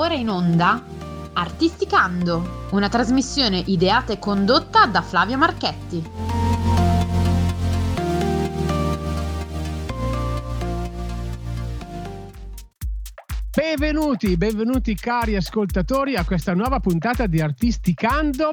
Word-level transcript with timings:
ora 0.00 0.14
in 0.14 0.30
onda 0.30 0.82
Artisticando, 1.34 2.68
una 2.70 2.88
trasmissione 2.88 3.58
ideata 3.58 4.14
e 4.14 4.18
condotta 4.18 4.86
da 4.86 5.02
Flavio 5.02 5.36
Marchetti. 5.36 6.02
Benvenuti, 13.54 14.36
benvenuti 14.38 14.94
cari 14.94 15.36
ascoltatori 15.36 16.16
a 16.16 16.24
questa 16.24 16.54
nuova 16.54 16.80
puntata 16.80 17.26
di 17.26 17.42
Artisticando. 17.42 18.52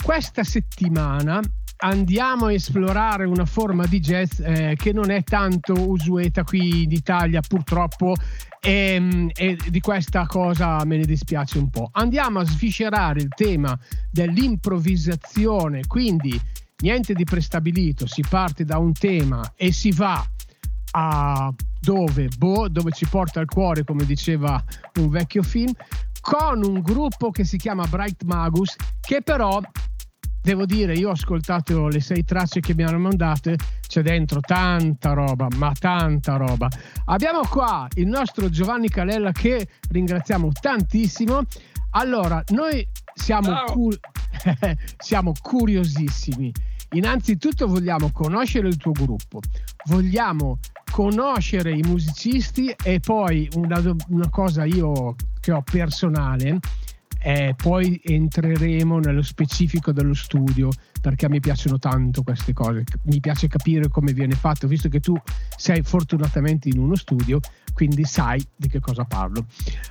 Questa 0.00 0.44
settimana 0.44 1.40
andiamo 1.84 2.46
a 2.46 2.52
esplorare 2.52 3.26
una 3.26 3.44
forma 3.44 3.86
di 3.86 4.00
jazz 4.00 4.40
eh, 4.40 4.74
che 4.76 4.92
non 4.92 5.10
è 5.10 5.22
tanto 5.22 5.74
usueta 5.74 6.42
qui 6.42 6.84
in 6.84 6.90
Italia 6.90 7.40
purtroppo 7.46 8.14
e, 8.60 8.70
ehm, 8.70 9.30
e, 9.34 9.58
di 9.68 9.80
questa 9.80 10.26
cosa 10.26 10.82
me 10.84 10.96
ne 10.96 11.04
dispiace 11.04 11.58
un 11.58 11.68
po'. 11.68 11.90
Andiamo 11.92 12.40
a 12.40 12.44
sviscerare 12.44 13.20
il 13.20 13.28
tema 13.34 13.78
dell'improvvisazione, 14.10 15.86
quindi 15.86 16.40
niente 16.78 17.12
di 17.12 17.24
prestabilito, 17.24 18.06
si 18.06 18.24
parte 18.28 18.64
da 18.64 18.78
un 18.78 18.92
tema 18.92 19.52
e 19.54 19.70
si 19.70 19.90
va 19.90 20.26
a 20.96 21.52
dove, 21.80 22.28
boh, 22.38 22.68
dove 22.68 22.92
ci 22.92 23.06
porta 23.06 23.40
il 23.40 23.48
cuore, 23.48 23.84
come 23.84 24.06
diceva 24.06 24.62
un 25.00 25.10
vecchio 25.10 25.42
film, 25.42 25.72
con 26.20 26.64
un 26.64 26.80
gruppo 26.80 27.30
che 27.30 27.44
si 27.44 27.58
chiama 27.58 27.86
Bright 27.86 28.22
Magus, 28.22 28.74
che 29.02 29.20
però 29.20 29.60
devo 30.44 30.66
dire, 30.66 30.92
io 30.92 31.08
ho 31.08 31.12
ascoltato 31.12 31.88
le 31.88 32.00
sei 32.00 32.22
tracce 32.22 32.60
che 32.60 32.74
mi 32.74 32.82
hanno 32.84 32.98
mandate, 32.98 33.56
c'è 33.88 34.02
dentro 34.02 34.40
tanta 34.40 35.14
roba, 35.14 35.48
ma 35.56 35.72
tanta 35.72 36.36
roba. 36.36 36.68
Abbiamo 37.06 37.40
qua 37.48 37.88
il 37.94 38.06
nostro 38.06 38.50
Giovanni 38.50 38.90
Calella 38.90 39.32
che 39.32 39.66
ringraziamo 39.88 40.50
tantissimo. 40.52 41.40
Allora, 41.92 42.44
noi 42.48 42.86
siamo, 43.14 43.64
cur- 43.64 43.98
siamo 44.98 45.32
curiosissimi. 45.40 46.52
Innanzitutto 46.90 47.66
vogliamo 47.66 48.10
conoscere 48.12 48.68
il 48.68 48.76
tuo 48.76 48.92
gruppo, 48.92 49.40
vogliamo 49.86 50.58
conoscere 50.92 51.72
i 51.72 51.82
musicisti 51.82 52.72
e 52.84 53.00
poi 53.00 53.48
una, 53.54 53.82
una 54.08 54.28
cosa 54.28 54.64
io 54.64 55.16
che 55.40 55.52
ho 55.52 55.62
personale 55.62 56.60
eh, 57.26 57.54
poi 57.56 57.98
entreremo 58.04 58.98
nello 58.98 59.22
specifico 59.22 59.92
dello 59.92 60.12
studio 60.12 60.68
perché 61.00 61.24
a 61.24 61.30
me 61.30 61.40
piacciono 61.40 61.78
tanto 61.78 62.22
queste 62.22 62.52
cose, 62.52 62.84
mi 63.04 63.18
piace 63.18 63.48
capire 63.48 63.88
come 63.88 64.12
viene 64.12 64.34
fatto, 64.34 64.66
visto 64.66 64.90
che 64.90 65.00
tu 65.00 65.14
sei 65.56 65.82
fortunatamente 65.82 66.68
in 66.68 66.78
uno 66.78 66.94
studio, 66.96 67.40
quindi 67.72 68.04
sai 68.04 68.46
di 68.54 68.68
che 68.68 68.78
cosa 68.78 69.04
parlo. 69.04 69.46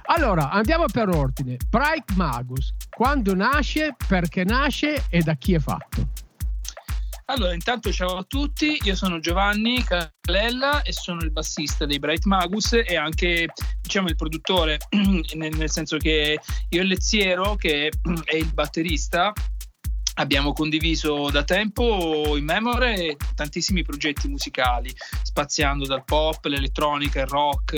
Allora, 0.05 0.51
andiamo 0.51 0.85
per 0.85 1.09
ordine. 1.09 1.57
Bright 1.69 2.13
Magus, 2.15 2.73
quando 2.89 3.33
nasce, 3.33 3.95
perché 4.07 4.43
nasce 4.43 5.05
e 5.09 5.21
da 5.23 5.33
chi 5.33 5.55
è 5.55 5.59
fatto? 5.59 6.07
Allora, 7.33 7.55
intanto 7.55 7.91
ciao 7.91 8.17
a 8.17 8.23
tutti, 8.27 8.77
io 8.83 8.93
sono 8.93 9.19
Giovanni 9.19 9.83
Calella 9.83 10.83
e 10.83 10.93
sono 10.93 11.21
il 11.21 11.31
bassista 11.31 11.87
dei 11.87 11.97
Bright 11.97 12.25
Magus 12.25 12.73
e 12.73 12.95
anche 12.95 13.47
diciamo 13.81 14.07
il 14.07 14.15
produttore, 14.15 14.77
nel, 15.33 15.67
senso 15.67 15.97
che 15.97 16.39
io 16.69 16.81
e 16.81 16.83
Lezziero, 16.83 17.55
che 17.55 17.89
è 18.25 18.35
il 18.35 18.53
batterista, 18.53 19.33
Abbiamo 20.15 20.53
condiviso 20.53 21.29
da 21.31 21.43
tempo 21.43 22.37
in 22.37 22.43
memoria 22.43 23.15
tantissimi 23.33 23.83
progetti 23.83 24.27
musicali, 24.27 24.93
spaziando 25.23 25.85
dal 25.85 26.03
pop, 26.03 26.45
l'elettronica, 26.45 27.21
il 27.21 27.27
rock, 27.27 27.73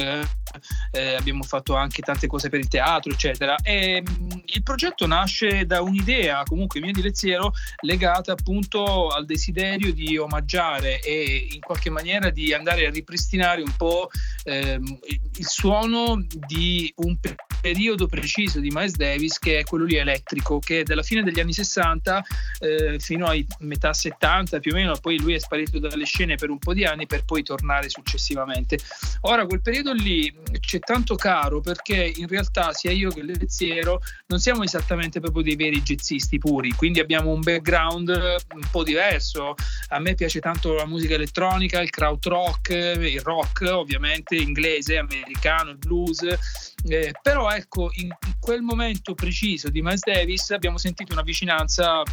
eh, 0.91 1.15
abbiamo 1.15 1.43
fatto 1.43 1.75
anche 1.75 2.01
tante 2.01 2.27
cose 2.27 2.49
per 2.49 2.59
il 2.59 2.67
teatro, 2.67 3.11
eccetera. 3.11 3.55
E 3.63 4.01
mm, 4.01 4.29
il 4.45 4.63
progetto 4.63 5.07
nasce 5.07 5.65
da 5.65 5.81
un'idea, 5.81 6.43
comunque 6.43 6.79
mia 6.79 6.91
di 6.91 7.01
Lezziero, 7.01 7.53
legata 7.81 8.33
appunto 8.33 9.07
al 9.07 9.25
desiderio 9.25 9.93
di 9.93 10.17
omaggiare 10.17 10.99
e 11.01 11.47
in 11.53 11.59
qualche 11.61 11.89
maniera 11.89 12.29
di 12.29 12.53
andare 12.53 12.85
a 12.85 12.89
ripristinare 12.89 13.61
un 13.61 13.73
po' 13.75 14.09
ehm, 14.43 14.99
il 15.37 15.47
suono 15.47 16.23
di 16.47 16.91
un 16.97 17.17
periodo 17.65 18.05
preciso 18.05 18.59
di 18.59 18.69
Miles 18.69 18.95
Davis 18.95 19.39
che 19.39 19.57
è 19.57 19.63
quello 19.63 19.85
lì 19.85 19.95
elettrico, 19.95 20.59
che 20.59 20.83
dalla 20.83 21.01
fine 21.01 21.23
degli 21.23 21.39
anni 21.39 21.51
60 21.51 22.23
eh, 22.59 22.99
fino 22.99 23.25
ai 23.25 23.43
metà 23.61 23.91
70 23.91 24.59
più 24.59 24.71
o 24.71 24.75
meno, 24.75 24.95
poi 25.01 25.19
lui 25.19 25.33
è 25.33 25.39
sparito 25.39 25.79
dalle 25.79 26.05
scene 26.05 26.35
per 26.35 26.51
un 26.51 26.59
po' 26.59 26.75
di 26.75 26.85
anni 26.85 27.07
per 27.07 27.25
poi 27.25 27.41
tornare 27.41 27.89
successivamente. 27.89 28.77
Ora 29.21 29.47
quel 29.47 29.63
periodo 29.63 29.93
lì 29.93 30.31
c'è 30.59 30.77
tanto 30.77 31.15
caro 31.15 31.59
perché 31.59 32.13
in 32.15 32.27
realtà 32.27 32.71
sia 32.71 32.91
io 32.91 33.09
che 33.09 33.23
Leziero 33.23 33.99
non 34.27 34.39
siamo 34.39 34.61
esattamente 34.61 35.19
proprio 35.19 35.41
dei 35.41 35.55
veri 35.55 35.81
jazzisti 35.81 36.37
puri, 36.37 36.71
quindi 36.73 36.99
abbiamo 36.99 37.31
un 37.31 37.39
background 37.39 38.09
un 38.09 38.67
po' 38.69 38.83
diverso. 38.83 39.55
A 39.87 39.97
me 39.97 40.13
piace 40.13 40.39
tanto 40.39 40.73
la 40.73 40.85
musica 40.85 41.15
elettronica, 41.15 41.81
il 41.81 41.89
krautrock, 41.89 42.69
il 42.69 43.21
rock 43.21 43.61
ovviamente 43.71 44.35
inglese, 44.35 44.99
americano, 44.99 45.71
il 45.71 45.77
blues. 45.77 46.73
Eh, 46.87 47.13
però 47.21 47.49
ecco, 47.49 47.89
in 47.93 48.15
quel 48.39 48.61
momento 48.61 49.15
preciso 49.15 49.69
di 49.69 49.81
Miles 49.81 50.01
Davis 50.03 50.51
abbiamo 50.51 50.77
sentito 50.77 51.13
una 51.13 51.23
vicinanza 51.23 52.03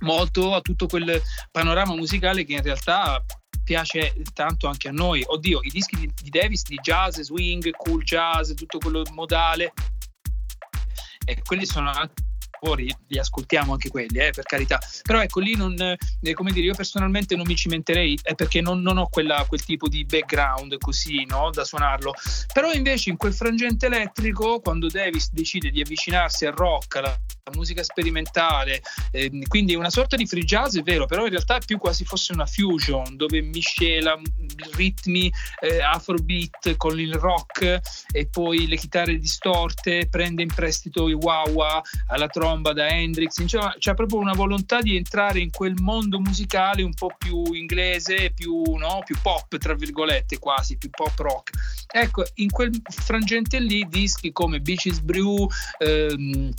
molto 0.00 0.54
a 0.54 0.62
tutto 0.62 0.86
quel 0.86 1.20
panorama 1.50 1.94
musicale 1.94 2.44
che 2.44 2.54
in 2.54 2.62
realtà 2.62 3.22
piace 3.62 4.14
tanto 4.32 4.68
anche 4.68 4.88
a 4.88 4.92
noi. 4.92 5.22
Oddio, 5.26 5.60
i 5.62 5.70
dischi 5.70 5.96
di, 5.96 6.10
di 6.22 6.30
Davis 6.30 6.62
di 6.64 6.76
jazz, 6.76 7.20
swing, 7.20 7.70
cool 7.72 8.02
jazz, 8.02 8.52
tutto 8.54 8.78
quello 8.78 9.02
modale, 9.12 9.72
e 11.24 11.42
quelli 11.42 11.66
sono 11.66 11.90
anche 11.90 12.22
fuori 12.60 12.94
li 13.08 13.18
ascoltiamo 13.18 13.72
anche 13.72 13.88
quelli, 13.88 14.18
eh, 14.18 14.30
per 14.30 14.44
carità. 14.44 14.78
Però 15.02 15.20
ecco, 15.20 15.40
lì 15.40 15.56
non, 15.56 15.74
eh, 15.80 16.32
come 16.34 16.52
dire, 16.52 16.66
io 16.66 16.74
personalmente 16.74 17.34
non 17.36 17.46
mi 17.46 17.56
cimenterei 17.56 18.18
eh, 18.22 18.34
perché 18.34 18.60
non, 18.60 18.82
non 18.82 18.98
ho 18.98 19.08
quella, 19.08 19.44
quel 19.48 19.64
tipo 19.64 19.88
di 19.88 20.04
background 20.04 20.76
così, 20.78 21.24
no, 21.24 21.50
da 21.50 21.64
suonarlo. 21.64 22.12
Però 22.52 22.70
invece 22.72 23.10
in 23.10 23.16
quel 23.16 23.32
frangente 23.32 23.86
elettrico, 23.86 24.60
quando 24.60 24.88
Davis 24.88 25.32
decide 25.32 25.70
di 25.70 25.80
avvicinarsi 25.80 26.46
al 26.46 26.54
rock, 26.54 26.96
alla 26.96 27.18
musica 27.54 27.82
sperimentale, 27.82 28.82
eh, 29.10 29.30
quindi 29.48 29.74
una 29.74 29.90
sorta 29.90 30.16
di 30.16 30.26
free 30.26 30.44
jazz, 30.44 30.76
è 30.76 30.82
vero, 30.82 31.06
però 31.06 31.24
in 31.24 31.30
realtà 31.30 31.56
è 31.56 31.64
più 31.64 31.78
quasi 31.78 32.04
fosse 32.04 32.32
una 32.32 32.46
fusion 32.46 33.16
dove 33.16 33.40
miscela 33.40 34.18
ritmi 34.74 35.32
eh, 35.60 35.80
afrobeat 35.80 36.76
con 36.76 36.98
il 37.00 37.14
rock 37.14 37.80
e 38.12 38.28
poi 38.28 38.66
le 38.66 38.76
chitarre 38.76 39.18
distorte, 39.18 40.08
prende 40.08 40.42
in 40.42 40.52
prestito 40.54 41.08
i 41.08 41.14
wah 41.14 41.82
alla 42.08 42.28
tromba 42.28 42.72
da 42.72 42.88
Hendrix, 42.88 43.38
insomma 43.38 43.74
c'è 43.78 43.94
proprio 43.94 44.18
una 44.18 44.32
volontà 44.32 44.80
di 44.80 44.96
entrare 44.96 45.40
in 45.40 45.50
quel 45.50 45.74
mondo 45.80 46.20
musicale 46.20 46.82
un 46.82 46.94
po' 46.94 47.12
più 47.16 47.52
inglese, 47.52 48.32
più, 48.34 48.62
no? 48.76 49.02
più 49.04 49.16
pop, 49.22 49.56
tra 49.58 49.74
virgolette 49.74 50.38
quasi, 50.38 50.76
più 50.76 50.90
pop 50.90 51.18
rock. 51.18 51.50
Ecco, 51.92 52.24
in 52.34 52.50
quel 52.50 52.70
frangente 52.88 53.58
lì 53.58 53.86
dischi 53.88 54.32
come 54.32 54.60
Beaches 54.60 55.00
Brew, 55.00 55.48
ehm, 55.78 56.50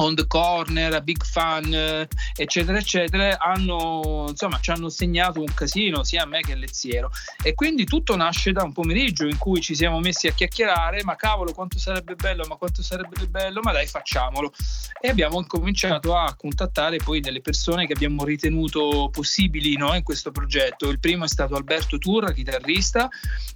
On 0.00 0.14
the 0.14 0.26
Corner, 0.26 1.02
Big 1.02 1.22
Fan, 1.22 1.74
eh, 1.74 2.08
eccetera, 2.34 2.78
eccetera, 2.78 3.38
hanno, 3.38 4.26
insomma, 4.30 4.58
ci 4.58 4.70
hanno 4.70 4.88
segnato 4.88 5.40
un 5.40 5.52
casino 5.52 6.02
sia 6.04 6.22
a 6.22 6.26
me 6.26 6.40
che 6.40 6.52
a 6.52 6.56
Lezziero. 6.56 7.10
E 7.42 7.54
quindi 7.54 7.84
tutto 7.84 8.16
nasce 8.16 8.52
da 8.52 8.62
un 8.62 8.72
pomeriggio 8.72 9.26
in 9.26 9.36
cui 9.36 9.60
ci 9.60 9.74
siamo 9.74 10.00
messi 10.00 10.26
a 10.26 10.32
chiacchierare, 10.32 11.04
ma 11.04 11.16
cavolo, 11.16 11.52
quanto 11.52 11.78
sarebbe 11.78 12.14
bello, 12.14 12.46
ma 12.48 12.56
quanto 12.56 12.82
sarebbe 12.82 13.26
bello, 13.26 13.60
ma 13.62 13.72
dai, 13.72 13.86
facciamolo. 13.86 14.52
E 14.98 15.08
abbiamo 15.08 15.44
cominciato 15.46 16.16
a 16.16 16.34
contattare 16.34 16.96
poi 16.96 17.20
delle 17.20 17.42
persone 17.42 17.86
che 17.86 17.92
abbiamo 17.92 18.24
ritenuto 18.24 19.10
possibili 19.12 19.76
no, 19.76 19.94
in 19.94 20.02
questo 20.02 20.30
progetto. 20.30 20.88
Il 20.88 20.98
primo 20.98 21.24
è 21.24 21.28
stato 21.28 21.56
Alberto 21.56 21.98
Turra, 21.98 22.32
chitarrista, 22.32 23.10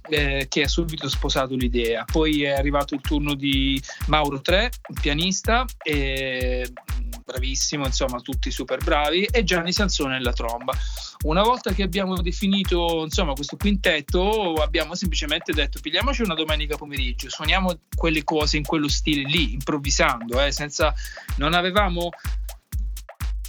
eh, 0.09 0.45
che 0.47 0.61
ha 0.61 0.67
subito 0.67 1.09
sposato 1.09 1.55
l'idea. 1.55 2.05
Poi 2.05 2.43
è 2.43 2.51
arrivato 2.51 2.93
il 2.93 3.01
turno 3.01 3.33
di 3.33 3.81
Mauro 4.05 4.41
Tre, 4.41 4.69
pianista. 5.01 5.65
Bravissimo, 7.25 7.85
insomma, 7.87 8.19
tutti 8.19 8.51
super 8.51 8.83
bravi, 8.83 9.23
e 9.23 9.43
Gianni 9.43 9.73
Sansone 9.73 10.13
nella 10.13 10.31
tromba. 10.31 10.73
Una 11.23 11.41
volta 11.41 11.73
che 11.73 11.81
abbiamo 11.81 12.21
definito 12.21 13.01
insomma, 13.03 13.33
questo 13.33 13.57
quintetto, 13.57 14.53
abbiamo 14.53 14.93
semplicemente 14.93 15.51
detto: 15.51 15.79
pigliamoci 15.81 16.21
una 16.21 16.35
domenica 16.35 16.77
pomeriggio, 16.77 17.29
suoniamo 17.29 17.79
quelle 17.95 18.23
cose 18.23 18.57
in 18.57 18.63
quello 18.63 18.87
stile 18.87 19.27
lì, 19.27 19.53
improvvisando, 19.53 20.39
eh, 20.39 20.51
senza, 20.51 20.93
non 21.37 21.55
avevamo 21.55 22.09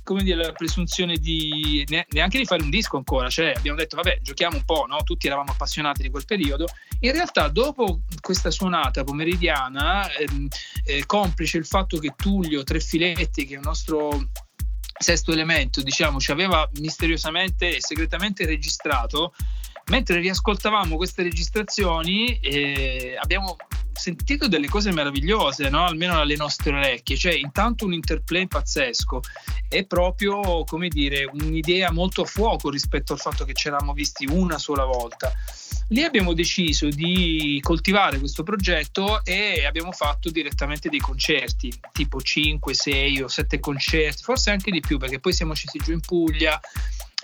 come 0.06 0.22
dire, 0.22 0.36
la 0.36 0.52
presunzione 0.52 1.16
di 1.16 1.84
neanche 2.10 2.38
di 2.38 2.44
fare 2.44 2.62
un 2.62 2.70
disco 2.70 2.96
ancora, 2.96 3.28
cioè 3.28 3.52
abbiamo 3.56 3.76
detto 3.76 3.96
vabbè 3.96 4.20
giochiamo 4.22 4.56
un 4.56 4.64
po', 4.64 4.86
no? 4.88 5.02
tutti 5.02 5.26
eravamo 5.26 5.50
appassionati 5.50 6.02
di 6.02 6.10
quel 6.10 6.24
periodo, 6.24 6.66
in 7.00 7.10
realtà 7.10 7.48
dopo 7.48 8.02
questa 8.20 8.52
suonata 8.52 9.02
pomeridiana, 9.02 10.08
ehm, 10.12 10.46
eh, 10.84 11.04
complice 11.06 11.58
il 11.58 11.66
fatto 11.66 11.98
che 11.98 12.14
Tullio 12.16 12.62
Trefiletti, 12.62 13.46
che 13.46 13.54
è 13.54 13.58
il 13.58 13.64
nostro 13.64 14.28
sesto 14.96 15.32
elemento, 15.32 15.82
diciamo, 15.82 16.20
ci 16.20 16.30
aveva 16.30 16.70
misteriosamente 16.78 17.76
e 17.76 17.80
segretamente 17.80 18.46
registrato, 18.46 19.34
mentre 19.90 20.20
riascoltavamo 20.20 20.96
queste 20.96 21.22
registrazioni 21.22 22.38
eh, 22.40 23.16
abbiamo 23.20 23.56
sentito 23.92 24.46
delle 24.46 24.68
cose 24.68 24.92
meravigliose, 24.92 25.68
no? 25.70 25.84
almeno 25.84 26.20
alle 26.20 26.36
nostre 26.36 26.70
orecchie. 26.70 27.16
Cioè, 27.16 27.34
intanto 27.34 27.86
un 27.86 27.92
interplay 27.92 28.46
pazzesco 28.46 29.20
è 29.68 29.84
proprio, 29.84 30.64
come 30.64 30.88
dire, 30.88 31.28
un'idea 31.32 31.90
molto 31.90 32.22
a 32.22 32.26
fuoco 32.26 32.70
rispetto 32.70 33.12
al 33.12 33.18
fatto 33.18 33.44
che 33.44 33.54
ci 33.54 33.68
eravamo 33.68 33.92
visti 33.94 34.26
una 34.26 34.58
sola 34.58 34.84
volta. 34.84 35.32
Lì 35.88 36.02
abbiamo 36.02 36.34
deciso 36.34 36.88
di 36.88 37.58
coltivare 37.62 38.18
questo 38.18 38.42
progetto 38.42 39.24
e 39.24 39.64
abbiamo 39.64 39.92
fatto 39.92 40.30
direttamente 40.30 40.88
dei 40.88 40.98
concerti, 40.98 41.72
tipo 41.92 42.20
5, 42.20 42.74
6 42.74 43.22
o 43.22 43.28
7 43.28 43.60
concerti, 43.60 44.22
forse 44.22 44.50
anche 44.50 44.72
di 44.72 44.80
più, 44.80 44.98
perché 44.98 45.20
poi 45.20 45.32
siamo 45.32 45.54
scesi 45.54 45.78
giù 45.78 45.92
in 45.92 46.00
Puglia, 46.00 46.60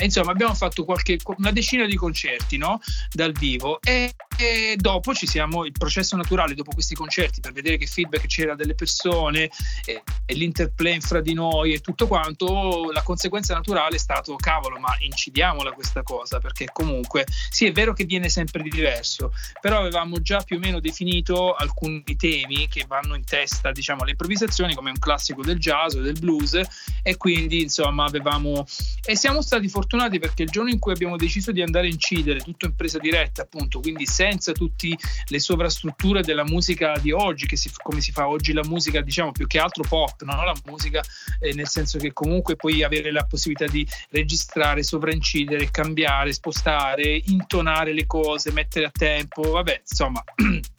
insomma 0.05 0.33
abbiamo 0.33 0.55
fatto 0.55 0.85
qualche, 0.85 1.19
una 1.37 1.53
decina 1.53 1.87
di 1.87 1.97
concerti 1.97 2.57
no? 2.57 2.81
dal 3.13 3.33
vivo 3.33 3.81
e, 3.81 4.15
e, 4.37 4.75
dopo 4.77 5.15
ci 5.15 5.27
siamo 5.27 5.65
il 5.65 5.73
processo 5.73 6.17
naturale 6.17 6.55
dopo 6.55 6.73
questi 6.73 6.95
concerti 6.95 7.41
per 7.41 7.53
vedere 7.53 7.77
che 7.77 7.87
feedback 7.87 8.27
c'era 8.27 8.55
delle 8.55 8.75
persone 8.75 9.51
e, 9.85 10.03
e 10.27 10.35
l'interplay 10.35 11.01
fra 11.01 11.21
di 11.21 11.35
noi 11.35 11.75
e 11.75 11.81
tutto 11.81 12.07
quanto 12.07 12.91
la 12.93 13.03
conseguenza 13.03 13.55
naturale 13.55 13.97
è 13.97 13.99
stato 13.99 14.35
cavolo 14.37 14.79
ma 14.79 14.95
incidiamola 14.99 15.73
questa 15.73 16.03
cosa 16.03 16.39
perché 16.39 16.69
comunque 16.73 17.25
sì 17.51 17.67
è 17.67 17.73
vero 17.73 17.93
che 17.93 18.05
viene 18.05 18.29
sempre 18.29 18.63
di 18.63 18.71
diverso 18.71 19.33
però 19.61 19.79
avevamo 19.79 20.21
già 20.21 20.43
più 20.43 20.57
o 20.57 20.59
meno 20.59 20.81
definito 20.81 21.55
alcuni 21.55 22.03
temi 22.17 22.69
che 22.69 22.85
vanno 22.89 23.15
in 23.15 23.25
testa 23.25 23.71
diciamo 23.71 24.03
alle 24.03 24.11
improvvisazioni 24.11 24.75
come 24.75 24.91
un 24.91 24.99
classico 24.99 25.43
del 25.43 25.59
jazz 25.59 25.95
o 25.95 26.01
del 26.01 26.19
blues 26.19 26.61
e 27.03 27.17
quindi 27.17 27.63
insomma 27.63 28.05
avevamo 28.05 28.65
e 29.05 29.17
siamo 29.17 29.41
stati 29.43 29.69
fortunati 29.69 29.91
fortunati 29.93 30.19
perché 30.19 30.45
il 30.45 30.49
giorno 30.49 30.71
in 30.71 30.79
cui 30.79 30.93
abbiamo 30.93 31.17
deciso 31.17 31.53
di 31.53 31.61
andare 31.61 31.87
a 31.87 31.91
incidere 31.91 32.41
tutto 32.41 32.65
in 32.65 32.75
presa 32.75 32.99
diretta, 32.99 33.43
appunto, 33.43 33.81
quindi 33.81 34.07
senza 34.07 34.53
tutte 34.53 34.97
le 35.27 35.39
sovrastrutture 35.39 36.23
della 36.23 36.45
musica 36.45 36.97
di 36.99 37.13
oggi, 37.13 37.47
che 37.47 37.57
si, 37.57 37.71
come 37.83 38.01
si 38.01 38.11
fa 38.11 38.27
oggi 38.27 38.55
la 38.55 38.65
musica, 38.65 39.03
diciamo 39.03 39.33
più 39.33 39.47
che 39.47 39.59
altro 39.59 39.85
pop, 39.87 40.23
no? 40.23 40.45
la 40.45 40.55
musica 40.65 41.03
eh, 41.41 41.53
nel 41.53 41.69
senso 41.69 41.99
che 41.99 42.13
comunque 42.15 42.57
puoi 42.57 42.83
avere 42.83 43.13
la 43.13 43.25
possibilità 43.25 43.71
di 43.71 43.87
registrare, 44.11 44.83
sovraincidere, 44.83 45.71
cambiare, 45.71 46.33
spostare, 46.33 47.21
intonare 47.27 47.93
le 47.93 48.07
cose, 48.07 48.51
mettere 48.53 48.87
a 48.87 48.91
tempo, 48.91 49.43
vabbè, 49.51 49.83
insomma. 49.85 50.25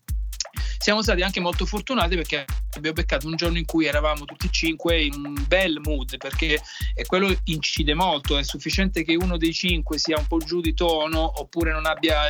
siamo 0.84 1.02
stati 1.02 1.22
anche 1.22 1.40
molto 1.40 1.66
fortunati 1.66 2.18
perché 2.18 2.44
abbiamo 2.76 2.98
beccato 2.98 3.26
un 3.26 3.38
giorno 3.38 3.58
in 3.58 3.64
cui 3.64 3.86
eravamo 3.86 4.26
tutti 4.26 4.48
e 4.48 4.50
cinque 4.52 5.02
in 5.02 5.14
un 5.14 5.46
bel 5.48 5.80
mood 5.82 6.18
perché 6.18 6.60
quello 7.06 7.34
incide 7.46 7.94
molto. 7.94 8.38
È 8.38 8.44
sufficiente 8.44 9.06
che 9.06 9.16
uno 9.16 9.38
dei 9.38 9.54
cinque 9.54 9.98
sia 9.98 10.18
un 10.18 10.28
po' 10.28 10.40
giù 10.40 10.60
di 10.60 10.74
tono 10.74 11.40
oppure 11.40 11.72
non 11.72 11.86
abbia 11.86 12.28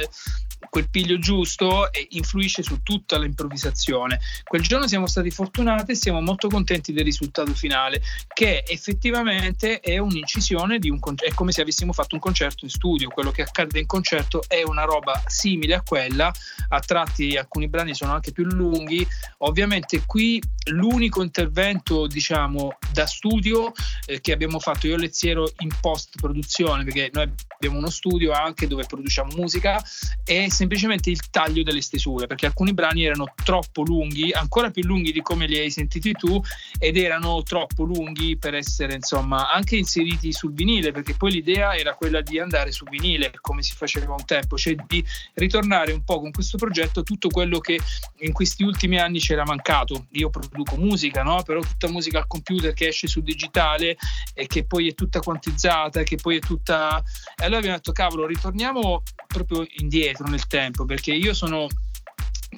quel 0.70 0.90
piglio 0.90 1.18
giusto 1.20 1.92
e 1.92 2.08
influisce 2.12 2.64
su 2.64 2.82
tutta 2.82 3.18
l'improvvisazione. 3.20 4.20
Quel 4.44 4.62
giorno 4.62 4.88
siamo 4.88 5.08
stati 5.08 5.30
fortunati 5.32 5.92
e 5.92 5.96
siamo 5.96 6.22
molto 6.22 6.48
contenti 6.50 6.94
del 6.94 7.04
risultato 7.04 7.54
finale, 7.54 8.02
che 8.34 8.64
effettivamente 8.68 9.80
è 9.80 9.98
un'incisione 9.98 10.80
di 10.80 10.90
un 10.90 11.00
concerto, 11.00 11.32
è 11.32 11.36
come 11.36 11.52
se 11.52 11.62
avessimo 11.62 11.94
fatto 11.94 12.16
un 12.16 12.22
concerto 12.22 12.66
in 12.66 12.72
studio, 12.72 13.10
quello 13.10 13.32
che 13.32 13.42
accade 13.42 13.80
in 13.80 13.86
concerto 13.86 14.44
è 14.48 14.64
una 14.64 14.84
roba 14.84 15.22
simile 15.28 15.76
a 15.76 15.82
quella, 15.82 16.32
a 16.70 16.80
tratti 16.80 17.36
alcuni 17.38 17.68
brani 17.68 17.94
sono 17.94 18.14
anche 18.14 18.32
più 18.32 18.46
lunghi, 18.46 19.06
ovviamente 19.40 20.04
qui 20.06 20.42
l'unico 20.72 21.22
intervento 21.22 22.08
diciamo 22.08 22.78
da 22.92 23.06
studio 23.06 23.72
eh, 24.06 24.22
che 24.22 24.32
abbiamo 24.32 24.60
fatto 24.60 24.88
io 24.88 24.96
e 24.96 24.98
Leziero 24.98 25.52
in 25.60 25.70
post 25.80 26.18
produzione, 26.20 26.84
perché 26.84 27.10
noi 27.14 27.30
abbiamo 27.56 27.78
uno 27.78 27.90
studio 27.90 28.32
anche 28.32 28.68
dove 28.68 28.86
produciamo 28.86 29.34
musica 29.36 29.84
e 30.26 30.50
semplicemente 30.54 31.10
il 31.10 31.30
taglio 31.30 31.64
delle 31.64 31.82
stesure, 31.82 32.28
perché 32.28 32.46
alcuni 32.46 32.74
brani 32.74 33.04
erano 33.04 33.34
troppo 33.44 33.84
lunghi, 33.84 34.32
ancora 34.32 34.70
più 34.70 34.84
lunghi 34.84 35.12
di 35.12 35.22
come 35.22 35.48
li 35.48 35.58
hai 35.58 35.72
sentiti 35.72 36.14
tu, 36.14 36.42
ed 36.80 36.98
erano 36.98 37.44
troppo 37.44 37.84
lunghi 37.84 38.38
per 38.38 38.54
essere 38.54 38.94
insomma 38.94 39.52
anche 39.52 39.76
inseriti 39.76 40.32
sul 40.32 40.54
vinile, 40.54 40.92
perché 40.92 41.16
poi 41.16 41.32
l'idea 41.32 41.76
era 41.76 41.96
quella 41.96 42.22
di 42.22 42.40
andare 42.40 42.72
su 42.72 42.86
vinile, 42.86 43.32
come 43.42 43.62
si 43.62 43.74
faceva 43.76 44.14
un 44.14 44.26
tempo, 44.26 44.58
cioè 44.58 44.76
di 44.88 45.04
ritornare 45.34 45.92
un 45.92 46.04
po' 46.04 46.20
con 46.20 46.32
questo 46.32 46.58
progetto 46.58 47.04
tutto 47.04 47.30
quello 47.30 47.60
che 47.60 47.80
in 48.20 48.32
questi 48.32 48.64
ultimi 48.64 49.00
anni 49.00 49.20
c'era 49.20 49.44
mancato. 49.44 50.06
Io 50.12 50.30
produco 50.30 50.76
musica, 50.76 51.24
no? 51.24 51.42
però 51.44 51.62
tutta 51.62 51.90
musica 51.90 52.20
al 52.20 52.28
computer 52.28 52.74
che 52.74 52.88
esce 52.88 53.08
su 53.08 53.22
digitale 53.22 53.98
e 54.34 54.48
che 54.48 54.66
poi 54.66 54.90
è 54.90 54.94
tutta 54.94 55.20
quantizzata, 55.20 56.04
che 56.04 56.18
poi 56.18 56.38
è 56.38 56.40
tutta... 56.40 57.02
E 57.36 57.44
allora 57.44 57.58
abbiamo 57.58 57.76
detto, 57.76 57.92
cavolo, 57.92 58.26
ritorniamo 58.26 59.04
proprio 59.28 59.66
indietro 59.78 60.28
nel 60.28 60.43
tempo, 60.48 60.86
perché 60.86 61.14
io 61.14 61.34
sono 61.34 61.68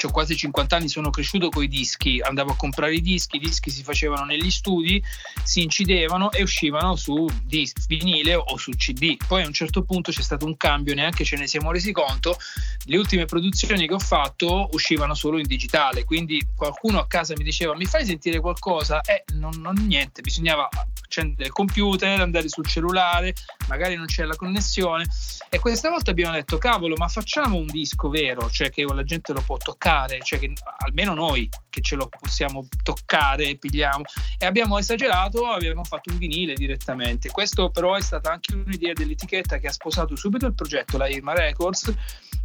ho 0.04 0.12
quasi 0.12 0.36
50 0.36 0.76
anni, 0.76 0.90
sono 0.90 1.10
cresciuto 1.10 1.50
con 1.50 1.64
i 1.64 1.68
dischi, 1.68 2.20
andavo 2.20 2.52
a 2.52 2.56
comprare 2.56 2.96
i 2.96 3.02
dischi, 3.02 3.38
i 3.38 3.40
dischi 3.40 3.70
si 3.70 3.84
facevano 3.84 4.26
negli 4.26 4.52
studi, 4.52 5.02
si 5.44 5.64
incidevano 5.64 6.32
e 6.32 6.44
uscivano 6.44 6.96
su 6.96 7.28
disc, 7.44 7.86
vinile 7.88 8.36
o 8.36 8.58
su 8.58 8.72
CD. 8.72 9.16
Poi 9.26 9.44
a 9.44 9.48
un 9.48 9.54
certo 9.54 9.84
punto 9.84 10.12
c'è 10.12 10.22
stato 10.22 10.46
un 10.46 10.58
cambio, 10.58 10.94
neanche 10.94 11.24
ce 11.24 11.38
ne 11.38 11.48
siamo 11.48 11.72
resi 11.72 11.92
conto, 11.92 12.38
le 12.86 12.98
ultime 12.98 13.26
produzioni 13.26 13.88
che 13.88 13.94
ho 13.94 14.00
fatto 14.00 14.70
uscivano 14.74 15.14
solo 15.14 15.38
in 15.38 15.48
digitale, 15.48 16.04
quindi 16.04 16.46
qualcuno 16.56 17.00
a 17.00 17.08
casa 17.08 17.34
mi 17.38 17.44
diceva 17.44 17.76
mi 17.76 17.86
fai 17.86 18.06
sentire 18.06 18.40
qualcosa? 18.40 19.02
Eh, 19.02 19.24
non, 19.34 19.54
non 19.60 19.76
niente, 19.76 20.22
bisognava 20.22 20.68
accendere 21.04 21.46
il 21.46 21.54
computer, 21.54 22.20
andare 22.20 22.50
sul 22.50 22.66
cellulare, 22.66 23.34
magari 23.68 23.96
non 23.96 24.06
c'era 24.06 24.28
la 24.28 24.36
connessione 24.36 25.06
e 25.50 25.60
questa 25.60 25.90
volta 25.90 26.12
abbiamo 26.12 26.34
detto 26.34 26.58
cavolo 26.58 26.96
ma 26.96 27.08
facciamo 27.08 27.58
un 27.58 27.68
disco 27.68 28.10
vero, 28.10 28.50
cioè 28.50 28.70
che 28.70 28.84
la 28.84 29.04
gente 29.04 29.34
lo 29.34 29.42
può 29.42 29.58
toccare 29.58 29.74
toccare, 29.76 30.20
cioè 30.22 30.40
che 30.40 30.54
almeno 30.80 31.14
noi 31.14 31.50
che 31.70 31.82
ce 31.82 31.96
lo 31.96 32.08
possiamo 32.08 32.68
toccare 32.84 33.50
e 33.50 33.58
pigliamo. 33.58 34.04
E 34.38 34.46
abbiamo 34.46 34.78
esagerato, 34.78 35.46
abbiamo 35.46 35.84
fatto 35.84 36.12
un 36.12 36.18
vinile 36.18 36.54
direttamente. 36.54 37.30
Questo 37.30 37.70
però 37.70 37.96
è 37.96 38.02
stata 38.02 38.32
anche 38.32 38.56
un'idea 38.56 38.94
dell'etichetta 38.94 39.58
che 39.58 39.68
ha 39.68 39.72
sposato 39.72 40.16
subito 40.16 40.46
il 40.46 40.56
progetto, 40.56 40.98
la 40.98 41.08
Irma 41.08 41.34
Records, 41.34 41.94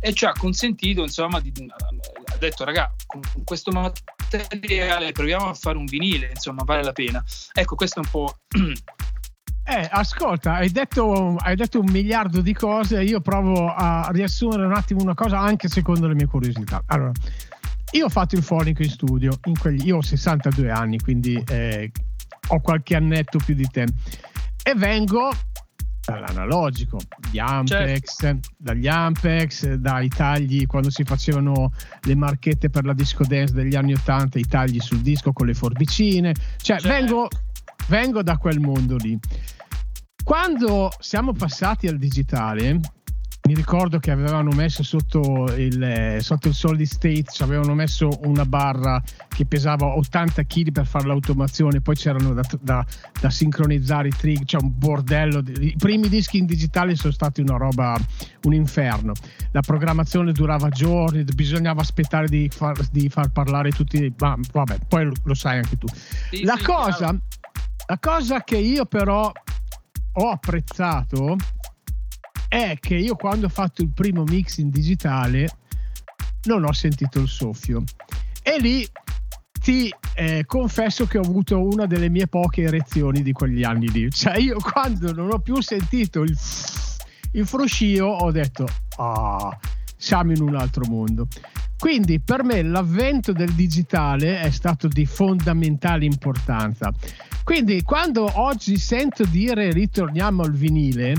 e 0.01 0.13
ci 0.13 0.25
ha 0.25 0.33
consentito, 0.33 1.03
insomma, 1.03 1.41
di, 1.41 1.53
ha 1.69 2.37
detto, 2.37 2.65
raga, 2.65 2.93
con 3.07 3.21
questo 3.45 3.71
materiale 3.71 5.13
proviamo 5.13 5.49
a 5.49 5.55
fare 5.55 5.79
un 5.79 5.87
vinile, 5.87 6.31
insomma, 6.31 6.63
vale 6.65 6.83
la 6.83 6.93
pena. 6.93 7.25
Ecco, 7.53 7.75
questo 7.75 8.01
è 8.01 8.05
un 8.05 8.11
po'... 8.11 8.39
Eh, 9.63 9.89
ascolta, 9.91 10.55
hai 10.55 10.71
detto, 10.71 11.37
hai 11.37 11.55
detto, 11.55 11.81
un 11.81 11.91
miliardo 11.91 12.41
di 12.41 12.53
cose, 12.53 13.03
io 13.03 13.21
provo 13.21 13.73
a 13.73 14.09
riassumere 14.11 14.65
un 14.65 14.73
attimo 14.73 15.01
una 15.03 15.15
cosa 15.15 15.39
anche 15.39 15.69
secondo 15.69 16.09
le 16.09 16.15
mie 16.15 16.27
curiosità. 16.27 16.83
Allora, 16.87 17.13
io 17.93 18.07
ho 18.07 18.09
fatto 18.09 18.35
il 18.35 18.43
fonico 18.43 18.83
in 18.83 18.91
studio, 18.91 19.39
in 19.45 19.59
quegli, 19.59 19.87
io 19.87 19.99
ho 19.99 20.03
62 20.03 20.71
anni, 20.71 20.99
quindi 20.99 21.41
eh, 21.49 21.91
ho 22.49 22.61
qualche 22.61 22.97
annetto 22.97 23.39
più 23.39 23.55
di 23.55 23.67
te, 23.71 23.87
e 24.63 24.75
vengo 24.75 25.31
dall'analogico, 26.05 26.99
gli 27.31 27.39
Ampex, 27.39 28.17
certo. 28.19 28.51
dagli 28.57 28.89
Ampex, 28.89 29.75
dai 29.75 30.09
tagli 30.09 30.67
quando 30.67 30.91
si 30.91 31.05
facevano 31.05 31.73
le 32.03 32.15
marchette 32.15 32.71
per 32.71 32.85
la 32.85 32.95
disco 32.95 33.25
dance 33.25 33.55
degli 33.55 33.77
anni 33.77 33.93
80, 33.93 34.39
i 34.39 34.47
tagli 34.47 34.81
sul 34.81 35.01
disco 35.01 35.33
con 35.33 35.47
le 35.47 35.55
forbicine, 35.55 36.35
cioè 36.57 36.79
certo. 36.79 36.89
vengo, 36.89 37.29
vengo 37.91 38.23
da 38.23 38.39
quel 38.39 38.61
mondo 38.61 38.97
lì. 38.97 39.19
Quando 40.23 40.93
siamo 41.01 41.33
passati 41.33 41.89
al 41.89 41.99
digitale, 41.99 42.79
mi 43.49 43.55
ricordo 43.55 43.99
che 43.99 44.13
avevano 44.13 44.51
messo 44.53 44.85
sotto 44.85 45.53
il, 45.57 45.83
eh, 45.83 46.21
sotto 46.21 46.47
il 46.47 46.55
solid 46.55 46.87
state, 46.87 47.25
ci 47.33 47.43
avevano 47.43 47.75
messo 47.75 48.09
una 48.25 48.45
barra 48.45 49.03
che 49.27 49.45
pesava 49.45 49.87
80 49.87 50.45
kg 50.45 50.71
per 50.71 50.87
fare 50.87 51.09
l'automazione, 51.09 51.81
poi 51.81 51.97
c'erano 51.97 52.33
da, 52.33 52.43
da, 52.61 52.87
da 53.21 53.31
sincronizzare 53.31 54.09
i 54.09 54.13
trig, 54.17 54.45
cioè 54.45 54.63
un 54.63 54.71
bordello. 54.73 55.43
I 55.59 55.75
primi 55.77 56.09
dischi 56.09 56.39
in 56.39 56.47
digitale 56.47 56.95
sono 56.95 57.13
stati 57.13 57.41
una 57.41 57.57
roba, 57.57 57.99
un 58.45 58.55
inferno. 58.55 59.15
La 59.51 59.63
programmazione 59.63 60.31
durava 60.31 60.69
giorni, 60.69 61.25
bisognava 61.25 61.81
aspettare 61.81 62.29
di 62.29 62.49
far, 62.55 62.79
di 62.93 63.09
far 63.09 63.31
parlare 63.33 63.73
tutti. 63.73 64.15
Ma 64.19 64.37
vabbè, 64.53 64.79
poi 64.87 65.07
lo, 65.07 65.15
lo 65.25 65.35
sai 65.35 65.57
anche 65.57 65.77
tu. 65.77 65.89
Sì, 66.31 66.45
la, 66.45 66.57
sì, 66.57 66.63
cosa, 66.63 67.19
la 67.91 67.99
cosa 67.99 68.45
che 68.45 68.57
io 68.57 68.87
però 68.87 69.33
ho 70.13 70.31
apprezzato 70.31 71.37
è 72.47 72.77
che 72.79 72.95
io 72.95 73.17
quando 73.17 73.47
ho 73.47 73.49
fatto 73.49 73.83
il 73.83 73.91
primo 73.93 74.23
mix 74.23 74.59
in 74.59 74.71
digitale 74.71 75.49
non 76.45 76.63
ho 76.65 76.73
sentito 76.73 77.19
il 77.19 77.27
soffio. 77.27 77.83
E 78.45 78.61
lì 78.61 78.87
ti 79.61 79.93
eh, 80.15 80.45
confesso 80.47 81.07
che 81.07 81.19
ho 81.19 81.23
avuto 81.23 81.61
una 81.61 81.87
delle 81.87 82.09
mie 82.09 82.29
poche 82.29 82.63
erezioni 82.63 83.23
di 83.23 83.33
quegli 83.33 83.65
anni 83.65 83.91
lì. 83.91 84.09
Cioè 84.09 84.39
io 84.39 84.59
quando 84.61 85.13
non 85.13 85.33
ho 85.33 85.41
più 85.41 85.61
sentito 85.61 86.23
il, 86.23 86.39
il 87.33 87.45
fruscio 87.45 88.07
ho 88.07 88.31
detto 88.31 88.69
ah 88.99 89.59
siamo 89.97 90.31
in 90.31 90.43
un 90.43 90.55
altro 90.55 90.85
mondo. 90.87 91.27
Quindi 91.77 92.21
per 92.21 92.45
me 92.45 92.63
l'avvento 92.63 93.33
del 93.33 93.51
digitale 93.51 94.43
è 94.43 94.51
stato 94.51 94.87
di 94.87 95.07
fondamentale 95.07 96.05
importanza 96.05 96.93
quindi 97.51 97.83
quando 97.83 98.31
oggi 98.41 98.77
sento 98.77 99.25
dire 99.25 99.73
ritorniamo 99.73 100.45
al 100.45 100.53
vinile, 100.53 101.17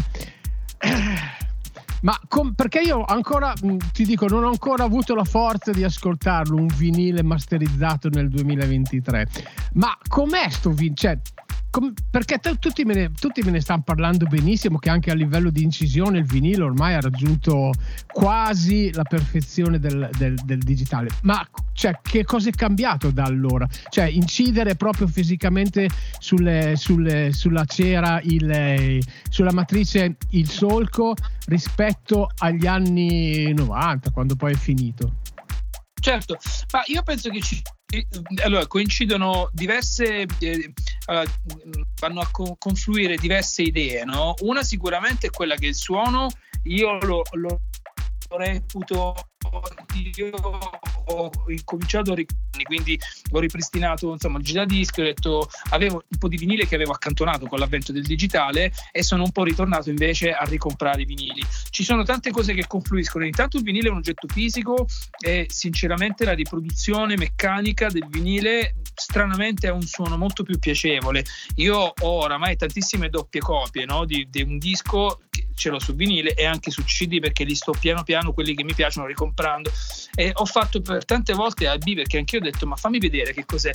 Ma 2.04 2.18
com- 2.30 2.54
perché 2.54 2.80
io 2.80 3.04
ancora, 3.04 3.54
mh, 3.62 3.76
ti 3.92 4.06
dico, 4.06 4.28
non 4.28 4.46
ho 4.46 4.48
ancora 4.48 4.86
avuto 4.86 5.14
la 5.14 5.26
forza 5.26 5.72
di 5.72 5.84
ascoltarlo, 5.84 6.56
un 6.56 6.68
vinile 6.68 7.22
masterizzato 7.22 8.08
nel 8.08 8.30
2023. 8.30 9.28
Ma 9.74 9.96
com'è 10.08 10.50
sto 10.50 10.72
vinile? 10.72 10.96
Cioè, 10.96 11.20
com- 11.72 11.94
perché 12.10 12.38
t- 12.38 12.60
tutti, 12.60 12.84
me 12.84 12.94
ne, 12.94 13.12
tutti, 13.20 13.42
me 13.42 13.50
ne, 13.50 13.62
stanno 13.62 13.82
parlando 13.82 14.28
benissimo, 14.28 14.78
che 14.78 14.92
anche 14.92 15.10
a 15.10 15.16
livello 15.16 15.50
di 15.50 15.64
incisione 15.64 16.20
il 16.20 16.26
vinile 16.26 16.62
ormai 16.62 16.94
ha 16.94 17.00
raggiunto 17.00 17.72
quasi 18.06 18.94
la 18.94 19.04
perfezione 19.04 19.80
del, 19.80 20.08
del, 20.18 20.36
del 20.46 20.60
digitale. 20.60 21.10
Ma 21.24 21.44
cioè, 21.74 21.98
che 22.04 22.24
cosa 22.24 22.50
è 22.50 22.52
cambiato 22.52 23.10
da 23.10 23.24
allora? 23.24 23.68
Cioè, 23.90 24.06
incidere 24.06 24.76
proprio 24.76 25.08
fisicamente 25.08 25.90
sulle, 26.20 26.76
sulle, 26.76 27.32
sulla 27.34 27.66
cera, 27.66 28.20
il, 28.22 29.04
sulla 29.30 29.54
matrice, 29.54 30.18
il 30.32 30.50
solco 30.50 31.16
rispetto 31.48 32.30
agli 32.38 32.68
anni 32.68 33.52
90, 33.54 34.12
quando 34.12 34.36
poi 34.36 34.54
è 34.54 34.58
finito. 34.58 35.21
Certo, 36.02 36.38
ma 36.72 36.82
io 36.88 37.04
penso 37.04 37.30
che 37.30 37.42
ci, 37.42 37.62
allora, 38.44 38.66
coincidono 38.66 39.50
diverse, 39.54 40.26
eh, 40.40 40.74
vanno 42.00 42.22
a 42.22 42.28
co- 42.32 42.56
confluire 42.58 43.18
diverse 43.18 43.62
idee, 43.62 44.04
no? 44.04 44.34
Una 44.40 44.64
sicuramente 44.64 45.28
è 45.28 45.30
quella 45.30 45.56
che 45.56 45.68
il 45.68 45.76
suono, 45.76 46.28
io 46.64 46.98
lo, 47.02 47.22
lo 47.34 47.62
reputo 48.30 49.14
io 50.16 50.30
ho 51.06 51.32
incominciato 51.48 52.12
a 52.12 52.16
ricordarmi, 52.16 52.64
quindi 52.64 53.00
ho 53.32 53.40
ripristinato 53.40 54.12
insomma 54.12 54.38
il 54.38 54.44
giradisco, 54.44 55.02
ho 55.02 55.04
detto 55.04 55.50
avevo 55.70 56.04
un 56.08 56.18
po' 56.18 56.28
di 56.28 56.38
vinile 56.38 56.68
che 56.68 56.76
avevo 56.76 56.92
accantonato 56.92 57.48
con 57.48 57.60
l'avvento 57.60 57.92
del 57.92 58.04
digitale 58.04 58.72
e 58.92 59.04
sono 59.04 59.24
un 59.24 59.32
po' 59.32 59.44
ritornato 59.44 59.90
invece 59.90 60.32
a 60.32 60.44
ricomprare 60.44 61.02
i 61.02 61.06
vinili. 61.06 61.42
Ci 61.70 61.84
sono 61.84 62.04
tante 62.04 62.32
cose 62.32 62.54
che 62.54 62.68
confluiscono, 62.68 63.26
intanto 63.26 63.58
il 63.58 63.64
vinile 63.64 63.88
è 63.88 63.92
un 63.92 63.98
oggetto 63.98 64.28
fisico 64.28 64.86
e 65.20 65.48
sinceramente 65.50 66.26
la 66.26 66.34
riproduzione 66.34 67.18
meccanica 67.18 67.88
del 67.90 68.08
vinile 68.10 68.76
stranamente 68.94 69.68
ha 69.68 69.74
un 69.74 69.82
suono 69.82 70.18
molto 70.18 70.44
più 70.44 70.60
piacevole. 70.60 71.24
Io 71.56 71.78
ho 71.78 72.10
oramai 72.10 72.56
tantissime 72.56 73.10
doppie 73.10 73.42
copie 73.42 73.86
no, 73.86 74.06
di, 74.06 74.28
di 74.30 74.42
un 74.42 74.58
disco 74.58 75.20
ce 75.54 75.70
l'ho 75.70 75.80
su 75.80 75.94
vinile 75.94 76.34
e 76.34 76.46
anche 76.46 76.72
su 76.72 76.84
CD 76.84 77.20
perché 77.20 77.44
li 77.44 77.54
sto 77.54 77.74
piano 77.78 78.04
piano 78.04 78.34
quelli 78.34 78.56
che 78.56 78.64
mi 78.64 78.74
piacciono 78.74 79.06
ricomprando 79.06 79.31
e 80.14 80.32
ho 80.34 80.46
fatto 80.46 80.82
per 80.82 81.06
tante 81.06 81.34
volte 81.34 81.68
a 81.68 81.78
B 81.78 81.96
perché 81.96 82.18
anche 82.18 82.36
io 82.36 82.42
ho 82.42 82.46
detto 82.46 82.68
ma 82.68 82.76
fammi 82.76 83.00
vedere 83.00 83.34
che 83.34 83.46
cos'è. 83.46 83.72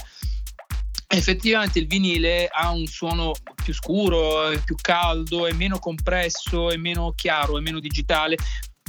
Effettivamente 1.09 1.79
il 1.79 1.87
vinile 1.87 2.49
ha 2.49 2.71
un 2.71 2.87
suono 2.87 3.33
più 3.63 3.73
scuro, 3.73 4.49
è 4.49 4.59
più 4.59 4.75
caldo, 4.81 5.47
è 5.47 5.53
meno 5.53 5.79
compresso, 5.79 6.71
è 6.71 6.77
meno 6.77 7.13
chiaro, 7.15 7.59
è 7.59 7.61
meno 7.61 7.79
digitale, 7.79 8.37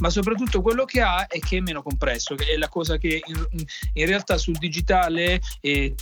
ma 0.00 0.10
soprattutto 0.10 0.60
quello 0.60 0.84
che 0.84 1.00
ha 1.00 1.26
è 1.26 1.38
che 1.38 1.58
è 1.58 1.60
meno 1.60 1.82
compresso, 1.82 2.34
che 2.34 2.46
è 2.46 2.56
la 2.56 2.68
cosa 2.68 2.98
che 2.98 3.22
in, 3.24 3.46
in 3.92 4.06
realtà 4.06 4.36
sul 4.36 4.56
digitale 4.56 5.40
eh, 5.60 5.94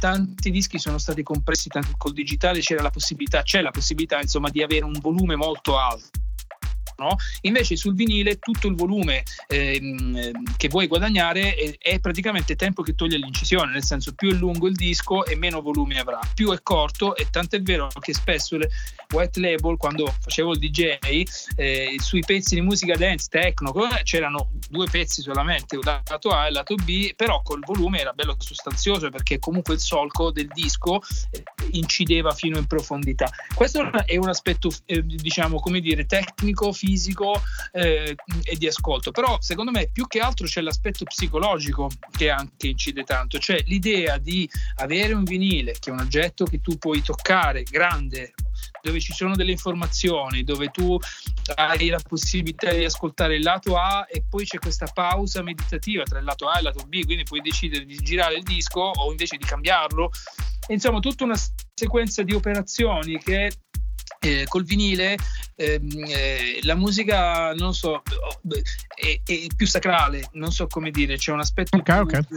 tanti 0.00 0.50
dischi 0.50 0.78
sono 0.78 0.98
stati 0.98 1.22
compressi 1.22 1.68
col 1.96 2.12
digitale 2.12 2.60
c'era 2.60 2.82
la 2.82 2.90
possibilità, 2.90 3.42
c'è 3.42 3.60
la 3.60 3.70
possibilità 3.70 4.20
insomma 4.20 4.48
di 4.48 4.62
avere 4.62 4.84
un 4.84 4.98
volume 5.00 5.36
molto 5.36 5.78
alto 5.78 6.08
no? 7.00 7.16
Invece 7.42 7.76
sul 7.76 7.94
vinile 7.94 8.38
tutto 8.38 8.68
il 8.68 8.74
volume 8.74 9.22
ehm, 9.48 10.54
che 10.56 10.68
vuoi 10.68 10.86
guadagnare 10.86 11.54
è, 11.54 11.76
è, 11.78 12.00
praticamente 12.00 12.56
tempo 12.56 12.82
che 12.82 12.94
toglie 12.94 13.16
l'incisione, 13.16 13.72
nel 13.72 13.82
senso 13.82 14.12
più 14.14 14.30
è 14.30 14.34
lungo 14.34 14.68
il 14.68 14.74
disco 14.74 15.24
e 15.24 15.34
meno 15.34 15.62
volume 15.62 15.98
avrà, 15.98 16.20
più 16.34 16.52
è 16.52 16.60
corto 16.62 17.16
e 17.16 17.28
tanto 17.30 17.56
è 17.56 17.62
vero 17.62 17.88
che 18.00 18.12
spesso 18.12 18.56
le 18.58 18.68
white 19.12 19.40
label 19.40 19.76
quando 19.76 20.14
facevo 20.20 20.52
il 20.52 20.58
DJ 20.58 21.24
eh, 21.56 21.96
sui 21.98 22.20
pezzi 22.20 22.54
di 22.54 22.60
musica 22.60 22.96
dance, 22.96 23.28
techno, 23.30 23.72
c'erano 24.02 24.50
due 24.68 24.86
pezzi 24.90 25.22
solamente, 25.22 25.76
il 25.76 25.82
lato 25.84 26.28
A 26.30 26.44
e 26.44 26.48
il 26.48 26.54
lato 26.54 26.74
B, 26.74 27.14
però 27.14 27.40
col 27.42 27.60
volume 27.64 28.00
era 28.00 28.12
bello 28.12 28.36
sostanzioso 28.38 29.08
perché 29.08 29.38
comunque 29.38 29.74
il 29.74 29.80
solco 29.80 30.30
del 30.30 30.48
disco 30.48 31.00
eh, 31.30 31.42
incideva 31.70 32.32
fino 32.32 32.58
in 32.58 32.66
profondità. 32.66 33.30
Questo 33.54 33.90
è 34.04 34.16
un 34.16 34.28
aspetto 34.28 34.70
eh, 34.86 35.02
diciamo 35.02 35.58
come 35.58 35.80
dire 35.80 36.06
tecnico, 36.06 36.72
fisico 36.72 36.89
fisico 36.90 37.40
eh, 37.72 38.16
e 38.42 38.56
di 38.56 38.66
ascolto. 38.66 39.10
Però 39.10 39.38
secondo 39.40 39.70
me 39.70 39.88
più 39.92 40.06
che 40.06 40.18
altro 40.18 40.46
c'è 40.46 40.60
l'aspetto 40.60 41.04
psicologico 41.04 41.88
che 42.16 42.30
anche 42.30 42.68
incide 42.68 43.04
tanto, 43.04 43.38
cioè 43.38 43.62
l'idea 43.66 44.18
di 44.18 44.48
avere 44.76 45.12
un 45.12 45.24
vinile 45.24 45.74
che 45.78 45.90
è 45.90 45.92
un 45.92 46.00
oggetto 46.00 46.44
che 46.44 46.60
tu 46.60 46.76
puoi 46.78 47.02
toccare, 47.02 47.62
grande, 47.62 48.34
dove 48.82 49.00
ci 49.00 49.12
sono 49.12 49.36
delle 49.36 49.52
informazioni, 49.52 50.42
dove 50.42 50.68
tu 50.68 50.98
hai 51.54 51.88
la 51.88 52.00
possibilità 52.06 52.72
di 52.72 52.84
ascoltare 52.84 53.36
il 53.36 53.42
lato 53.42 53.76
A 53.76 54.06
e 54.08 54.24
poi 54.28 54.44
c'è 54.44 54.58
questa 54.58 54.86
pausa 54.86 55.42
meditativa 55.42 56.02
tra 56.02 56.18
il 56.18 56.24
lato 56.24 56.48
A 56.48 56.56
e 56.56 56.58
il 56.58 56.64
lato 56.64 56.84
B, 56.86 57.04
quindi 57.04 57.24
puoi 57.24 57.40
decidere 57.40 57.84
di 57.84 57.96
girare 57.96 58.36
il 58.36 58.42
disco 58.42 58.80
o 58.80 59.10
invece 59.10 59.36
di 59.36 59.44
cambiarlo. 59.44 60.10
Insomma, 60.68 61.00
tutta 61.00 61.24
una 61.24 61.38
sequenza 61.74 62.22
di 62.22 62.32
operazioni 62.32 63.18
che 63.18 63.50
eh, 64.20 64.44
col 64.48 64.64
vinile 64.64 65.16
eh, 65.60 66.58
la 66.62 66.74
musica 66.74 67.52
non 67.52 67.74
so 67.74 68.02
è, 68.94 69.20
è, 69.22 69.46
più 69.54 69.66
sacrale 69.66 70.28
non 70.32 70.52
so 70.52 70.66
come 70.66 70.90
dire 70.90 71.16
c'è 71.16 71.32
un 71.32 71.40
aspetto 71.40 71.76
okay, 71.76 71.96
più, 71.96 72.06
okay. 72.06 72.24
Più, 72.24 72.36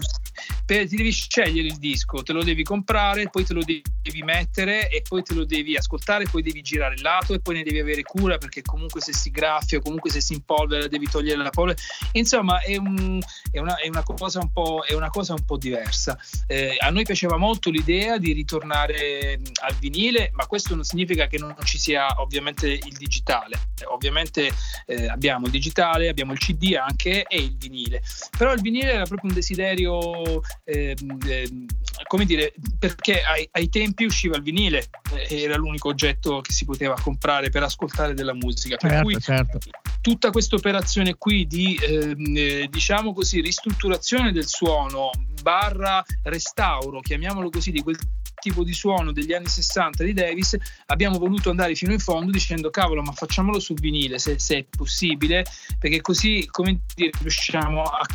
per, 0.65 0.87
ti 0.87 0.97
devi 0.97 1.11
scegliere 1.11 1.67
il 1.67 1.77
disco 1.77 2.21
te 2.21 2.33
lo 2.33 2.43
devi 2.43 2.63
comprare 2.63 3.29
poi 3.29 3.45
te 3.45 3.53
lo 3.53 3.63
devi 3.63 4.23
mettere 4.23 4.89
e 4.89 5.01
poi 5.07 5.23
te 5.23 5.33
lo 5.33 5.45
devi 5.45 5.77
ascoltare 5.77 6.25
poi 6.29 6.41
devi 6.41 6.61
girare 6.61 6.95
il 6.95 7.01
lato 7.01 7.33
e 7.33 7.39
poi 7.39 7.55
ne 7.55 7.63
devi 7.63 7.79
avere 7.79 8.01
cura 8.01 8.37
perché 8.37 8.61
comunque 8.61 8.99
se 8.99 9.13
si 9.13 9.31
graffia 9.31 9.77
o 9.77 9.81
comunque 9.81 10.09
se 10.09 10.19
si 10.19 10.33
impolvera 10.33 10.87
devi 10.87 11.07
togliere 11.07 11.41
la 11.41 11.49
polvere 11.49 11.77
insomma 12.13 12.59
è, 12.59 12.75
un, 12.75 13.21
è, 13.51 13.59
una, 13.59 13.77
è, 13.77 13.87
una, 13.87 14.03
cosa 14.03 14.39
un 14.39 14.51
po', 14.51 14.83
è 14.85 14.93
una 14.93 15.09
cosa 15.09 15.33
un 15.33 15.45
po' 15.45 15.57
diversa 15.57 16.17
eh, 16.47 16.75
a 16.77 16.89
noi 16.89 17.03
piaceva 17.03 17.37
molto 17.37 17.69
l'idea 17.69 18.17
di 18.17 18.33
ritornare 18.33 19.39
al 19.61 19.75
vinile 19.75 20.31
ma 20.33 20.45
questo 20.45 20.75
non 20.75 20.83
significa 20.83 21.27
che 21.27 21.37
non 21.37 21.55
ci 21.63 21.77
sia 21.77 22.21
ovviamente 22.21 22.67
il 22.67 22.79
digitale. 22.97 23.11
Ovviamente 23.85 24.51
eh, 24.85 25.07
abbiamo 25.07 25.45
il 25.45 25.51
digitale, 25.51 26.09
abbiamo 26.09 26.31
il 26.31 26.39
CD 26.39 26.75
anche 26.75 27.23
e 27.23 27.37
il 27.37 27.55
vinile. 27.57 28.01
Però 28.37 28.53
il 28.53 28.61
vinile 28.61 28.93
era 28.93 29.05
proprio 29.05 29.29
un 29.29 29.35
desiderio, 29.35 30.41
eh, 30.63 30.95
eh, 31.27 31.51
come 32.07 32.25
dire, 32.25 32.53
perché 32.79 33.21
ai, 33.21 33.47
ai, 33.51 33.69
tempi 33.69 34.05
usciva 34.05 34.35
il 34.35 34.43
vinile, 34.43 34.87
eh, 35.13 35.41
era 35.41 35.55
l'unico 35.55 35.89
oggetto 35.89 36.41
che 36.41 36.51
si 36.51 36.65
poteva 36.65 36.95
comprare 37.01 37.49
per 37.49 37.63
ascoltare 37.63 38.13
della 38.13 38.33
musica. 38.33 38.77
Per 38.77 38.89
certo, 38.89 39.03
cui 39.05 39.19
certo. 39.19 39.59
tutta 40.01 40.31
questa 40.31 40.55
operazione 40.55 41.15
qui 41.15 41.45
di, 41.45 41.79
ehm, 41.81 42.33
eh, 42.35 42.67
diciamo 42.69 43.13
così, 43.13 43.41
ristrutturazione 43.41 44.31
del 44.31 44.47
suono 44.47 45.11
barra 45.41 46.03
restauro, 46.23 47.01
chiamiamolo 47.01 47.49
così, 47.49 47.71
di 47.71 47.81
quel 47.81 47.97
tipo 48.43 48.65
di 48.65 48.73
suono 48.73 49.13
degli 49.13 49.31
anni 49.31 49.47
60 49.47 50.03
di 50.03 50.11
Davis, 50.11 50.57
abbiamo 50.87 51.17
voluto 51.17 51.49
andare 51.49 51.75
fino 51.75 51.93
in 51.93 51.99
fondo 51.99 52.29
dicendo 52.29 52.69
cavolo, 52.69 53.01
ma 53.01 53.13
facciamolo 53.13 53.57
sul 53.59 53.79
vinile 53.79 54.19
se, 54.19 54.37
se 54.37 54.57
è 54.57 54.65
possibile, 54.69 55.45
perché 55.79 56.01
così 56.01 56.45
come 56.51 56.81
dire, 56.93 57.11
riusciamo 57.21 57.81
a 57.83 58.05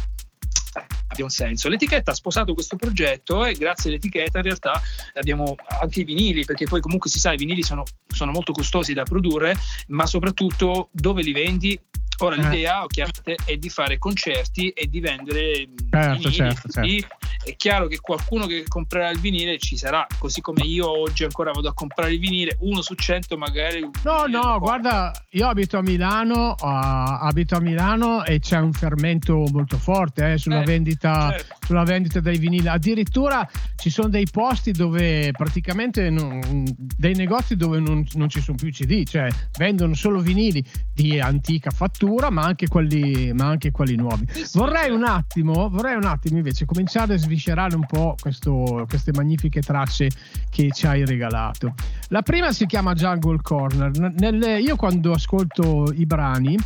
abbia 1.09 1.25
un 1.25 1.31
senso. 1.31 1.69
L'etichetta 1.69 2.13
ha 2.13 2.15
sposato 2.15 2.55
questo 2.55 2.77
progetto 2.77 3.45
e 3.45 3.55
grazie 3.55 3.91
all'etichetta 3.91 4.39
in 4.39 4.45
realtà 4.45 4.81
abbiamo 5.15 5.57
anche 5.81 6.01
i 6.01 6.05
vinili, 6.05 6.45
perché 6.45 6.67
poi 6.67 6.81
comunque 6.81 7.11
si 7.11 7.19
sa 7.19 7.33
i 7.33 7.37
vinili 7.37 7.63
sono, 7.63 7.85
sono 8.07 8.31
molto 8.31 8.53
costosi 8.53 8.93
da 8.93 9.03
produrre, 9.03 9.57
ma 9.89 10.07
soprattutto 10.07 10.89
dove 10.93 11.23
li 11.23 11.33
vendi 11.33 11.81
Ora 12.21 12.35
eh. 12.35 12.43
l'idea 12.43 12.85
chiaramente 12.89 13.37
è 13.45 13.57
di 13.57 13.69
fare 13.69 13.99
concerti 13.99 14.71
e 14.71 14.89
di 14.89 14.99
vendere 14.99 15.69
certo, 15.89 16.13
vinili, 16.15 16.33
certo, 16.33 16.69
certo. 16.69 17.07
è 17.45 17.55
chiaro 17.57 17.87
che 17.87 18.01
qualcuno 18.01 18.47
che 18.47 18.65
comprerà 18.67 19.11
il 19.11 19.21
vinile 19.21 19.59
ci 19.59 19.77
sarà, 19.77 20.05
così 20.19 20.41
come 20.41 20.65
io 20.65 20.91
oggi 20.91 21.23
ancora 21.23 21.53
vado 21.53 21.69
a 21.69 21.75
comprare 21.75 22.13
il 22.13 22.19
vinile, 22.19 22.57
uno 22.61 22.83
su 22.83 22.95
cento 22.95 23.37
magari. 23.37 23.89
No, 24.03 24.25
no, 24.27 24.59
guarda, 24.59 25.13
io 25.31 25.47
abito 25.47 25.79
a 25.79 25.83
Milano, 25.83 26.57
uh, 26.59 26.65
abito 26.65 27.55
a 27.55 27.61
Milano 27.61 28.25
e 28.25 28.41
c'è 28.41 28.59
un 28.59 28.73
fermento 28.73 29.45
molto 29.53 29.79
forte 29.79 30.33
eh, 30.33 30.39
sulla, 30.39 30.63
eh, 30.63 30.65
vendita, 30.65 31.08
certo. 31.31 31.57
sulla 31.67 31.85
vendita 31.85 32.21
dei 32.21 32.39
vinili. 32.39 32.69
Addirittura 32.69 33.49
ci 33.77 33.91
sono 33.91 34.09
dei 34.09 34.27
posti 34.31 34.73
dove 34.73 35.33
praticamente 35.33 36.11
non, 36.11 36.65
dei 36.97 37.15
negozi 37.15 37.57
dove 37.57 37.79
non, 37.81 38.05
non 38.15 38.29
ci 38.29 38.41
sono 38.41 38.57
più 38.57 38.71
CD, 38.71 39.05
cioè 39.05 39.29
vendono 39.57 39.95
solo 39.95 40.21
vinili 40.21 40.65
di 40.93 41.21
antica 41.21 41.71
fattura 41.71 42.31
ma 42.31 42.43
anche 42.43 42.69
quelli, 42.69 43.33
ma 43.33 43.47
anche 43.47 43.71
quelli 43.71 43.97
nuovi. 43.97 44.27
Vorrei 44.53 44.91
un 44.91 45.05
attimo, 45.05 45.69
vorrei 45.69 45.97
un 45.97 46.05
attimo 46.05 46.39
invece 46.39 46.65
cominciare 46.65 47.15
a 47.15 47.19
sviscerare 47.19 47.75
un 47.75 47.87
po' 47.87 48.15
questo, 48.21 48.85
queste 48.89 49.13
magnifiche 49.13 49.61
tracce 49.61 50.09
che 50.51 50.71
ci 50.73 50.87
hai 50.87 51.05
regalato. 51.05 51.75
La 52.09 52.23
prima 52.23 52.53
si 52.53 52.67
chiama 52.67 52.95
Jungle 52.95 53.39
Corner. 53.43 53.91
Nelle, 54.19 54.61
io 54.61 54.77
quando 54.77 55.13
ascolto 55.13 55.93
i 55.95 56.07
brani 56.07 56.57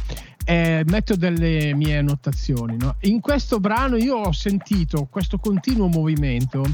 eh, 0.45 0.83
metto 0.87 1.17
delle 1.17 1.75
mie 1.75 1.99
annotazioni. 1.99 2.77
No? 2.77 2.97
In 3.01 3.21
questo 3.21 3.61
brano 3.61 3.97
io 3.97 4.17
ho 4.17 4.33
sentito 4.33 5.07
questo 5.11 5.39
continuo 5.39 5.89
movimento 5.89 6.65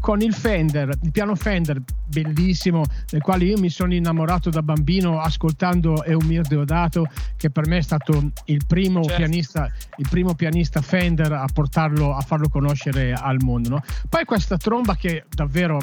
con 0.00 0.20
il 0.20 0.34
Fender, 0.34 0.96
il 1.02 1.10
piano 1.10 1.34
Fender 1.34 1.82
bellissimo, 2.06 2.84
del 3.10 3.22
quale 3.22 3.44
io 3.44 3.58
mi 3.58 3.70
sono 3.70 3.94
innamorato 3.94 4.50
da 4.50 4.62
bambino 4.62 5.20
ascoltando 5.20 6.04
Eumir 6.04 6.42
Deodato, 6.42 7.08
che 7.36 7.50
per 7.50 7.66
me 7.66 7.78
è 7.78 7.82
stato 7.82 8.30
il 8.44 8.62
primo, 8.66 9.02
certo. 9.02 9.16
pianista, 9.16 9.70
il 9.96 10.06
primo 10.08 10.34
pianista 10.34 10.80
Fender 10.80 11.32
a 11.32 11.46
portarlo, 11.52 12.14
a 12.14 12.20
farlo 12.20 12.48
conoscere 12.48 13.12
al 13.12 13.38
mondo. 13.42 13.68
No? 13.68 13.82
Poi 14.08 14.24
questa 14.24 14.56
tromba 14.56 14.94
che 14.96 15.24
davvero 15.28 15.80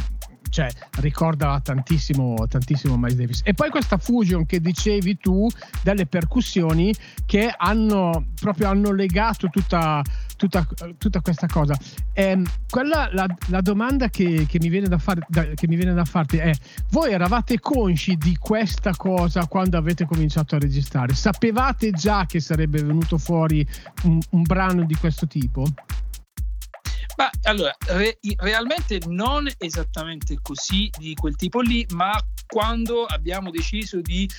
cioè, 0.53 0.69
ricorda 0.99 1.59
tantissimo, 1.63 2.45
tantissimo 2.47 2.95
Miles 2.95 3.15
Davis. 3.15 3.41
E 3.43 3.55
poi 3.55 3.71
questa 3.71 3.97
fusion 3.97 4.45
che 4.45 4.59
dicevi 4.59 5.17
tu 5.17 5.49
delle 5.81 6.05
percussioni 6.05 6.93
che 7.25 7.51
hanno 7.57 8.27
proprio 8.39 8.69
hanno 8.69 8.91
legato 8.91 9.49
tutta, 9.49 10.03
tutta, 10.37 10.63
tutta 10.99 11.21
questa 11.21 11.47
cosa. 11.47 11.75
Eh, 12.13 12.39
quella, 12.69 13.09
la, 13.13 13.25
la 13.47 13.61
domanda 13.61 14.09
che, 14.09 14.45
che, 14.47 14.59
mi 14.59 14.69
viene 14.69 14.87
da 14.87 14.99
far, 14.99 15.25
da, 15.27 15.43
che 15.43 15.67
mi 15.67 15.75
viene 15.75 15.93
da 15.95 16.05
farti 16.05 16.37
è: 16.37 16.51
voi 16.91 17.13
eravate 17.13 17.59
consci 17.59 18.15
di 18.15 18.37
questa 18.39 18.95
cosa 18.95 19.47
quando 19.47 19.79
avete 19.79 20.05
cominciato 20.05 20.53
a 20.53 20.59
registrare? 20.59 21.15
Sapevate 21.15 21.89
già 21.89 22.27
che 22.27 22.39
sarebbe 22.39 22.83
venuto 22.83 23.17
fuori 23.17 23.67
un, 24.03 24.19
un 24.29 24.41
brano 24.43 24.83
di 24.83 24.95
questo 24.97 25.25
tipo? 25.25 25.65
Ma 27.15 27.29
allora, 27.43 27.75
re, 27.87 28.17
realmente 28.37 28.99
non 29.07 29.47
esattamente 29.57 30.37
così 30.41 30.89
di 30.97 31.13
quel 31.13 31.35
tipo 31.35 31.61
lì, 31.61 31.85
ma 31.91 32.11
quando 32.47 33.05
abbiamo 33.05 33.51
deciso 33.51 34.01
di 34.01 34.29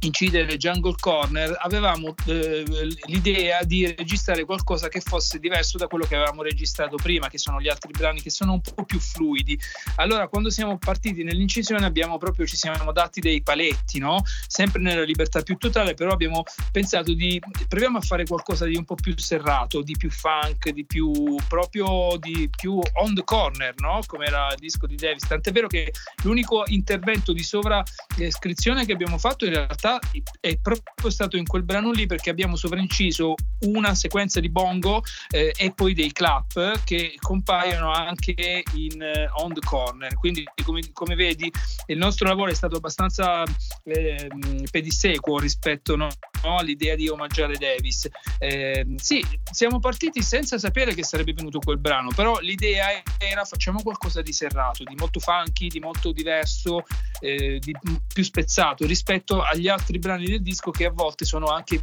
incidere 0.00 0.56
Jungle 0.56 0.94
Corner 0.98 1.56
avevamo 1.60 2.14
eh, 2.26 2.64
l'idea 3.06 3.62
di 3.64 3.86
registrare 3.86 4.44
qualcosa 4.44 4.88
che 4.88 5.00
fosse 5.00 5.38
diverso 5.38 5.76
da 5.76 5.88
quello 5.88 6.06
che 6.06 6.14
avevamo 6.14 6.42
registrato 6.42 6.96
prima 6.96 7.28
che 7.28 7.38
sono 7.38 7.60
gli 7.60 7.68
altri 7.68 7.90
brani 7.90 8.22
che 8.22 8.30
sono 8.30 8.52
un 8.52 8.60
po' 8.60 8.84
più 8.84 8.98
fluidi 8.98 9.58
allora 9.96 10.28
quando 10.28 10.48
siamo 10.48 10.78
partiti 10.78 11.22
nell'incisione 11.22 11.84
abbiamo 11.84 12.16
proprio 12.16 12.46
ci 12.46 12.56
siamo 12.56 12.92
dati 12.92 13.20
dei 13.20 13.42
paletti 13.42 13.98
no? 13.98 14.22
sempre 14.46 14.80
nella 14.80 15.02
libertà 15.02 15.42
più 15.42 15.56
totale 15.56 15.92
però 15.92 16.12
abbiamo 16.12 16.44
pensato 16.72 17.12
di 17.12 17.40
proviamo 17.68 17.98
a 17.98 18.02
fare 18.02 18.24
qualcosa 18.24 18.64
di 18.64 18.76
un 18.76 18.84
po' 18.84 18.94
più 18.94 19.16
serrato 19.18 19.82
di 19.82 19.96
più 19.98 20.10
funk 20.10 20.70
di 20.70 20.86
più 20.86 21.36
proprio 21.46 22.16
di 22.18 22.48
più 22.50 22.78
on 22.94 23.14
the 23.14 23.24
corner 23.24 23.74
no? 23.78 24.00
come 24.06 24.26
era 24.26 24.48
il 24.52 24.58
disco 24.58 24.86
di 24.86 24.96
Davis 24.96 25.26
tant'è 25.26 25.52
vero 25.52 25.66
che 25.66 25.92
l'unico 26.22 26.62
intervento 26.66 27.34
di 27.34 27.42
sovrascrizione 27.42 28.86
che 28.86 28.92
abbiamo 28.92 29.18
fatto 29.18 29.44
in 29.44 29.52
realtà 29.52 29.89
realtà 29.90 29.98
è 30.38 30.58
proprio 30.58 31.10
stato 31.10 31.36
in 31.36 31.46
quel 31.46 31.64
brano 31.64 31.90
lì 31.90 32.06
perché 32.06 32.30
abbiamo 32.30 32.56
sovrainciso 32.56 33.34
una 33.60 33.94
sequenza 33.94 34.40
di 34.40 34.50
bongo 34.50 35.02
eh, 35.30 35.52
e 35.56 35.72
poi 35.72 35.94
dei 35.94 36.12
clap 36.12 36.84
che 36.84 37.14
compaiono 37.20 37.90
anche 37.90 38.62
in 38.74 39.00
uh, 39.00 39.42
On 39.42 39.52
the 39.52 39.60
Corner. 39.60 40.14
Quindi, 40.14 40.44
come, 40.64 40.80
come, 40.92 41.14
vedi, 41.14 41.50
il 41.86 41.98
nostro 41.98 42.28
lavoro 42.28 42.50
è 42.50 42.54
stato 42.54 42.76
abbastanza 42.76 43.42
eh, 43.84 44.28
pedissequo 44.70 45.38
rispetto 45.38 45.96
no, 45.96 46.08
no, 46.42 46.58
all'idea 46.58 46.94
di 46.94 47.08
omaggiare 47.08 47.56
Davis. 47.56 48.08
Eh, 48.38 48.86
sì, 48.96 49.24
siamo 49.50 49.78
partiti 49.78 50.22
senza 50.22 50.58
sapere 50.58 50.94
che 50.94 51.04
sarebbe 51.04 51.32
venuto 51.32 51.58
quel 51.58 51.78
brano, 51.78 52.10
però 52.14 52.38
l'idea 52.40 53.02
era 53.18 53.44
facciamo 53.44 53.82
qualcosa 53.82 54.22
di 54.22 54.32
serrato, 54.32 54.84
di 54.84 54.94
molto 54.96 55.20
funky, 55.20 55.68
di 55.68 55.80
molto 55.80 56.12
diverso, 56.12 56.84
eh, 57.20 57.58
di 57.58 57.74
più 58.12 58.22
spezzato 58.22 58.86
rispetto 58.86 59.42
agli 59.42 59.68
altri 59.68 59.79
altri 59.80 59.98
brani 59.98 60.26
del 60.26 60.42
disco 60.42 60.70
che 60.70 60.84
a 60.84 60.90
volte 60.90 61.24
sono 61.24 61.46
anche 61.46 61.82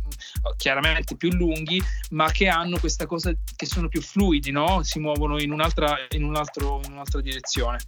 chiaramente 0.55 1.15
più 1.15 1.31
lunghi, 1.31 1.81
ma 2.11 2.29
che 2.31 2.47
hanno 2.47 2.77
questa 2.77 3.05
cosa 3.05 3.33
che 3.55 3.65
sono 3.65 3.87
più 3.87 4.01
fluidi, 4.01 4.51
no? 4.51 4.83
si 4.83 4.99
muovono 4.99 5.39
in 5.41 5.51
un'altra, 5.51 5.95
in, 6.11 6.23
un 6.23 6.35
altro, 6.35 6.79
in 6.85 6.93
un'altra 6.93 7.19
direzione. 7.21 7.79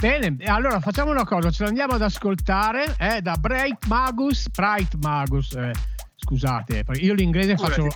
Bene, 0.00 0.36
allora 0.46 0.80
facciamo 0.80 1.10
una 1.10 1.24
cosa, 1.24 1.50
ce 1.50 1.64
l'andiamo 1.64 1.94
ad 1.94 2.02
ascoltare 2.02 2.96
eh, 2.98 3.20
da 3.20 3.36
Bright 3.36 3.86
Magus, 3.86 4.48
Bright 4.48 4.96
Magus, 4.96 5.52
eh, 5.52 5.72
scusate, 6.16 6.84
io 6.94 7.14
l'inglese 7.14 7.56
faccio, 7.56 7.88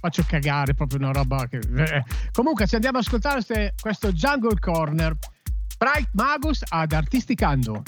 faccio, 0.00 0.22
cagare 0.26 0.74
proprio 0.74 1.00
una 1.00 1.12
roba 1.12 1.46
che... 1.48 1.58
Eh. 1.58 2.04
Comunque 2.32 2.66
ci 2.66 2.76
andiamo 2.76 2.98
ad 2.98 3.04
ascoltare 3.04 3.40
ste, 3.40 3.74
questo 3.80 4.12
Jungle 4.12 4.58
Corner, 4.58 5.16
Bright 5.76 6.10
Magus 6.12 6.62
ad 6.68 6.92
Artisticando. 6.92 7.82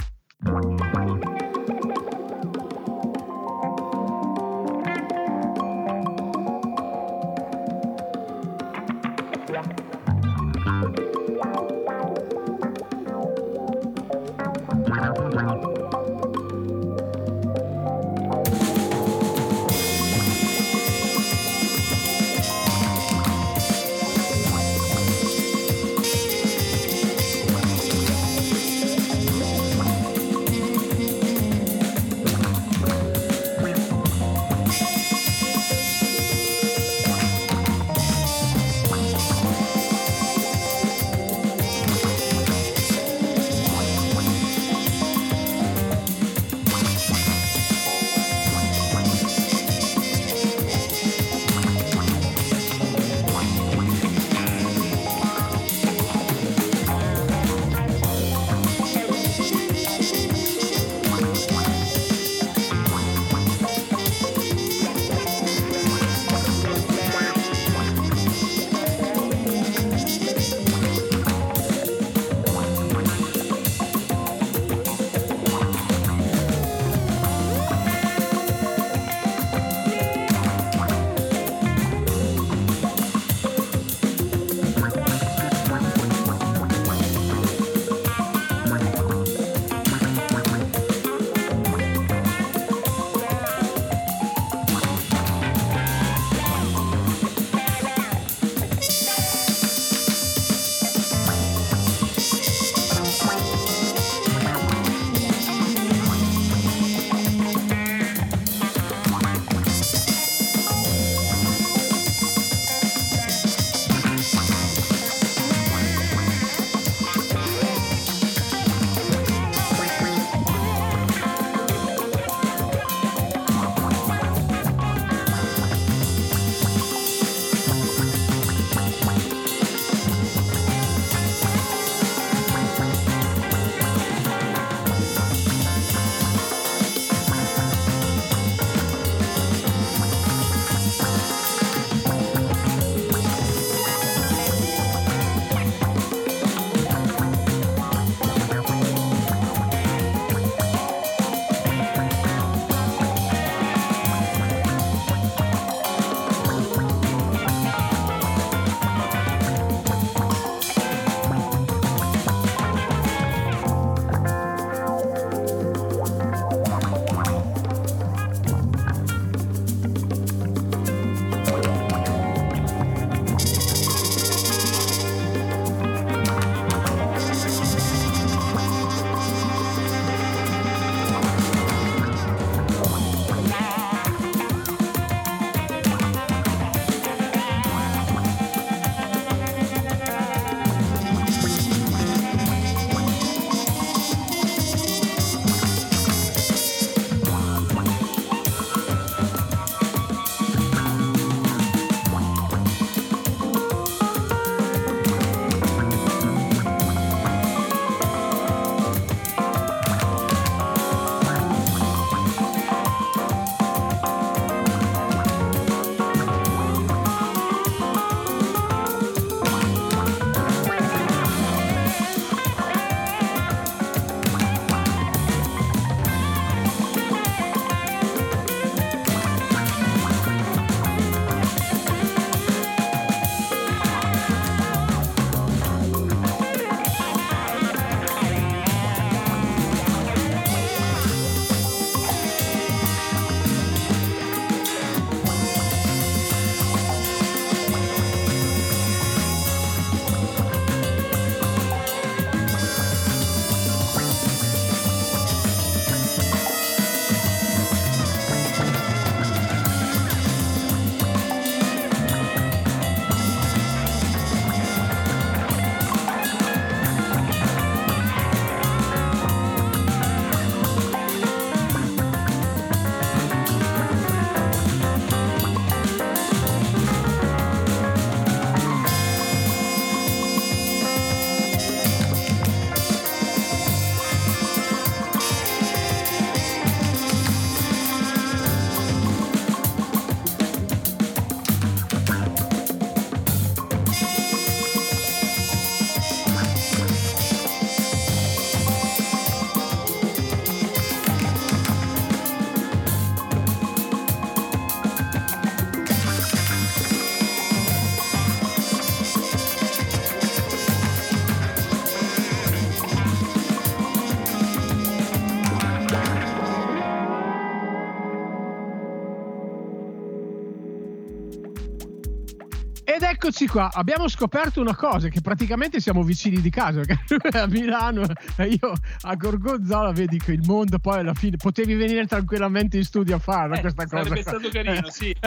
Eccoci 323.24 323.46
qua, 323.46 323.70
abbiamo 323.72 324.08
scoperto 324.08 324.60
una 324.60 324.74
cosa, 324.74 325.06
che 325.06 325.20
praticamente 325.20 325.78
siamo 325.78 326.02
vicini 326.02 326.40
di 326.40 326.50
casa, 326.50 326.80
perché 326.80 327.38
a 327.38 327.46
Milano 327.46 328.04
e 328.34 328.46
io 328.60 328.72
a 329.02 329.14
Gorgonzola 329.14 329.92
vedi 329.92 330.18
che 330.18 330.32
il 330.32 330.42
mondo 330.44 330.80
poi 330.80 330.98
alla 330.98 331.14
fine 331.14 331.36
potevi 331.36 331.74
venire 331.74 332.04
tranquillamente 332.06 332.78
in 332.78 332.84
studio 332.84 333.14
a 333.14 333.18
farla 333.20 333.58
eh, 333.58 333.60
questa 333.60 333.86
cosa. 333.86 334.02
Sarebbe 334.02 334.22
stato 334.22 334.48
carino, 334.48 334.90
sì. 334.90 335.10
e 335.20 335.26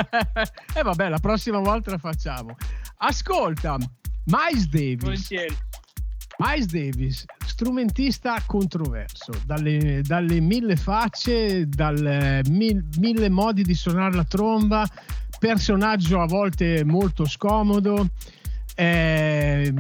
eh, 0.76 0.84
vabbè, 0.84 1.08
la 1.08 1.20
prossima 1.20 1.60
volta 1.60 1.92
la 1.92 1.98
facciamo. 1.98 2.58
Ascolta, 2.98 3.78
Miles 4.26 4.68
Davis. 4.68 5.02
Volentieri. 5.02 5.58
Miles 6.38 6.66
Davis, 6.66 7.24
strumentista 7.46 8.44
controverso, 8.46 9.32
dalle, 9.46 10.02
dalle 10.04 10.42
mille 10.42 10.76
facce, 10.76 11.66
dalle 11.70 12.42
mil, 12.50 12.86
mille 12.98 13.30
modi 13.30 13.64
di 13.64 13.74
suonare 13.74 14.16
la 14.16 14.26
tromba, 14.26 14.86
personaggio 15.46 16.20
a 16.20 16.26
volte 16.26 16.84
molto 16.84 17.26
scomodo. 17.26 18.08
Eh, 18.74 19.72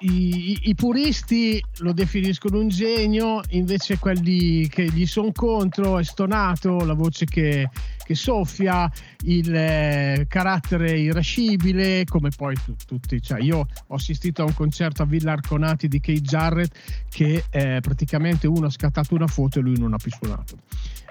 i, 0.00 0.58
i, 0.64 0.74
puristi 0.74 1.60
lo 1.78 1.92
definiscono 1.92 2.60
un 2.60 2.68
genio, 2.68 3.40
invece 3.48 3.98
quelli 3.98 4.68
che 4.68 4.84
gli 4.90 5.06
sono 5.06 5.32
contro 5.32 5.98
è 5.98 6.04
stonato, 6.04 6.84
la 6.84 6.92
voce 6.92 7.24
che, 7.24 7.70
che 8.04 8.14
soffia, 8.14 8.92
il 9.24 9.52
eh, 9.52 10.26
carattere 10.28 10.98
irascibile, 10.98 12.04
come 12.04 12.28
poi 12.36 12.54
tu, 12.62 12.76
tutti. 12.86 13.22
Cioè 13.22 13.40
io 13.40 13.66
ho 13.86 13.94
assistito 13.94 14.42
a 14.42 14.44
un 14.44 14.54
concerto 14.54 15.02
a 15.02 15.06
Villa 15.06 15.32
Arconati 15.32 15.88
di 15.88 15.98
Kate 15.98 16.20
Jarrett 16.20 16.78
che 17.08 17.44
eh, 17.48 17.78
praticamente 17.80 18.46
uno 18.46 18.66
ha 18.66 18.70
scattato 18.70 19.14
una 19.14 19.26
foto 19.26 19.60
e 19.60 19.62
lui 19.62 19.78
non 19.78 19.94
ha 19.94 19.96
più 19.96 20.10
suonato. 20.10 20.58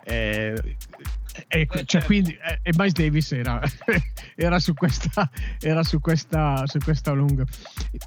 Eh, 0.08 0.56
e, 1.50 1.67
cioè, 1.86 2.04
quindi, 2.04 2.32
eh, 2.32 2.60
e 2.63 2.72
Miles 2.76 2.93
Davis 2.93 3.32
era, 3.32 3.62
era, 4.36 4.60
su 4.60 4.74
questa, 4.74 5.30
era 5.60 5.84
su 5.84 6.00
questa, 6.00 6.63
su 6.65 6.80
questa 6.80 7.12
lunga. 7.12 7.43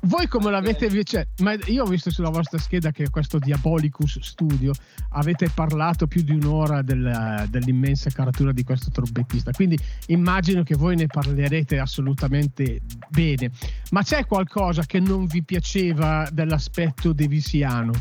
Voi 0.03 0.27
come 0.27 0.51
l'avete? 0.51 0.89
Cioè, 1.05 1.27
io 1.67 1.85
ho 1.85 1.87
visto 1.87 2.11
sulla 2.11 2.31
vostra 2.31 2.59
scheda 2.59 2.91
che 2.91 3.09
questo 3.11 3.39
Diabolicus 3.39 4.19
Studio 4.21 4.73
avete 5.11 5.51
parlato 5.55 6.07
più 6.07 6.23
di 6.23 6.33
un'ora 6.33 6.83
del, 6.83 7.47
dell'immensa 7.49 8.11
caratura 8.11 8.53
di 8.53 8.65
questo 8.65 8.91
trombettista, 8.91 9.53
quindi 9.53 9.79
immagino 10.07 10.63
che 10.63 10.75
voi 10.75 10.97
ne 10.97 11.07
parlerete 11.07 11.79
assolutamente 11.79 12.81
bene. 13.11 13.51
Ma 13.91 14.03
c'è 14.03 14.27
qualcosa 14.27 14.85
che 14.85 15.01
non 15.01 15.27
vi 15.27 15.43
piaceva 15.43 16.29
dell'aspetto 16.33 17.13
devisiano? 17.13 17.93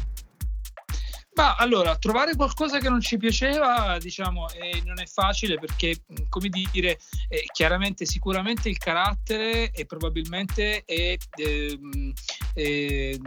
Ma 1.40 1.56
allora, 1.56 1.96
trovare 1.96 2.36
qualcosa 2.36 2.80
che 2.80 2.90
non 2.90 3.00
ci 3.00 3.16
piaceva, 3.16 3.98
diciamo, 3.98 4.50
eh, 4.50 4.82
non 4.84 5.00
è 5.00 5.06
facile 5.06 5.58
perché, 5.58 5.96
come 6.28 6.50
dire, 6.50 7.00
eh, 7.30 7.46
chiaramente, 7.54 8.06
sicuramente 8.06 8.68
il 8.68 8.78
carattere 8.78 9.72
e 9.72 9.86
probabilmente 9.86 10.84
è, 10.84 11.16
ehm, 11.38 12.12
eh, 12.54 13.20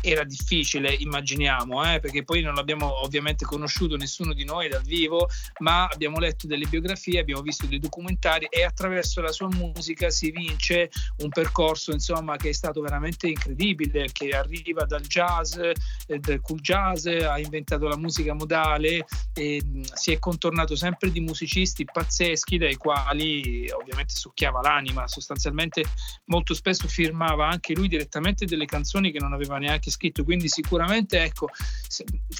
era 0.00 0.24
difficile, 0.24 0.92
immaginiamo, 0.92 1.94
eh, 1.94 2.00
perché 2.00 2.24
poi 2.24 2.42
non 2.42 2.54
l'abbiamo 2.54 3.02
ovviamente 3.02 3.44
conosciuto 3.44 3.96
nessuno 3.96 4.32
di 4.32 4.44
noi 4.44 4.68
dal 4.68 4.82
vivo, 4.82 5.28
ma 5.58 5.86
abbiamo 5.86 6.18
letto 6.18 6.46
delle 6.46 6.66
biografie, 6.66 7.20
abbiamo 7.20 7.42
visto 7.42 7.66
dei 7.66 7.78
documentari 7.78 8.46
e 8.48 8.64
attraverso 8.64 9.20
la 9.20 9.32
sua 9.32 9.48
musica 9.48 10.10
si 10.10 10.30
vince 10.30 10.90
un 11.18 11.28
percorso, 11.28 11.92
insomma, 11.92 12.36
che 12.36 12.50
è 12.50 12.52
stato 12.52 12.80
veramente 12.80 13.28
incredibile, 13.28 14.08
che 14.12 14.30
arriva 14.30 14.84
dal 14.84 15.02
jazz, 15.02 15.56
eh, 15.56 16.18
dal 16.18 16.40
cool 16.40 16.60
jazz 16.60 17.06
ha 17.06 17.38
inventato 17.38 17.86
la 17.88 17.96
musica 17.96 18.34
modale 18.34 19.04
e 19.34 19.62
si 19.94 20.12
è 20.12 20.18
contornato 20.18 20.76
sempre 20.76 21.10
di 21.10 21.20
musicisti 21.20 21.84
pazzeschi 21.84 22.58
dai 22.58 22.76
quali 22.76 23.68
ovviamente 23.70 24.14
succhiava 24.14 24.60
l'anima, 24.60 25.06
sostanzialmente 25.06 25.84
molto 26.26 26.54
spesso 26.54 26.88
firmava 26.88 27.48
anche 27.48 27.74
lui 27.74 27.88
direttamente 27.98 28.44
delle 28.46 28.64
canzoni 28.64 29.10
che 29.10 29.18
non 29.18 29.32
aveva 29.32 29.58
neanche 29.58 29.90
scritto, 29.90 30.22
quindi 30.22 30.48
sicuramente 30.48 31.20
ecco, 31.20 31.48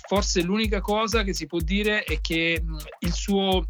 forse 0.07 0.43
l'unica 0.43 0.81
cosa 0.81 1.25
che 1.25 1.35
si 1.35 1.47
può 1.47 1.59
dire 1.59 2.05
è 2.05 2.21
che 2.21 2.63
il 3.01 3.13
suo 3.13 3.69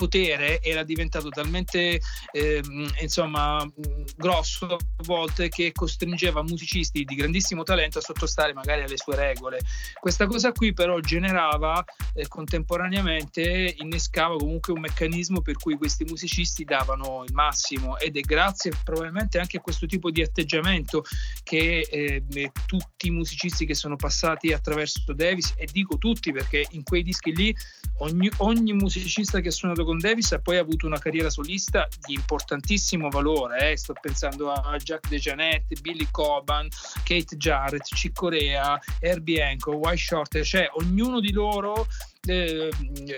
potere 0.00 0.62
era 0.62 0.82
diventato 0.82 1.28
talmente 1.28 2.00
eh, 2.32 2.62
insomma 3.02 3.70
grosso 4.16 4.64
a 4.76 5.02
volte 5.02 5.50
che 5.50 5.72
costringeva 5.72 6.42
musicisti 6.42 7.04
di 7.04 7.14
grandissimo 7.14 7.64
talento 7.64 7.98
a 7.98 8.00
sottostare 8.00 8.54
magari 8.54 8.82
alle 8.82 8.96
sue 8.96 9.14
regole. 9.14 9.60
Questa 10.00 10.26
cosa 10.26 10.52
qui 10.52 10.72
però 10.72 10.98
generava 11.00 11.84
eh, 12.14 12.26
contemporaneamente 12.28 13.74
innescava 13.76 14.36
comunque 14.38 14.72
un 14.72 14.80
meccanismo 14.80 15.42
per 15.42 15.56
cui 15.56 15.76
questi 15.76 16.04
musicisti 16.04 16.64
davano 16.64 17.22
il 17.26 17.34
massimo 17.34 17.98
ed 17.98 18.16
è 18.16 18.20
grazie 18.20 18.72
probabilmente 18.82 19.38
anche 19.38 19.58
a 19.58 19.60
questo 19.60 19.84
tipo 19.84 20.10
di 20.10 20.22
atteggiamento 20.22 21.04
che 21.42 21.86
eh, 21.90 22.22
tutti 22.64 23.08
i 23.08 23.10
musicisti 23.10 23.66
che 23.66 23.74
sono 23.74 23.96
passati 23.96 24.54
attraverso 24.54 25.12
Davis 25.12 25.52
e 25.58 25.68
dico 25.70 25.98
tutti 25.98 26.32
perché 26.32 26.66
in 26.70 26.84
quei 26.84 27.02
dischi 27.02 27.34
lì 27.34 27.54
ogni, 27.98 28.30
ogni 28.38 28.72
musicista 28.72 29.40
che 29.40 29.48
ha 29.48 29.52
suonato 29.52 29.84
con 29.90 29.98
Davis 29.98 30.30
ha 30.30 30.38
poi 30.38 30.56
avuto 30.56 30.86
una 30.86 31.00
carriera 31.00 31.30
solista 31.30 31.88
di 32.06 32.14
importantissimo 32.14 33.08
valore. 33.08 33.72
Eh. 33.72 33.76
Sto 33.76 33.92
pensando 34.00 34.52
a 34.52 34.76
Jack 34.76 35.08
DeJanet, 35.08 35.80
Billy 35.80 36.06
Coban, 36.12 36.68
Kate 37.02 37.36
Jarrett, 37.36 37.82
Chick 37.82 38.14
Corea, 38.14 38.78
Herbie 39.00 39.42
Hancock, 39.42 39.76
White 39.76 39.96
Shorter, 39.96 40.44
cioè 40.44 40.70
ognuno 40.74 41.18
di 41.18 41.32
loro 41.32 41.88
eh, 42.28 42.70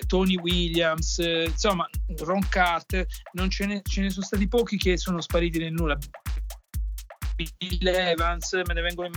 Tony 0.07 0.37
Williams, 0.37 1.19
eh, 1.19 1.45
insomma 1.51 1.87
Ron 2.21 2.49
Carter, 2.49 3.07
non 3.33 3.51
ce 3.51 3.67
ne, 3.67 3.83
ce 3.85 4.01
ne, 4.01 4.09
sono 4.09 4.25
stati 4.25 4.49
pochi 4.49 4.79
che 4.79 4.97
sono 4.97 5.21
spariti 5.21 5.59
nel 5.59 5.73
nulla. 5.73 5.99
Bill 7.37 7.87
Evans, 7.87 8.51
me 8.55 8.73
ne 8.73 8.81
vengono 8.81 9.09
in 9.09 9.13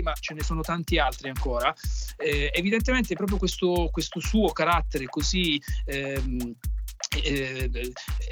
ma 0.00 0.14
ce 0.14 0.32
ne 0.32 0.42
sono 0.42 0.62
tanti 0.62 0.98
altri 0.98 1.28
ancora. 1.28 1.74
Eh, 2.16 2.50
evidentemente 2.54 3.14
proprio 3.14 3.36
questo, 3.36 3.90
questo, 3.92 4.20
suo 4.20 4.52
carattere 4.52 5.04
così 5.06 5.60
ehm, 5.84 6.54
eh, 7.20 7.70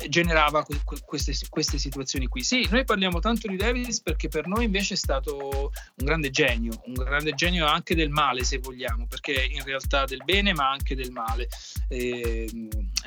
generava 0.09 0.65
queste, 1.05 1.35
queste, 1.49 1.79
situazioni 1.79 2.27
qui. 2.27 2.43
Sì, 2.43 2.67
noi 2.71 2.85
parliamo 2.85 3.19
tanto 3.21 3.49
di 3.49 3.57
Davis 3.57 4.01
perché 4.01 4.29
per 4.29 4.47
noi 4.47 4.65
invece 4.65 4.95
è 4.95 4.97
stato 4.97 5.73
un 5.97 6.05
grande 6.05 6.31
genio, 6.31 6.81
un 6.87 6.95
grande 6.95 7.33
genio 7.33 7.67
anche 7.67 7.95
del 7.95 8.11
male 8.11 8.45
se 8.45 8.59
vogliamo, 8.59 9.07
perché 9.07 9.33
in 9.33 9.63
realtà 9.65 10.05
del 10.05 10.23
bene 10.25 10.55
ma 10.55 10.71
anche 10.71 10.95
del 10.95 11.11
male. 11.11 11.49
Eh, 11.89 12.49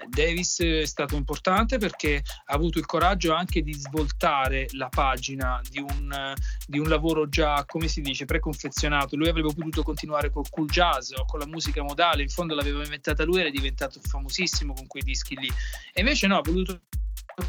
Davis 0.07 0.59
è 0.59 0.85
stato 0.85 1.15
importante 1.15 1.77
perché 1.77 2.21
ha 2.45 2.53
avuto 2.53 2.77
il 2.77 2.85
coraggio 2.85 3.33
anche 3.33 3.61
di 3.61 3.73
svoltare 3.73 4.67
la 4.71 4.89
pagina 4.89 5.61
di 5.69 5.79
un, 5.79 6.33
di 6.67 6.79
un 6.79 6.87
lavoro 6.87 7.29
già, 7.29 7.63
come 7.65 7.87
si 7.87 8.01
dice, 8.01 8.25
preconfezionato. 8.25 9.15
Lui 9.15 9.29
avrebbe 9.29 9.53
potuto 9.53 9.83
continuare 9.83 10.29
col 10.29 10.49
cool 10.49 10.67
jazz 10.67 11.11
o 11.11 11.25
con 11.25 11.39
la 11.39 11.47
musica 11.47 11.81
modale, 11.81 12.21
in 12.23 12.29
fondo 12.29 12.53
l'aveva 12.55 12.83
inventata 12.83 13.23
lui, 13.23 13.39
era 13.39 13.49
diventato 13.49 13.99
famosissimo 14.01 14.73
con 14.73 14.87
quei 14.87 15.03
dischi 15.03 15.35
lì 15.37 15.51
e 15.93 16.01
invece 16.01 16.27
no, 16.27 16.37
ha 16.37 16.41
voluto 16.41 16.81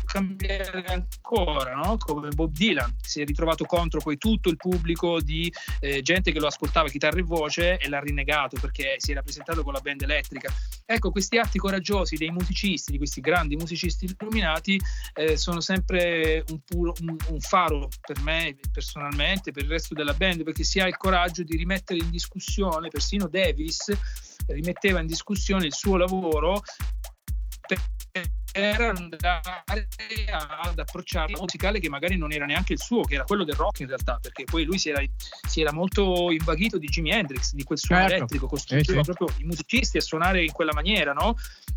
cambiare 0.04 0.84
ancora, 0.86 1.74
no? 1.74 1.96
come 1.98 2.30
Bob 2.30 2.52
Dylan, 2.52 2.94
si 3.00 3.20
è 3.20 3.24
ritrovato 3.24 3.64
contro 3.64 4.00
poi 4.00 4.16
tutto 4.16 4.48
il 4.48 4.56
pubblico 4.56 5.20
di 5.20 5.52
eh, 5.80 6.02
gente 6.02 6.32
che 6.32 6.40
lo 6.40 6.46
ascoltava 6.46 6.88
chitarra 6.88 7.18
e 7.18 7.22
voce 7.22 7.78
e 7.78 7.88
l'ha 7.88 8.00
rinnegato 8.00 8.56
perché 8.60 8.94
si 8.98 9.12
era 9.12 9.22
presentato 9.22 9.62
con 9.62 9.72
la 9.72 9.80
band 9.80 10.02
elettrica. 10.02 10.52
Ecco, 10.86 11.10
questi 11.10 11.38
atti 11.38 11.58
coraggiosi 11.58 12.16
dei 12.16 12.30
musicisti, 12.30 12.92
di 12.92 12.98
questi 12.98 13.20
grandi 13.20 13.56
musicisti 13.56 14.06
illuminati, 14.18 14.80
eh, 15.14 15.36
sono 15.36 15.60
sempre 15.60 16.44
un, 16.48 16.60
puro, 16.64 16.92
un, 17.00 17.16
un 17.28 17.40
faro 17.40 17.88
per 18.00 18.20
me 18.20 18.56
personalmente, 18.72 19.50
per 19.52 19.64
il 19.64 19.70
resto 19.70 19.94
della 19.94 20.14
band, 20.14 20.42
perché 20.42 20.64
si 20.64 20.80
ha 20.80 20.86
il 20.86 20.96
coraggio 20.96 21.42
di 21.42 21.56
rimettere 21.56 22.00
in 22.00 22.10
discussione, 22.10 22.88
persino 22.88 23.28
Davis 23.28 23.92
rimetteva 24.46 25.00
in 25.00 25.06
discussione 25.06 25.66
il 25.66 25.72
suo 25.72 25.96
lavoro 25.96 26.62
per 28.10 28.30
per 28.54 28.80
andare 28.80 29.40
ad 30.30 30.78
approcciare 30.78 31.32
un 31.32 31.40
musicale 31.40 31.80
che 31.80 31.88
magari 31.88 32.16
non 32.16 32.30
era 32.30 32.46
neanche 32.46 32.74
il 32.74 32.78
suo, 32.78 33.02
che 33.02 33.14
era 33.14 33.24
quello 33.24 33.42
del 33.42 33.56
rock 33.56 33.80
in 33.80 33.88
realtà, 33.88 34.18
perché 34.22 34.44
poi 34.44 34.62
lui 34.62 34.78
si 34.78 34.90
era, 34.90 35.02
si 35.48 35.60
era 35.60 35.72
molto 35.72 36.30
invaghito 36.30 36.78
di 36.78 36.86
Jimi 36.86 37.10
Hendrix, 37.10 37.52
di 37.52 37.64
quel 37.64 37.78
suono 37.78 38.02
certo. 38.02 38.16
elettrico, 38.16 38.46
costringeva 38.46 39.00
eh 39.00 39.04
sì. 39.04 39.12
proprio 39.12 39.36
i 39.40 39.44
musicisti 39.44 39.96
a 39.96 40.00
suonare 40.00 40.44
in 40.44 40.52
quella 40.52 40.72
maniera, 40.72 41.12
no? 41.12 41.34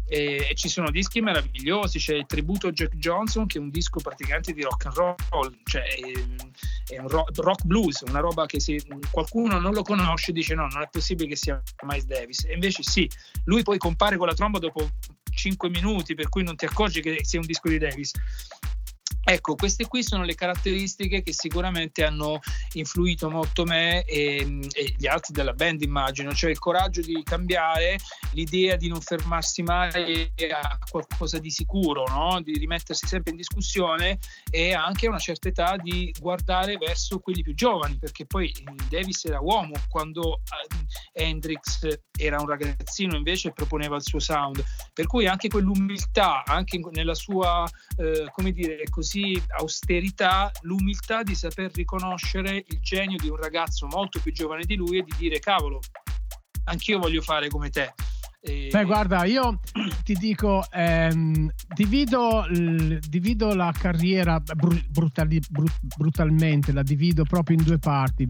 E, 0.07 0.49
e, 0.51 0.53
ci 0.53 0.69
sono 0.69 0.91
dischi 0.91 1.19
meravigliosi, 1.19 1.97
c'è 1.97 2.13
il 2.13 2.27
tributo 2.27 2.67
a 2.67 2.71
Jack 2.71 2.95
Johnson 2.97 3.47
che 3.47 3.57
è 3.57 3.61
un 3.61 3.71
disco 3.71 3.99
praticamente 3.99 4.53
di 4.53 4.61
rock 4.61 4.85
and 4.85 4.95
roll, 4.95 5.57
cioè 5.63 5.81
è, 5.81 6.93
è 6.93 6.99
un 6.99 7.07
rock, 7.07 7.39
rock, 7.39 7.63
blues, 7.63 8.03
una 8.07 8.19
roba 8.19 8.45
che 8.45 8.59
se 8.59 8.85
qualcuno 9.09 9.59
non 9.59 9.73
lo 9.73 9.81
conosce 9.81 10.31
dice 10.31 10.53
no, 10.53 10.67
non 10.67 10.83
è 10.83 10.89
possibile 10.91 11.29
che 11.29 11.35
sia 11.37 11.59
Miles 11.85 12.05
Davis, 12.05 12.45
e 12.45 12.53
invece 12.53 12.83
sì, 12.83 13.09
lui 13.45 13.63
poi 13.63 13.79
compare 13.79 14.15
con 14.15 14.27
la 14.27 14.35
tromba 14.35 14.59
dopo 14.59 14.87
5 15.37 15.69
minuti, 15.69 16.15
per 16.15 16.29
cui 16.29 16.43
non 16.43 16.55
ti 16.55 16.65
accorgi 16.65 16.99
che 16.99 17.23
sia 17.23 17.39
un 17.39 17.45
disco 17.45 17.69
di 17.69 17.77
Davis. 17.77 18.11
Ecco, 19.29 19.55
queste 19.55 19.87
qui 19.87 20.03
sono 20.03 20.23
le 20.23 20.35
caratteristiche 20.35 21.21
che 21.21 21.33
sicuramente 21.33 22.05
hanno 22.05 22.39
influito 22.75 23.29
molto 23.29 23.65
me 23.65 24.05
e, 24.05 24.65
e, 24.71 24.95
gli 24.97 25.05
altri 25.05 25.33
della 25.33 25.51
band, 25.51 25.81
immagino, 25.81 26.33
cioè 26.33 26.49
il 26.49 26.59
coraggio 26.59 27.01
di 27.01 27.21
cambiare, 27.23 27.97
l'idea 28.31 28.77
di 28.77 28.87
non 28.87 29.01
fermarsi 29.01 29.63
mai 29.63 30.31
a 30.49 30.77
qualcosa 30.89 31.39
di 31.39 31.49
sicuro, 31.49 32.05
no? 32.07 32.39
di 32.39 32.57
rimettersi 32.57 33.05
sempre 33.05 33.31
in 33.31 33.37
discussione 33.37 34.17
e 34.49 34.73
anche 34.73 35.07
a 35.07 35.09
una 35.09 35.19
certa 35.19 35.49
età 35.49 35.75
di 35.75 36.15
guardare 36.17 36.77
verso 36.77 37.19
quelli 37.19 37.41
più 37.41 37.53
giovani, 37.53 37.97
perché 37.97 38.25
poi 38.25 38.49
Davis 38.89 39.25
era 39.25 39.41
uomo 39.41 39.73
quando 39.89 40.37
eh, 40.37 41.21
Hendrix 41.21 41.85
era 42.17 42.39
un 42.39 42.47
ragazzino 42.47 43.17
invece 43.17 43.51
proponeva 43.51 43.97
il 43.97 44.03
suo 44.03 44.19
sound, 44.19 44.63
per 44.93 45.05
cui 45.05 45.27
anche 45.27 45.49
quell'umiltà, 45.49 46.45
anche 46.45 46.79
nella 46.91 47.13
sua, 47.13 47.69
eh, 47.97 48.29
come 48.31 48.53
dire 48.53 48.83
così, 48.89 49.16
così 49.17 49.41
austerità 49.59 50.51
l'umiltà 50.61 51.23
di 51.23 51.33
saper 51.33 51.71
riconoscere 51.73 52.63
il 52.67 52.79
genio 52.81 53.17
di 53.17 53.29
un 53.29 53.37
ragazzo 53.37 53.87
molto 53.87 54.19
più 54.21 54.31
giovane 54.31 54.63
di 54.63 54.75
lui 54.75 54.99
e 54.99 55.03
di 55.03 55.13
dire 55.17 55.39
cavolo, 55.39 55.79
anch'io 56.65 56.99
voglio 56.99 57.21
fare 57.21 57.49
come 57.49 57.69
te. 57.69 57.93
E... 58.39 58.69
Beh, 58.71 58.83
guarda, 58.83 59.25
io 59.25 59.59
ti 60.03 60.13
dico, 60.13 60.63
ehm, 60.71 61.51
divido, 61.73 62.45
divido, 63.07 63.55
la 63.55 63.73
carriera 63.77 64.39
br- 64.39 64.87
brutali, 64.87 65.39
brut- 65.49 65.95
brutalmente, 65.95 66.71
la 66.71 66.83
divido 66.83 67.23
proprio 67.23 67.57
in 67.57 67.63
due 67.63 67.79
parti. 67.79 68.27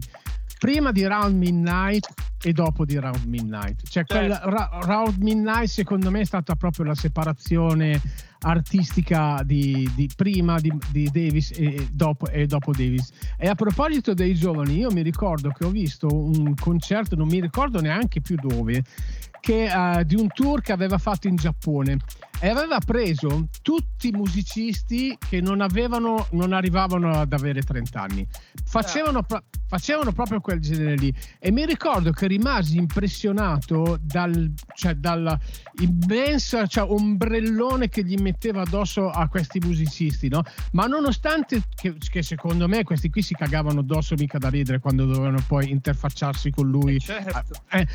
Prima 0.58 0.92
di 0.92 1.06
Round 1.06 1.36
Midnight 1.36 2.08
e 2.42 2.52
dopo 2.52 2.84
di 2.84 2.96
Round 2.98 3.24
Midnight. 3.24 3.82
Cioè, 3.88 4.04
certo. 4.04 4.14
quel 4.14 4.30
ra- 4.30 4.70
Round 4.82 5.16
Midnight 5.18 5.68
secondo 5.68 6.10
me 6.10 6.20
è 6.20 6.24
stata 6.24 6.54
proprio 6.54 6.84
la 6.84 6.94
separazione 6.94 8.00
artistica 8.40 9.42
di, 9.44 9.90
di 9.94 10.08
prima 10.14 10.60
di, 10.60 10.72
di 10.90 11.10
Davis 11.12 11.52
e 11.56 11.88
dopo, 11.90 12.28
e 12.28 12.46
dopo, 12.46 12.72
Davis. 12.72 13.10
E 13.36 13.48
a 13.48 13.54
proposito 13.54 14.14
dei 14.14 14.34
giovani, 14.34 14.78
io 14.78 14.90
mi 14.90 15.02
ricordo 15.02 15.50
che 15.50 15.64
ho 15.64 15.70
visto 15.70 16.06
un 16.08 16.54
concerto, 16.54 17.16
non 17.16 17.26
mi 17.26 17.40
ricordo 17.40 17.80
neanche 17.80 18.20
più 18.20 18.36
dove, 18.36 18.84
che, 19.40 19.70
uh, 19.72 20.02
di 20.04 20.14
un 20.14 20.28
tour 20.28 20.60
che 20.60 20.72
aveva 20.72 20.98
fatto 20.98 21.26
in 21.26 21.36
Giappone 21.36 21.98
e 22.40 22.48
aveva 22.48 22.78
preso 22.78 23.48
tutti 23.62 24.08
i 24.08 24.12
musicisti 24.12 25.16
che 25.28 25.40
non, 25.40 25.60
avevano, 25.60 26.28
non 26.32 26.52
arrivavano 26.52 27.10
ad 27.10 27.32
avere 27.32 27.62
30 27.62 28.00
anni. 28.00 28.26
Facevano, 28.64 29.22
pro- 29.22 29.42
facevano, 29.66 30.12
proprio 30.12 30.40
quel 30.40 30.60
genere 30.60 30.94
lì. 30.96 31.12
E 31.38 31.50
mi 31.50 31.66
ricordo 31.66 32.12
che 32.12 32.26
rimasi 32.26 32.76
impressionato 32.76 33.98
dal, 34.00 34.52
cioè, 34.74 34.94
dall'immenso 34.94 36.66
cioè, 36.66 36.88
ombrellone 36.88 37.88
che 37.88 38.04
gli 38.04 38.20
metteva 38.20 38.62
addosso 38.62 39.10
a 39.10 39.26
questi 39.28 39.58
musicisti, 39.58 40.28
no? 40.28 40.42
Ma 40.72 40.86
nonostante 40.86 41.62
che, 41.74 41.96
che, 41.98 42.22
secondo 42.22 42.68
me 42.68 42.84
questi 42.84 43.10
qui 43.10 43.22
si 43.22 43.34
cagavano 43.34 43.80
addosso 43.80 44.14
mica 44.16 44.38
da 44.38 44.48
ridere 44.48 44.78
quando 44.78 45.06
dovevano 45.06 45.42
poi 45.46 45.70
interfacciarsi 45.70 46.50
con 46.50 46.68
lui. 46.68 46.96
Eh, 46.96 47.00
certo. 47.00 47.62
eh, 47.70 47.86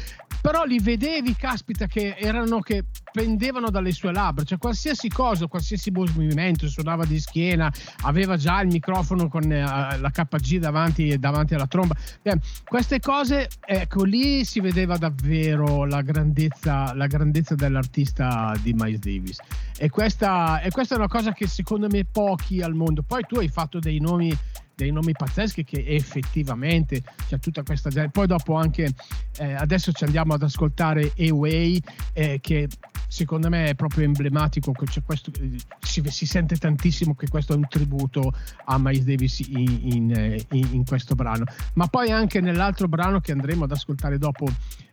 però 0.41 0.65
li 0.65 0.79
vedevi, 0.79 1.35
caspita, 1.35 1.87
che 1.87 2.15
erano 2.17 2.59
che 2.59 2.83
pendevano 3.11 3.69
dalle 3.69 3.91
sue 3.91 4.11
labbra, 4.11 4.32
cioè 4.43 4.57
qualsiasi 4.57 5.09
cosa, 5.09 5.47
qualsiasi 5.47 5.91
movimento, 5.91 6.67
suonava 6.67 7.05
di 7.05 7.19
schiena, 7.19 7.71
aveva 8.01 8.37
già 8.37 8.61
il 8.61 8.67
microfono 8.67 9.27
con 9.27 9.51
eh, 9.51 9.61
la 9.61 10.09
KG 10.11 10.57
davanti, 10.57 11.17
davanti 11.19 11.53
alla 11.53 11.67
tromba. 11.67 11.95
Eh, 12.21 12.39
queste 12.65 12.99
cose, 12.99 13.49
ecco, 13.65 14.03
lì 14.03 14.43
si 14.45 14.59
vedeva 14.59 14.97
davvero 14.97 15.85
la 15.85 16.01
grandezza, 16.01 16.93
la 16.93 17.07
grandezza 17.07 17.55
dell'artista 17.55 18.55
di 18.61 18.73
Miles 18.73 18.99
Davis. 18.99 19.37
E 19.77 19.89
questa, 19.89 20.61
e 20.61 20.71
questa 20.71 20.95
è 20.95 20.97
una 20.97 21.07
cosa 21.07 21.33
che 21.33 21.47
secondo 21.47 21.87
me 21.89 22.05
pochi 22.05 22.61
al 22.61 22.73
mondo. 22.73 23.03
Poi 23.03 23.23
tu 23.27 23.35
hai 23.35 23.49
fatto 23.49 23.79
dei 23.79 23.99
nomi 23.99 24.35
dei 24.75 24.91
nomi 24.91 25.11
pazzeschi 25.11 25.63
che 25.63 25.83
effettivamente 25.87 27.01
c'è 27.27 27.39
tutta 27.39 27.63
questa 27.63 27.89
gente. 27.89 28.09
Poi 28.09 28.27
dopo 28.27 28.55
anche 28.55 28.93
eh, 29.37 29.53
adesso 29.53 29.91
ci 29.91 30.03
andiamo 30.03 30.33
ad 30.33 30.43
ascoltare 30.43 31.13
Away 31.17 31.79
eh, 32.13 32.39
che 32.41 32.67
secondo 33.13 33.47
me 33.47 33.65
è 33.65 33.75
proprio 33.75 34.05
emblematico, 34.05 34.71
questo, 34.71 35.31
si, 35.79 36.01
si, 36.07 36.25
sente 36.25 36.55
tantissimo 36.55 37.13
che 37.13 37.27
questo 37.27 37.53
è 37.53 37.55
un 37.55 37.67
tributo 37.67 38.33
a 38.65 38.79
Miles 38.79 39.03
Davis 39.03 39.39
in, 39.39 39.79
in, 39.93 40.11
eh, 40.11 40.43
in, 40.53 40.69
in, 40.71 40.83
questo 40.83 41.13
brano. 41.13 41.45
Ma 41.75 41.85
poi 41.85 42.09
anche 42.09 42.41
nell'altro 42.41 42.87
brano 42.87 43.19
che 43.19 43.31
andremo 43.31 43.65
ad 43.65 43.71
ascoltare 43.71 44.17
dopo 44.17 44.47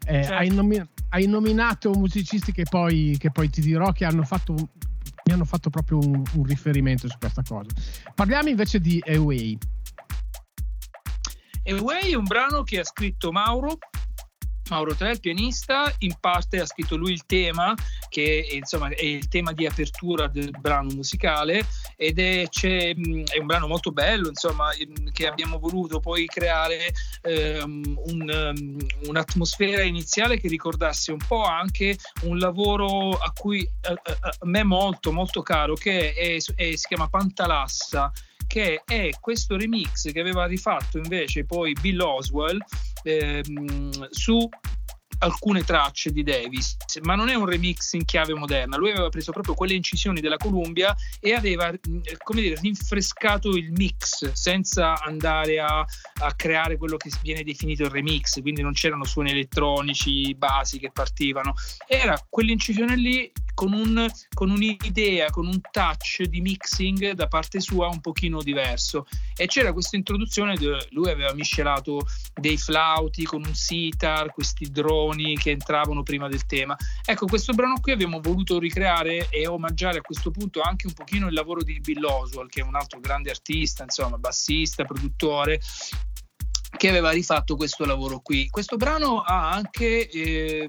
eh, 0.04 0.22
certo. 0.22 0.34
hai, 0.34 0.50
nomi- 0.50 0.86
hai, 1.08 1.26
nominato 1.26 1.92
musicisti 1.92 2.52
che 2.52 2.64
poi, 2.68 3.16
che 3.18 3.30
poi 3.30 3.48
ti 3.48 3.62
dirò 3.62 3.90
che 3.92 4.04
hanno 4.04 4.24
fatto 4.24 4.68
mi 5.24 5.32
hanno 5.32 5.44
fatto 5.44 5.70
proprio 5.70 5.98
un, 5.98 6.22
un 6.34 6.44
riferimento 6.44 7.08
su 7.08 7.16
questa 7.18 7.42
cosa. 7.46 7.70
Parliamo 8.14 8.48
invece 8.48 8.80
di 8.80 9.02
Away. 9.06 9.56
Away 11.64 12.12
è 12.12 12.14
un 12.14 12.24
brano 12.24 12.62
che 12.62 12.80
ha 12.80 12.84
scritto 12.84 13.30
Mauro 13.30 13.78
Mauro 14.70 14.94
Tre, 14.94 15.12
il 15.12 15.20
pianista, 15.20 15.92
in 15.98 16.14
parte 16.18 16.60
ha 16.60 16.66
scritto 16.66 16.96
lui 16.96 17.12
il 17.12 17.26
tema, 17.26 17.74
che 18.08 18.48
insomma, 18.52 18.88
è 18.88 19.04
il 19.04 19.28
tema 19.28 19.52
di 19.52 19.66
apertura 19.66 20.26
del 20.28 20.50
brano 20.58 20.90
musicale 20.94 21.66
ed 21.96 22.18
è, 22.18 22.48
è 22.48 22.94
un 23.38 23.46
brano 23.46 23.66
molto 23.66 23.90
bello, 23.90 24.28
insomma, 24.28 24.70
che 25.12 25.26
abbiamo 25.26 25.58
voluto 25.58 26.00
poi 26.00 26.26
creare 26.26 26.92
um, 27.22 27.98
un, 28.06 28.54
um, 28.56 28.76
un'atmosfera 29.06 29.82
iniziale 29.82 30.38
che 30.38 30.48
ricordasse 30.48 31.12
un 31.12 31.20
po' 31.26 31.42
anche 31.42 31.98
un 32.22 32.38
lavoro 32.38 33.10
a 33.10 33.32
cui 33.32 33.68
a, 33.82 33.92
a, 33.92 34.18
a 34.20 34.46
me 34.46 34.62
molto 34.62 35.12
molto 35.12 35.42
caro, 35.42 35.74
che 35.74 36.14
è, 36.14 36.36
è, 36.36 36.76
si 36.76 36.86
chiama 36.86 37.08
Pantalassa 37.08 38.12
che 38.50 38.82
è 38.84 39.10
questo 39.20 39.56
remix 39.56 40.10
che 40.10 40.18
aveva 40.18 40.44
rifatto 40.46 40.98
invece 40.98 41.44
poi 41.44 41.72
Bill 41.80 42.00
Oswell 42.00 42.58
ehm, 43.02 44.08
su 44.10 44.48
alcune 45.20 45.62
tracce 45.62 46.12
di 46.12 46.22
Davis, 46.22 46.76
ma 47.02 47.14
non 47.14 47.28
è 47.28 47.34
un 47.34 47.46
remix 47.46 47.92
in 47.92 48.04
chiave 48.04 48.34
moderna. 48.34 48.76
Lui 48.76 48.90
aveva 48.90 49.08
preso 49.08 49.32
proprio 49.32 49.54
quelle 49.54 49.74
incisioni 49.74 50.20
della 50.20 50.36
Columbia 50.36 50.94
e 51.18 51.32
aveva, 51.32 51.72
come 52.22 52.40
dire, 52.40 52.58
rinfrescato 52.60 53.50
il 53.50 53.72
mix 53.72 54.32
senza 54.32 55.00
andare 55.02 55.60
a, 55.60 55.80
a, 55.80 56.34
creare 56.34 56.76
quello 56.76 56.96
che 56.96 57.10
viene 57.22 57.42
definito 57.42 57.84
il 57.84 57.90
remix, 57.90 58.40
quindi 58.40 58.62
non 58.62 58.72
c'erano 58.72 59.04
suoni 59.04 59.30
elettronici 59.30 60.34
basi 60.34 60.78
che 60.78 60.90
partivano. 60.92 61.54
Era 61.86 62.18
quell'incisione 62.28 62.96
lì 62.96 63.30
con, 63.60 63.74
un, 63.74 64.08
con 64.32 64.48
un'idea, 64.48 65.28
con 65.28 65.46
un 65.46 65.60
touch 65.70 66.22
di 66.22 66.40
mixing 66.40 67.10
da 67.10 67.28
parte 67.28 67.60
sua 67.60 67.88
un 67.88 68.00
pochino 68.00 68.42
diverso. 68.42 69.06
E 69.36 69.46
c'era 69.48 69.74
questa 69.74 69.96
introduzione 69.96 70.56
dove 70.56 70.86
lui 70.92 71.10
aveva 71.10 71.34
miscelato 71.34 72.06
dei 72.32 72.56
flauti 72.56 73.24
con 73.24 73.44
un 73.44 73.54
sitar, 73.54 74.32
questi 74.32 74.70
droni 74.70 75.36
che 75.36 75.50
entravano 75.50 76.02
prima 76.02 76.26
del 76.26 76.46
tema. 76.46 76.74
Ecco, 77.04 77.26
questo 77.26 77.52
brano 77.52 77.80
qui 77.82 77.92
abbiamo 77.92 78.20
voluto 78.22 78.58
ricreare 78.58 79.28
e 79.28 79.46
omaggiare 79.46 79.98
a 79.98 80.02
questo 80.02 80.30
punto 80.30 80.62
anche 80.62 80.86
un 80.86 80.94
pochino 80.94 81.26
il 81.26 81.34
lavoro 81.34 81.62
di 81.62 81.78
Bill 81.80 82.02
Oswald, 82.02 82.48
che 82.48 82.62
è 82.62 82.64
un 82.64 82.76
altro 82.76 82.98
grande 82.98 83.28
artista, 83.28 83.82
insomma, 83.82 84.16
bassista, 84.16 84.86
produttore, 84.86 85.60
che 86.78 86.88
aveva 86.88 87.10
rifatto 87.10 87.56
questo 87.56 87.84
lavoro 87.84 88.20
qui. 88.20 88.48
Questo 88.48 88.76
brano 88.76 89.20
ha 89.20 89.50
anche 89.50 90.08
eh, 90.08 90.68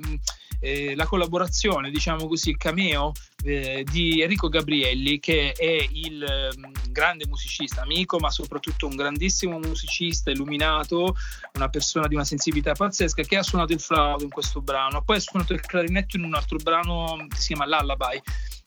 eh, 0.62 0.96
la 0.96 1.06
collaborazione, 1.06 1.90
diciamo 1.90 2.28
così, 2.28 2.52
il 2.52 2.58
cameo 2.58 3.12
eh, 3.44 3.86
di 3.90 4.22
Enrico 4.22 4.50
Gabrielli, 4.50 5.20
che 5.20 5.52
è 5.52 5.88
il 5.92 6.24
eh, 6.24 6.50
grande 6.90 7.26
musicista, 7.28 7.82
amico, 7.82 8.20
ma 8.20 8.30
soprattutto 8.30 8.88
un 8.88 8.96
grandissimo 8.96 9.58
musicista, 9.60 10.32
illuminato, 10.32 11.16
una 11.56 11.70
persona 11.70 12.08
di 12.08 12.16
una 12.16 12.24
sensibilità 12.26 12.74
pazzesca, 12.74 13.24
che 13.24 13.38
ha 13.38 13.44
suonato 13.44 13.74
il 13.74 13.80
flauto 13.80 14.24
in 14.24 14.30
questo 14.30 14.62
brano. 14.62 15.04
Poi 15.04 15.18
ha 15.18 15.22
suonato 15.22 15.54
il 15.54 15.62
clarinetto 15.62 16.18
in 16.18 16.24
un 16.24 16.36
altro 16.36 16.58
brano 16.58 17.26
che 17.30 17.38
si 17.38 17.54
chiama 17.54 17.66
Lullaby 17.66 18.22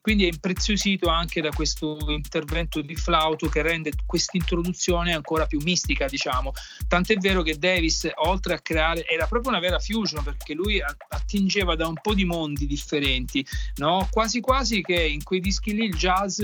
quindi 0.05 0.25
è 0.25 0.31
impreziosito 0.31 1.09
anche 1.09 1.41
da 1.41 1.49
questo 1.49 1.97
intervento 2.09 2.83
di 2.83 2.95
flauto 2.95 3.49
che 3.49 3.63
rende 3.63 3.93
questa 4.05 4.37
introduzione 4.37 5.15
ancora 5.15 5.47
più 5.47 5.59
mistica, 5.63 6.07
diciamo. 6.09 6.53
Tant'è 6.87 7.17
vero 7.17 7.41
che 7.41 7.57
Davis, 7.57 8.11
oltre 8.17 8.53
a 8.53 8.61
creare, 8.61 9.07
era 9.07 9.27
proprio 9.27 9.53
una 9.53 9.61
vera 9.61 9.79
fusion 9.79 10.23
perché 10.23 10.53
lui 10.53 10.79
attingeva 11.09 11.75
da 11.75 11.87
un 11.87 11.99
po' 12.03 12.13
di 12.13 12.27
mondi 12.27 12.67
differenti, 12.67 13.47
no? 13.77 14.07
quasi 14.11 14.41
quasi 14.41 14.64
che 14.65 15.01
in 15.01 15.23
quei 15.23 15.41
dischi 15.41 15.75
lì 15.75 15.85
il 15.85 15.95
jazz 15.95 16.41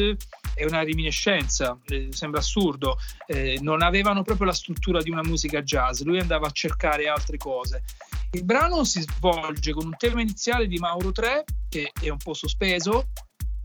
è 0.54 0.64
una 0.64 0.82
reminiscenza, 0.82 1.78
eh, 1.86 2.08
sembra 2.10 2.40
assurdo, 2.40 2.98
eh, 3.26 3.58
non 3.62 3.82
avevano 3.82 4.22
proprio 4.22 4.46
la 4.46 4.52
struttura 4.52 5.00
di 5.00 5.10
una 5.10 5.22
musica 5.22 5.62
jazz, 5.62 6.02
lui 6.02 6.18
andava 6.18 6.48
a 6.48 6.50
cercare 6.50 7.08
altre 7.08 7.36
cose. 7.36 7.84
Il 8.32 8.44
brano 8.44 8.84
si 8.84 9.00
svolge 9.00 9.72
con 9.72 9.86
un 9.86 9.96
tema 9.96 10.20
iniziale 10.20 10.66
di 10.66 10.78
Mauro 10.78 11.12
3 11.12 11.44
che 11.68 11.92
è 12.00 12.08
un 12.08 12.18
po' 12.18 12.34
sospeso, 12.34 13.08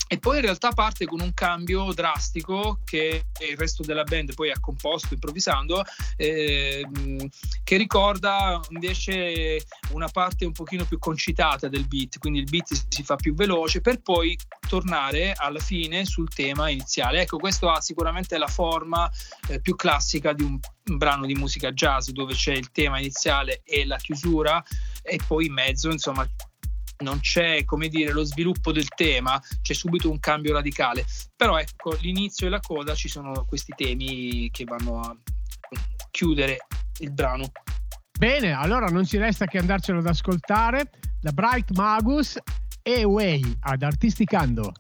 e 0.08 0.20
poi 0.20 0.38
in 0.38 0.44
realtà 0.44 0.72
parte 0.72 1.06
con 1.06 1.20
un 1.20 1.34
cambio 1.34 1.92
drastico 1.94 2.80
che 2.84 3.26
il 3.40 3.58
resto 3.58 3.84
della 3.84 4.04
band 4.04 4.36
poi 4.36 4.52
ha 4.52 4.60
composto 4.60 5.14
improvvisando, 5.14 5.84
eh, 6.16 6.86
che 7.64 7.78
ricorda 7.78 8.60
invece 8.70 9.66
una 9.92 10.08
parte 10.08 10.46
un 10.46 10.52
pochino 10.52 10.86
più 10.86 11.00
concitata 11.00 11.68
del 11.68 11.88
beat, 11.88 12.20
quindi 12.20 12.40
il 12.40 12.50
beat 12.50 12.86
si 12.88 13.04
fa 13.04 13.16
più 13.16 13.34
veloce 13.34 13.82
per 13.82 14.02
poi 14.02 14.38
tornare 14.68 15.34
alla 15.36 15.60
fine 15.60 16.06
sul 16.06 16.30
tema 16.30 16.70
iniziale. 16.70 17.22
Ecco, 17.22 17.38
questo 17.38 17.70
ha 17.70 17.82
sicuramente 17.82 18.38
la 18.38 18.48
forma 18.48 19.10
eh, 19.48 19.60
più 19.60 19.76
classica 19.76 20.34
di 20.34 20.44
un, 20.44 20.60
brano 20.98 21.26
di 21.26 21.34
musica 21.34 21.72
jazz 21.72 22.10
dove 22.10 22.36
c'è 22.36 22.54
il 22.54 22.70
tema 22.70 23.00
iniziale 23.00 23.62
e 23.64 23.88
la 23.88 23.98
chiusura 23.98 24.64
e 25.02 25.20
poi 25.26 25.48
in 25.48 25.54
mezzo, 25.54 25.90
insomma, 25.90 26.28
non 27.00 27.20
c'è 27.20 27.66
come 27.66 27.88
dire 27.88 28.12
lo 28.12 28.24
sviluppo 28.24 28.72
del 28.72 28.88
tema, 28.90 29.42
c'è 29.62 29.74
subito 29.74 30.10
un 30.10 30.20
cambio 30.20 30.54
radicale. 30.54 31.06
Però 31.36 31.58
ecco, 31.58 31.96
l'inizio 32.02 32.48
e 32.48 32.50
la 32.50 32.60
coda 32.60 32.96
ci 32.96 33.08
sono 33.08 33.46
questi 33.46 33.74
temi 33.76 34.50
che 34.52 34.64
vanno 34.64 35.00
a 35.00 35.16
chiudere 36.12 36.58
il 37.00 37.12
brano. 37.12 37.52
Bene, 38.18 38.54
allora 38.54 38.88
non 38.88 39.06
ci 39.06 39.18
resta 39.18 39.46
che 39.46 39.58
andarcelo 39.58 40.00
ad 40.00 40.08
ascoltare 40.08 40.90
da 41.20 41.32
Bright 41.32 41.76
Magus 41.76 42.38
e 42.82 43.04
Way 43.04 43.58
ad 43.62 43.82
Artisticando. 43.82 44.72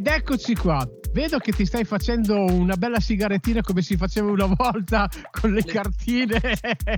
Ed 0.00 0.06
eccoci 0.06 0.54
qua. 0.54 0.82
Vedo 1.12 1.38
che 1.38 1.52
ti 1.52 1.66
stai 1.66 1.84
facendo 1.84 2.46
una 2.46 2.76
bella 2.76 3.00
sigarettina 3.00 3.60
come 3.60 3.82
si 3.82 3.98
faceva 3.98 4.30
una 4.30 4.46
volta 4.46 5.06
con 5.30 5.52
le 5.52 5.62
cartine. 5.62 6.40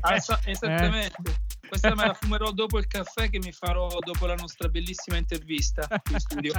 Ah, 0.01 0.15
esattamente. 0.45 1.21
Eh. 1.25 1.69
Questa 1.69 1.95
me 1.97 2.07
la 2.07 2.15
fumerò 2.15 2.53
dopo 2.53 2.79
il 2.79 2.87
caffè 2.87 3.29
che 3.29 3.39
mi 3.39 3.51
farò 3.51 3.89
dopo 3.99 4.27
la 4.27 4.35
nostra 4.35 4.69
bellissima 4.69 5.17
intervista 5.17 5.89
in 6.11 6.21
studio. 6.21 6.53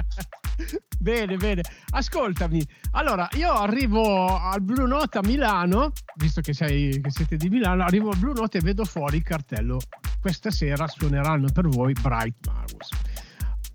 bene, 0.98 1.36
bene. 1.36 1.62
Ascoltami. 1.90 2.62
Allora, 2.92 3.26
io 3.36 3.50
arrivo 3.50 4.36
al 4.36 4.60
Blue 4.60 4.86
Note 4.86 5.18
a 5.18 5.22
Milano, 5.24 5.92
visto 6.16 6.42
che, 6.42 6.52
sei, 6.52 7.00
che 7.00 7.10
siete 7.10 7.36
di 7.36 7.48
Milano, 7.48 7.84
arrivo 7.84 8.10
al 8.10 8.18
Blue 8.18 8.34
Note 8.34 8.58
e 8.58 8.60
vedo 8.60 8.84
fuori 8.84 9.16
il 9.16 9.22
cartello. 9.22 9.78
Questa 10.20 10.50
sera 10.50 10.86
suoneranno 10.88 11.46
per 11.52 11.68
voi 11.68 11.94
Bright 11.94 12.46
Magus. 12.46 12.90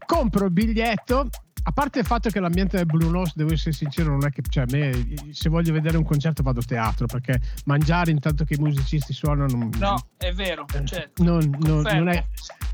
Compro 0.06 0.46
il 0.46 0.52
biglietto 0.52 1.30
a 1.64 1.72
parte 1.72 2.00
il 2.00 2.06
fatto 2.06 2.30
che 2.30 2.40
l'ambiente 2.40 2.78
del 2.78 2.86
Blue 2.86 3.10
Nose, 3.10 3.34
devo 3.36 3.54
essere 3.54 3.74
sincero, 3.74 4.12
non 4.12 4.26
è 4.26 4.32
che 4.32 4.42
cioè, 4.48 4.64
a 4.64 4.68
me, 4.72 4.92
se 5.32 5.50
voglio 5.50 5.74
vedere 5.74 5.98
un 5.98 6.04
concerto 6.04 6.42
vado 6.42 6.60
a 6.60 6.64
teatro 6.64 7.06
perché 7.06 7.40
mangiare 7.66 8.12
intanto 8.12 8.44
che 8.46 8.56
i 8.56 8.60
musicisti 8.60 9.14
suonano. 9.14 9.70
No, 9.78 10.08
è 10.18 10.32
vero. 10.32 10.66
Eh, 10.74 10.86
certo. 10.86 11.24
Non, 11.24 11.50
non, 11.60 11.82
non, 11.82 12.08
è, 12.10 12.26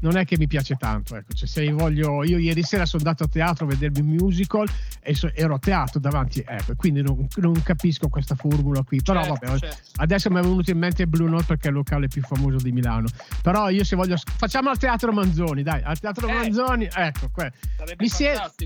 non, 0.01 0.17
è, 0.17 0.25
che 0.25 0.37
mi 0.37 0.47
piace 0.47 0.75
tanto. 0.75 1.15
Ecco. 1.15 1.33
Cioè, 1.33 1.47
se 1.47 1.71
voglio, 1.71 2.23
io 2.23 2.37
ieri 2.37 2.63
sera 2.63 2.85
sono 2.85 3.03
andato 3.03 3.23
a 3.23 3.27
teatro 3.27 3.65
a 3.65 3.69
vedermi 3.69 3.99
un 4.01 4.07
musical 4.07 4.67
e 5.01 5.15
so, 5.15 5.31
ero 5.33 5.55
a 5.55 5.59
teatro 5.59 5.99
davanti, 5.99 6.43
ecco, 6.45 6.73
quindi 6.75 7.01
non, 7.01 7.61
capisco 7.63 8.07
questa 8.07 8.35
formula 8.35 8.83
qui. 8.83 9.01
Però 9.01 9.23
certo, 9.23 9.45
vabbè, 9.45 9.59
certo. 9.59 9.77
adesso 9.97 10.29
mi 10.29 10.39
è 10.39 10.41
venuto 10.41 10.71
in 10.71 10.77
mente 10.77 11.07
Blue 11.07 11.29
Note 11.29 11.45
perché 11.45 11.67
è 11.67 11.69
il 11.69 11.75
locale 11.75 12.07
più 12.07 12.21
famoso 12.21 12.57
di 12.57 12.71
Milano. 12.71 13.07
Però 13.41 13.69
io 13.69 13.83
se 13.83 13.95
voglio. 13.95 14.15
Facciamo 14.37 14.69
al 14.69 14.77
teatro 14.77 15.11
Manzoni, 15.11 15.63
dai, 15.63 15.81
al 15.83 15.99
teatro 15.99 16.27
eh, 16.27 16.33
Manzoni, 16.33 16.87
ecco. 16.91 17.29
Que- 17.31 17.51
mi 17.97 18.09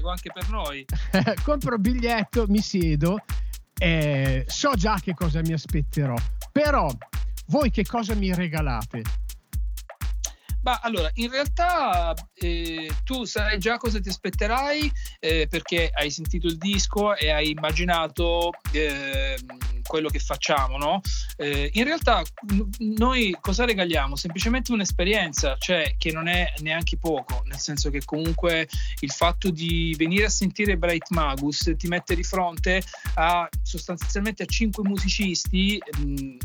anche 0.09 0.31
per 0.33 0.49
noi. 0.49 0.85
Compro 1.43 1.75
il 1.75 1.81
biglietto, 1.81 2.45
mi 2.47 2.61
siedo, 2.61 3.19
eh, 3.77 4.45
so 4.47 4.71
già 4.75 4.99
che 5.01 5.13
cosa 5.13 5.41
mi 5.41 5.53
aspetterò, 5.53 6.15
però 6.51 6.89
voi 7.47 7.71
che 7.71 7.85
cosa 7.85 8.13
mi 8.15 8.33
regalate? 8.33 9.01
Ma 10.61 10.79
allora, 10.83 11.09
in 11.15 11.31
realtà 11.31 12.13
eh, 12.33 12.91
tu 13.05 13.23
sai 13.23 13.57
già 13.59 13.77
cosa 13.77 13.99
ti 13.99 14.09
aspetterai 14.09 14.91
eh, 15.19 15.47
perché 15.49 15.89
hai 15.93 16.11
sentito 16.11 16.47
il 16.47 16.57
disco 16.57 17.15
e 17.15 17.31
hai 17.31 17.51
immaginato 17.51 18.51
eh, 18.73 19.37
quello 19.89 20.09
che 20.09 20.19
facciamo, 20.19 20.77
no? 20.77 21.01
Eh, 21.35 21.71
in 21.73 21.83
realtà 21.83 22.21
noi 22.77 23.35
cosa 23.41 23.65
regaliamo? 23.65 24.15
Semplicemente 24.15 24.71
un'esperienza, 24.71 25.57
cioè 25.57 25.95
che 25.97 26.11
non 26.11 26.27
è 26.27 26.53
neanche 26.59 26.97
poco, 26.97 27.41
nel 27.45 27.57
senso 27.57 27.89
che 27.89 28.05
comunque 28.05 28.69
il 28.99 29.09
fatto 29.09 29.49
di 29.49 29.95
venire 29.97 30.25
a 30.25 30.29
sentire 30.29 30.77
Bright 30.77 31.09
Magus 31.09 31.73
ti 31.75 31.87
mette 31.87 32.13
di 32.13 32.23
fronte 32.23 32.83
a 33.15 33.49
sostanzialmente 33.63 34.43
a 34.43 34.45
cinque 34.45 34.83
musicisti 34.83 35.81
mh, 35.97 36.37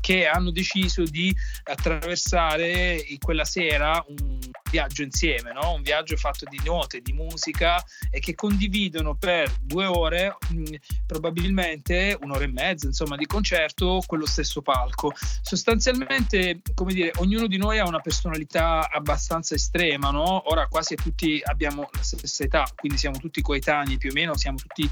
che 0.00 0.26
hanno 0.26 0.50
deciso 0.52 1.02
di 1.02 1.34
attraversare 1.64 3.04
quella 3.18 3.44
sera 3.44 4.04
un 4.06 4.38
viaggio 4.70 5.02
insieme, 5.02 5.52
no? 5.52 5.74
un 5.74 5.82
viaggio 5.82 6.16
fatto 6.16 6.44
di 6.48 6.60
note, 6.64 7.00
di 7.00 7.12
musica 7.12 7.82
e 8.10 8.20
che 8.20 8.34
condividono 8.34 9.14
per 9.14 9.52
due 9.60 9.86
ore, 9.86 10.36
mh, 10.50 10.74
probabilmente 11.06 12.16
un'ora 12.20 12.44
e 12.44 12.48
mezza, 12.48 12.75
insomma, 12.84 13.16
di 13.16 13.26
concerto, 13.26 14.02
quello 14.06 14.26
stesso 14.26 14.62
palco. 14.62 15.12
Sostanzialmente, 15.40 16.60
come 16.74 16.92
dire, 16.92 17.12
ognuno 17.16 17.46
di 17.46 17.56
noi 17.56 17.78
ha 17.78 17.86
una 17.86 18.00
personalità 18.00 18.90
abbastanza 18.90 19.54
estrema, 19.54 20.10
no? 20.10 20.50
Ora 20.50 20.66
quasi 20.68 20.94
tutti 20.94 21.40
abbiamo 21.44 21.88
la 21.92 22.02
stessa 22.02 22.44
età, 22.44 22.66
quindi 22.74 22.98
siamo 22.98 23.18
tutti 23.18 23.40
coetanei 23.40 23.98
più 23.98 24.10
o 24.10 24.12
meno, 24.12 24.36
siamo 24.36 24.58
tutti 24.58 24.88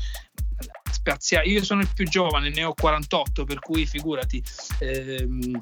spaziali. 0.90 1.50
Io 1.50 1.62
sono 1.62 1.82
il 1.82 1.90
più 1.94 2.06
giovane, 2.06 2.48
ne 2.50 2.64
ho 2.64 2.74
48, 2.74 3.44
per 3.44 3.58
cui 3.58 3.86
figurati. 3.86 4.42
Ehm, 4.78 5.60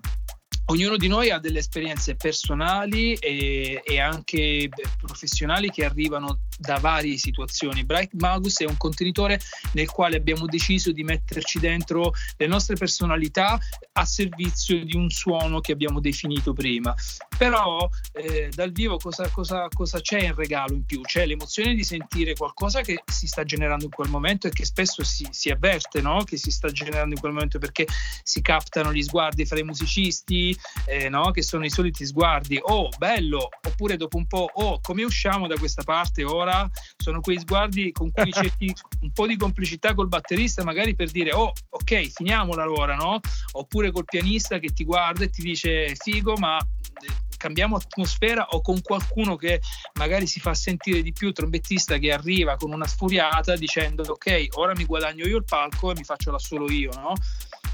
ognuno 0.66 0.96
di 0.96 1.08
noi 1.08 1.30
ha 1.30 1.38
delle 1.38 1.58
esperienze 1.58 2.14
personali 2.14 3.14
e, 3.14 3.82
e, 3.84 4.00
anche 4.00 4.68
professionali 4.98 5.70
che 5.70 5.84
arrivano 5.84 6.40
da 6.58 6.78
varie 6.78 7.16
situazioni. 7.16 7.84
Bright 7.84 8.12
Magus 8.14 8.60
è 8.60 8.64
un 8.64 8.76
contenitore 8.76 9.40
nel 9.72 9.90
quale 9.90 10.16
abbiamo 10.16 10.46
deciso 10.46 10.92
di 10.92 11.02
metterci 11.02 11.58
dentro 11.58 12.12
le 12.36 12.46
nostre 12.46 12.76
personalità 12.76 13.58
a 13.92 14.04
servizio 14.04 14.84
di 14.84 14.96
un 14.96 15.10
suono 15.10 15.60
che 15.60 15.72
abbiamo 15.72 16.00
definito 16.00 16.52
prima. 16.52 16.94
Però 17.42 17.88
eh, 18.12 18.50
dal 18.54 18.70
vivo 18.70 18.98
cosa, 18.98 19.28
cosa, 19.28 19.66
cosa, 19.66 20.00
c'è 20.00 20.20
in 20.20 20.34
regalo 20.36 20.74
in 20.74 20.84
più? 20.84 21.00
C'è 21.00 21.26
l'emozione 21.26 21.74
di 21.74 21.82
sentire 21.82 22.34
qualcosa 22.34 22.82
che 22.82 23.02
si 23.04 23.26
sta 23.26 23.42
generando 23.42 23.86
in 23.86 23.90
quel 23.90 24.08
momento 24.08 24.46
e 24.46 24.50
che 24.50 24.64
spesso 24.64 25.02
si, 25.02 25.26
si 25.32 25.50
avverte 25.50 26.00
no? 26.00 26.22
che 26.22 26.36
si 26.36 26.52
sta 26.52 26.70
generando 26.70 27.14
in 27.14 27.20
quel 27.20 27.32
momento 27.32 27.58
perché 27.58 27.84
si 28.22 28.42
captano 28.42 28.92
gli 28.92 29.02
sguardi 29.02 29.44
fra 29.44 29.58
i 29.58 29.64
musicisti, 29.64 30.56
eh, 30.86 31.08
no? 31.08 31.32
che 31.32 31.42
sono 31.42 31.64
i 31.64 31.70
soliti 31.70 32.06
sguardi, 32.06 32.60
oh 32.62 32.90
bello, 32.96 33.48
oppure 33.66 33.96
dopo 33.96 34.18
un 34.18 34.28
po', 34.28 34.48
oh 34.52 34.78
come 34.80 35.02
usciamo 35.02 35.48
da 35.48 35.58
questa 35.58 35.82
parte 35.82 36.22
ora? 36.22 36.70
Sono 36.96 37.18
quei 37.18 37.40
sguardi 37.40 37.90
con 37.90 38.12
cui 38.12 38.30
cerchi 38.30 38.72
un 39.00 39.10
po' 39.10 39.26
di 39.26 39.36
complicità 39.36 39.94
col 39.94 40.06
batterista, 40.06 40.62
magari 40.62 40.94
per 40.94 41.10
dire, 41.10 41.32
oh 41.32 41.50
ok, 41.70 42.08
finiamola 42.08 42.62
allora, 42.62 42.94
no? 42.94 43.18
Oppure 43.54 43.90
col 43.90 44.04
pianista 44.04 44.60
che 44.60 44.68
ti 44.68 44.84
guarda 44.84 45.24
e 45.24 45.30
ti 45.30 45.42
dice, 45.42 45.92
figo, 45.96 46.36
ma 46.36 46.56
eh, 46.58 47.30
cambiamo 47.42 47.74
atmosfera 47.74 48.46
o 48.50 48.60
con 48.60 48.80
qualcuno 48.80 49.34
che 49.34 49.60
magari 49.94 50.28
si 50.28 50.38
fa 50.38 50.54
sentire 50.54 51.02
di 51.02 51.12
più, 51.12 51.32
trombettista 51.32 51.98
che 51.98 52.12
arriva 52.12 52.54
con 52.54 52.72
una 52.72 52.86
sfuriata 52.86 53.56
dicendo 53.56 54.04
ok, 54.04 54.46
ora 54.52 54.74
mi 54.76 54.84
guadagno 54.84 55.26
io 55.26 55.38
il 55.38 55.44
palco 55.44 55.90
e 55.90 55.94
mi 55.96 56.04
faccio 56.04 56.30
da 56.30 56.38
solo 56.38 56.70
io, 56.70 56.92
no? 56.94 57.14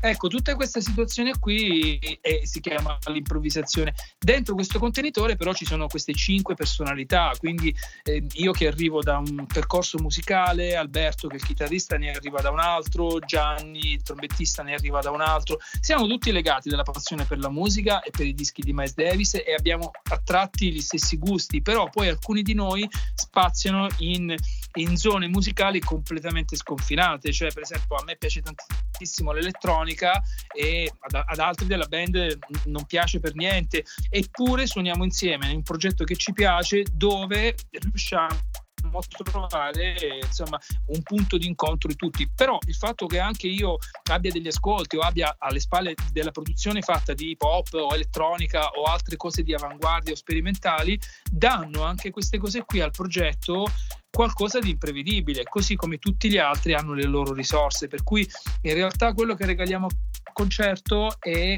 Ecco, 0.01 0.29
tutta 0.29 0.55
questa 0.55 0.81
situazione 0.81 1.39
qui 1.41 1.99
eh, 1.99 2.43
si 2.45 2.61
chiama 2.61 2.97
l'improvvisazione. 3.07 3.95
Dentro 4.17 4.55
questo 4.55 4.79
contenitore 4.79 5.35
però 5.35 5.53
ci 5.53 5.65
sono 5.65 5.89
queste 5.89 6.15
cinque 6.15 6.55
personalità, 6.55 7.33
quindi 7.37 7.75
eh, 8.05 8.25
io 8.35 8.53
che 8.53 8.69
arrivo 8.69 9.03
da 9.03 9.19
un 9.19 9.47
percorso 9.47 9.99
musicale, 9.99 10.77
Alberto 10.77 11.27
che 11.27 11.35
è 11.35 11.39
il 11.39 11.45
chitarrista 11.45 11.97
ne 11.97 12.11
arriva 12.11 12.41
da 12.41 12.51
un 12.51 12.61
altro, 12.61 13.19
Gianni 13.19 13.93
il 13.93 14.03
trombettista 14.03 14.63
ne 14.63 14.75
arriva 14.75 15.01
da 15.01 15.11
un 15.11 15.21
altro. 15.21 15.59
Siamo 15.81 16.07
tutti 16.07 16.31
legati 16.31 16.69
dalla 16.69 16.83
passione 16.85 17.25
per 17.25 17.39
la 17.39 17.51
musica 17.51 18.01
e 18.01 18.11
per 18.11 18.27
i 18.27 18.35
dischi 18.35 18.63
di 18.63 18.73
Miles 18.73 18.95
Davis 18.95 19.35
e 19.35 19.55
abbiamo 19.57 19.91
a 20.11 20.21
tratti 20.23 20.73
gli 20.73 20.81
stessi 20.81 21.19
gusti, 21.19 21.61
però 21.61 21.91
poi 21.91 22.09
alcuni 22.09 22.43
di 22.43 22.55
noi 22.55 22.89
spaziano 23.15 23.89
in, 23.99 24.33
in 24.81 24.97
zone 24.97 25.29
musicali 25.29 25.81
completamente 25.81 26.57
sconfinate, 26.57 27.33
cioè 27.33 27.53
per 27.53 27.63
esempio 27.63 27.97
a 27.97 28.05
me 28.05 28.17
piace 28.17 28.43
tantissimo 28.43 29.33
l'elettronica 29.33 29.57
elettronica 29.59 30.23
e 30.55 30.91
ad, 30.99 31.25
ad, 31.27 31.39
altri 31.39 31.67
della 31.67 31.87
band 31.87 32.39
non 32.67 32.85
piace 32.87 33.21
per 33.21 33.35
niente, 33.35 33.85
eppure 34.11 34.67
suoniamo 34.67 35.05
insieme 35.05 35.49
in 35.49 35.57
un 35.57 35.63
progetto 35.63 36.05
che 36.05 36.17
ci 36.17 36.33
piace 36.33 36.85
dove 36.93 37.55
riusciamo 37.71 38.41
a 38.83 39.23
trovare 39.23 39.97
insomma 40.23 40.59
un 40.87 41.03
punto 41.03 41.37
di 41.37 41.47
incontro 41.47 41.89
di 41.89 41.97
tutti. 41.97 42.29
Però 42.35 42.59
il 42.67 42.75
fatto 42.75 43.07
che 43.07 43.19
anche 43.19 43.47
io 43.47 43.77
abbia 44.11 44.31
degli 44.31 44.47
ascolti 44.47 44.97
o 44.97 45.01
abbia 45.01 45.37
alle 45.39 45.61
spalle 45.61 45.95
della 46.13 46.31
produzione 46.31 46.81
fatta 46.81 47.15
di 47.15 47.37
pop 47.37 47.69
o 47.73 47.95
elettronica 47.95 48.71
o 48.71 48.85
altre 48.85 49.17
cose 49.17 49.43
di 49.43 49.55
avanguardia 49.55 50.13
o 50.13 50.17
sperimentali 50.17 50.99
danno 51.31 51.83
anche 51.83 52.11
queste 52.11 52.39
cose 52.39 52.65
qui 52.65 52.81
al 52.81 52.91
progetto 52.91 53.67
qualcosa 54.11 54.59
di 54.59 54.71
imprevedibile, 54.71 55.45
così 55.45 55.77
come 55.77 55.99
tutti 55.99 56.31
gli 56.31 56.39
altri 56.39 56.75
hanno 56.75 56.95
le 56.95 57.05
loro 57.05 57.35
risorse, 57.35 57.89
per 57.89 58.03
cui 58.03 58.29
in 58.63 58.75
realtà 58.75 59.13
quello 59.13 59.35
che 59.35 59.47
regaliamo 59.47 59.87
al 59.87 60.33
concerto 60.33 61.21
è 61.21 61.55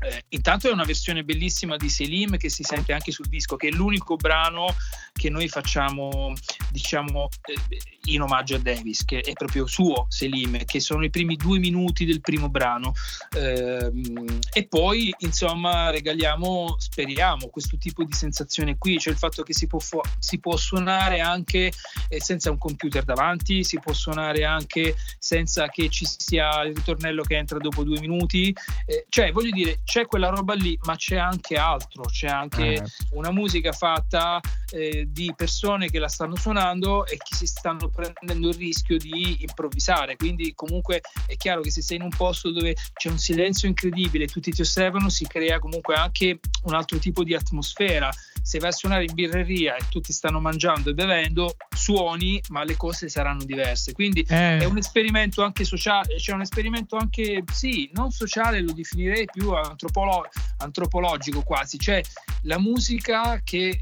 eh, 0.00 0.24
intanto 0.30 0.68
è 0.68 0.72
una 0.72 0.84
versione 0.84 1.24
bellissima 1.24 1.76
di 1.76 1.88
Selim 1.88 2.36
che 2.36 2.48
si 2.48 2.62
sente 2.62 2.92
anche 2.92 3.12
sul 3.12 3.26
disco, 3.26 3.56
che 3.56 3.68
è 3.68 3.70
l'unico 3.70 4.16
brano 4.16 4.66
che 5.12 5.30
noi 5.30 5.48
facciamo, 5.48 6.34
diciamo, 6.70 7.28
eh, 7.44 7.78
in 8.06 8.22
omaggio 8.22 8.56
a 8.56 8.58
Davis, 8.58 9.04
che 9.04 9.20
è 9.20 9.32
proprio 9.32 9.66
suo 9.66 10.06
Selim, 10.08 10.64
che 10.64 10.80
sono 10.80 11.04
i 11.04 11.10
primi 11.10 11.36
due 11.36 11.58
minuti 11.58 12.04
del 12.04 12.20
primo 12.20 12.48
brano. 12.48 12.92
Eh, 13.36 13.90
e 14.52 14.66
poi, 14.66 15.14
insomma, 15.18 15.90
regaliamo, 15.90 16.76
speriamo, 16.78 17.48
questo 17.48 17.76
tipo 17.76 18.04
di 18.04 18.12
sensazione 18.12 18.76
qui, 18.76 18.98
cioè 18.98 19.12
il 19.12 19.18
fatto 19.18 19.42
che 19.42 19.54
si 19.54 19.66
può, 19.66 19.78
si 20.18 20.38
può 20.38 20.56
suonare 20.56 21.20
anche 21.20 21.72
eh, 22.08 22.20
senza 22.20 22.50
un 22.50 22.58
computer 22.58 23.04
davanti, 23.04 23.64
si 23.64 23.78
può 23.78 23.92
suonare 23.92 24.44
anche 24.44 24.96
senza 25.18 25.68
che 25.68 25.88
ci 25.88 26.06
sia 26.06 26.62
il 26.62 26.74
ritornello 26.74 27.22
che 27.22 27.36
entra 27.36 27.58
dopo 27.58 27.84
due 27.84 28.00
minuti. 28.00 28.54
Eh, 28.84 29.06
cioè, 29.08 29.32
voglio 29.32 29.50
dire, 29.50 29.80
c'è 29.84 30.06
quella 30.06 30.28
roba 30.28 30.54
lì, 30.54 30.78
ma 30.84 30.96
c'è 30.96 31.16
anche 31.16 31.56
altro, 31.56 32.04
c'è 32.04 32.28
anche 32.28 32.84
una 33.12 33.30
musica 33.30 33.72
fatta 33.72 34.40
eh, 34.70 35.06
di 35.08 35.32
persone 35.36 35.88
che 35.90 35.98
la 35.98 36.08
stanno 36.08 36.36
suonando 36.36 36.55
e 36.56 37.16
che 37.16 37.34
si 37.34 37.46
stanno 37.46 37.88
prendendo 37.88 38.48
il 38.48 38.54
rischio 38.54 38.96
di 38.96 39.38
improvvisare. 39.40 40.16
Quindi 40.16 40.52
comunque 40.54 41.00
è 41.26 41.36
chiaro 41.36 41.60
che 41.60 41.70
se 41.70 41.82
sei 41.82 41.96
in 41.96 42.02
un 42.02 42.10
posto 42.10 42.50
dove 42.50 42.74
c'è 42.94 43.10
un 43.10 43.18
silenzio 43.18 43.68
incredibile, 43.68 44.26
tutti 44.26 44.50
ti 44.50 44.60
osservano, 44.60 45.08
si 45.08 45.26
crea 45.26 45.58
comunque 45.58 45.94
anche 45.94 46.40
un 46.64 46.74
altro 46.74 46.98
tipo 46.98 47.24
di 47.24 47.34
atmosfera 47.34 48.10
se 48.46 48.60
vai 48.60 48.68
a 48.68 48.72
suonare 48.72 49.04
in 49.04 49.12
birreria 49.12 49.74
e 49.74 49.86
tutti 49.88 50.12
stanno 50.12 50.38
mangiando 50.38 50.90
e 50.90 50.94
bevendo, 50.94 51.56
suoni, 51.74 52.40
ma 52.50 52.62
le 52.62 52.76
cose 52.76 53.08
saranno 53.08 53.42
diverse. 53.42 53.92
Quindi 53.92 54.20
eh. 54.20 54.58
è 54.58 54.64
un 54.64 54.78
esperimento 54.78 55.42
anche 55.42 55.64
sociale, 55.64 56.20
cioè 56.20 56.36
un 56.36 56.42
esperimento 56.42 56.96
anche, 56.96 57.42
sì, 57.52 57.90
non 57.94 58.12
sociale, 58.12 58.60
lo 58.60 58.72
definirei 58.72 59.24
più 59.24 59.50
antropolo- 59.50 60.28
antropologico 60.58 61.42
quasi, 61.42 61.76
cioè 61.76 62.00
la 62.42 62.60
musica 62.60 63.40
che 63.42 63.80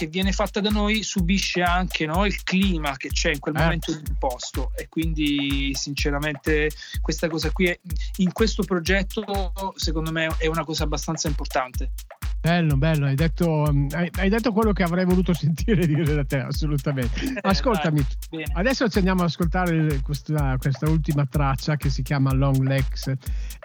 che 0.00 0.06
viene 0.06 0.32
fatta 0.32 0.60
da 0.60 0.70
noi 0.70 1.02
subisce 1.02 1.60
anche 1.60 1.99
no, 2.06 2.24
il 2.24 2.42
clima 2.42 2.96
che 2.96 3.08
c'è 3.08 3.32
in 3.32 3.38
quel 3.38 3.56
eh. 3.56 3.60
momento 3.60 3.92
del 3.92 4.16
posto 4.18 4.72
e 4.76 4.88
quindi 4.88 5.72
sinceramente 5.74 6.70
questa 7.00 7.28
cosa 7.28 7.50
qui 7.50 7.66
è, 7.66 7.78
in 8.16 8.32
questo 8.32 8.62
progetto 8.62 9.74
secondo 9.76 10.10
me 10.12 10.28
è 10.38 10.46
una 10.46 10.64
cosa 10.64 10.84
abbastanza 10.84 11.28
importante. 11.28 11.92
Bello, 12.40 12.78
bello, 12.78 13.04
hai 13.04 13.14
detto, 13.14 13.64
hai, 13.64 14.10
hai 14.16 14.28
detto, 14.30 14.52
quello 14.52 14.72
che 14.72 14.82
avrei 14.82 15.04
voluto 15.04 15.34
sentire 15.34 15.86
dire 15.86 16.14
da 16.14 16.24
te, 16.24 16.38
assolutamente. 16.38 17.38
Ascoltami, 17.42 18.00
eh, 18.30 18.44
adesso 18.54 18.88
ci 18.88 18.96
andiamo 18.96 19.20
ad 19.20 19.28
ascoltare 19.28 20.00
questa, 20.00 20.56
questa, 20.58 20.88
ultima 20.88 21.26
traccia 21.26 21.76
che 21.76 21.90
si 21.90 22.00
chiama 22.02 22.32
Long 22.32 22.62
Legs. 22.62 23.12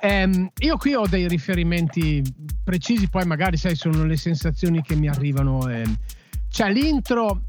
Eh, 0.01 0.51
io 0.57 0.77
qui 0.77 0.93
ho 0.93 1.07
dei 1.07 1.29
riferimenti 1.29 2.21
precisi, 2.65 3.07
poi 3.07 3.25
magari 3.25 3.55
sai, 3.55 3.75
sono 3.75 4.03
le 4.03 4.17
sensazioni 4.17 4.81
che 4.81 4.95
mi 4.95 5.07
arrivano. 5.07 5.69
Eh. 5.69 5.86
C'è 6.49 6.69
l'intro 6.69 7.43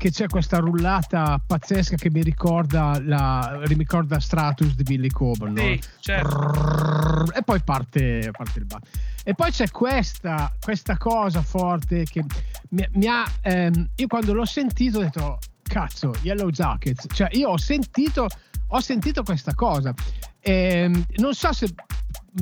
che 0.00 0.10
c'è 0.10 0.28
questa 0.28 0.56
rullata 0.56 1.38
pazzesca 1.46 1.96
che 1.96 2.10
mi 2.10 2.22
ricorda, 2.22 2.98
la, 3.04 3.60
mi 3.66 3.74
ricorda 3.74 4.18
Stratus 4.18 4.74
di 4.74 4.82
Billy 4.82 5.10
Coburn. 5.10 5.54
Sì, 5.54 5.74
no? 5.74 5.78
certo. 6.00 7.32
E 7.34 7.42
poi 7.42 7.60
parte, 7.62 8.30
parte 8.32 8.58
il 8.60 8.64
bar. 8.64 8.80
E 9.22 9.34
poi 9.34 9.50
c'è 9.50 9.70
questa, 9.70 10.50
questa 10.58 10.96
cosa 10.96 11.42
forte 11.42 12.04
che 12.04 12.24
mi, 12.70 12.88
mi 12.92 13.08
ha... 13.08 13.30
Ehm, 13.42 13.90
io 13.96 14.06
quando 14.06 14.32
l'ho 14.32 14.46
sentito 14.46 15.00
ho 15.00 15.02
detto, 15.02 15.38
cazzo, 15.62 16.14
Yellow 16.22 16.48
Jackets. 16.48 17.06
Cioè 17.12 17.28
io 17.32 17.50
ho 17.50 17.58
sentito, 17.58 18.26
ho 18.68 18.80
sentito 18.80 19.22
questa 19.22 19.54
cosa. 19.54 19.92
E, 20.40 20.52
ehm, 20.52 21.04
non 21.16 21.34
so 21.34 21.52
se 21.52 21.74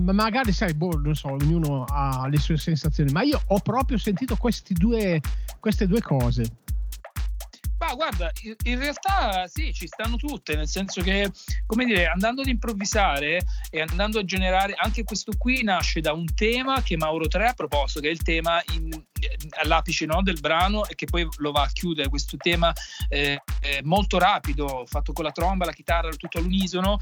magari 0.01 0.53
sai, 0.53 0.75
boh, 0.75 0.97
non 1.01 1.17
so, 1.17 1.33
ognuno 1.33 1.83
ha 1.89 2.29
le 2.29 2.39
sue 2.39 2.57
sensazioni, 2.57 3.11
ma 3.11 3.23
io 3.23 3.43
ho 3.45 3.59
proprio 3.59 3.99
sentito 3.99 4.39
due, 4.75 5.21
queste 5.59 5.89
due 5.89 6.01
cose. 6.01 6.45
Guarda, 7.95 8.30
in 8.64 8.78
realtà 8.78 9.47
sì, 9.47 9.72
ci 9.72 9.86
stanno 9.86 10.16
tutte, 10.16 10.55
nel 10.55 10.68
senso 10.68 11.01
che, 11.01 11.30
come 11.66 11.84
dire, 11.84 12.07
andando 12.07 12.43
ad 12.43 12.49
improvvisare 12.49 13.41
e 13.70 13.80
andando 13.80 14.18
a 14.18 14.24
generare, 14.24 14.74
anche 14.76 15.05
questo 15.05 15.32
qui 15.39 15.62
nasce 15.62 16.01
da 16.01 16.12
un 16.12 16.26
tema 16.34 16.82
che 16.82 16.97
Mauro 16.97 17.26
Tre 17.28 17.49
ha 17.49 17.55
proposto, 17.55 18.01
che 18.01 18.09
è 18.09 18.11
il 18.11 18.22
tema 18.22 18.62
in, 18.72 18.91
all'apice 19.61 20.07
no, 20.07 20.22
del 20.22 20.41
brano 20.41 20.86
e 20.86 20.95
che 20.95 21.07
poi 21.07 21.26
lo 21.39 21.51
va 21.51 21.62
a 21.62 21.70
chiudere, 21.72 22.09
questo 22.09 22.36
tema 22.36 22.72
eh, 23.09 23.41
molto 23.82 24.18
rapido, 24.18 24.84
fatto 24.86 25.12
con 25.12 25.24
la 25.24 25.32
tromba, 25.32 25.64
la 25.64 25.72
chitarra, 25.72 26.09
tutto 26.11 26.39
all'unisono, 26.39 26.99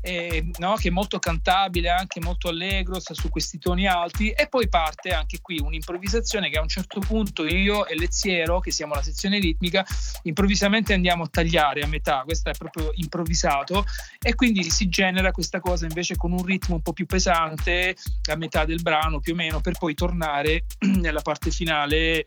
eh, 0.00 0.50
no? 0.58 0.74
che 0.74 0.88
è 0.88 0.90
molto 0.90 1.18
cantabile, 1.18 1.88
anche 1.88 2.20
molto 2.20 2.48
allegro, 2.48 3.00
sta 3.00 3.14
su 3.14 3.28
questi 3.28 3.58
toni 3.58 3.86
alti 3.86 4.30
e 4.30 4.48
poi 4.48 4.68
parte 4.68 5.10
anche 5.10 5.40
qui 5.40 5.58
un'improvvisazione 5.58 6.50
che 6.50 6.58
a 6.58 6.62
un 6.62 6.68
certo 6.68 7.00
punto 7.00 7.46
io 7.46 7.86
e 7.86 7.96
Leziero, 7.96 8.60
che 8.60 8.70
siamo 8.70 8.94
la 8.94 9.02
sezione 9.02 9.38
ritmica, 9.38 9.84
improvvisamente 10.22 10.92
andiamo 10.92 11.24
a 11.24 11.28
tagliare 11.28 11.80
a 11.80 11.86
metà, 11.86 12.22
questo 12.24 12.50
è 12.50 12.54
proprio 12.54 12.90
improvvisato 12.94 13.84
e 14.20 14.34
quindi 14.34 14.62
si 14.70 14.88
genera 14.88 15.30
questa 15.32 15.60
cosa 15.60 15.86
invece 15.86 16.16
con 16.16 16.32
un 16.32 16.44
ritmo 16.44 16.76
un 16.76 16.82
po' 16.82 16.92
più 16.92 17.06
pesante 17.06 17.96
a 18.30 18.36
metà 18.36 18.64
del 18.64 18.82
brano 18.82 19.20
più 19.20 19.32
o 19.32 19.36
meno 19.36 19.60
per 19.60 19.78
poi 19.78 19.94
tornare 19.94 20.64
nella 20.98 21.22
parte 21.22 21.50
finale 21.50 22.24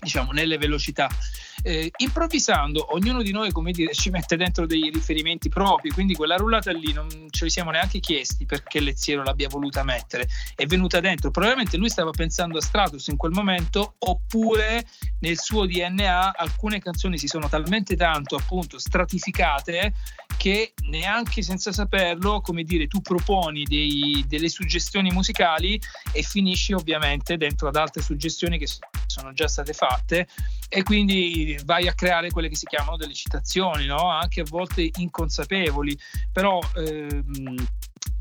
diciamo 0.00 0.32
nelle 0.32 0.58
velocità 0.58 1.08
eh, 1.62 1.90
improvvisando 1.96 2.94
ognuno 2.94 3.22
di 3.22 3.32
noi 3.32 3.50
come 3.52 3.72
dire 3.72 3.92
ci 3.94 4.10
mette 4.10 4.36
dentro 4.36 4.66
dei 4.66 4.90
riferimenti 4.92 5.48
propri 5.48 5.90
quindi 5.90 6.14
quella 6.14 6.36
rullata 6.36 6.72
lì 6.72 6.92
non 6.92 7.08
ce 7.30 7.44
li 7.44 7.50
siamo 7.50 7.70
neanche 7.70 8.00
chiesti 8.00 8.44
perché 8.44 8.80
Leziero 8.80 9.22
l'abbia 9.22 9.48
voluta 9.48 9.82
mettere. 9.84 10.28
È 10.54 10.66
venuta 10.66 11.00
dentro. 11.00 11.30
Probabilmente 11.30 11.76
lui 11.76 11.88
stava 11.88 12.10
pensando 12.10 12.58
a 12.58 12.60
Stratus 12.60 13.06
in 13.08 13.16
quel 13.16 13.32
momento 13.32 13.94
oppure 13.98 14.84
nel 15.20 15.38
suo 15.38 15.66
DNA 15.66 16.36
alcune 16.36 16.80
canzoni 16.80 17.18
si 17.18 17.26
sono 17.26 17.48
talmente 17.48 17.96
tanto 17.96 18.36
appunto 18.36 18.78
stratificate 18.78 19.92
che 20.36 20.72
neanche 20.88 21.42
senza 21.42 21.72
saperlo, 21.72 22.40
come 22.40 22.62
dire, 22.62 22.86
tu 22.86 23.00
proponi 23.00 23.64
dei, 23.64 24.24
delle 24.28 24.48
suggestioni 24.48 25.10
musicali 25.10 25.80
e 26.12 26.22
finisci 26.22 26.72
ovviamente 26.72 27.36
dentro 27.36 27.68
ad 27.68 27.76
altre 27.76 28.02
suggestioni 28.02 28.56
che 28.56 28.68
sono 29.06 29.32
già 29.32 29.48
state 29.48 29.72
fatte. 29.72 30.28
E 30.68 30.82
quindi 30.82 31.47
vai 31.64 31.88
a 31.88 31.94
creare 31.94 32.30
quelle 32.30 32.48
che 32.48 32.56
si 32.56 32.66
chiamano 32.66 32.96
delle 32.96 33.14
citazioni, 33.14 33.86
no? 33.86 34.08
anche 34.10 34.40
a 34.40 34.46
volte 34.48 34.90
inconsapevoli, 34.96 35.98
però 36.32 36.58
ehm, 36.76 37.56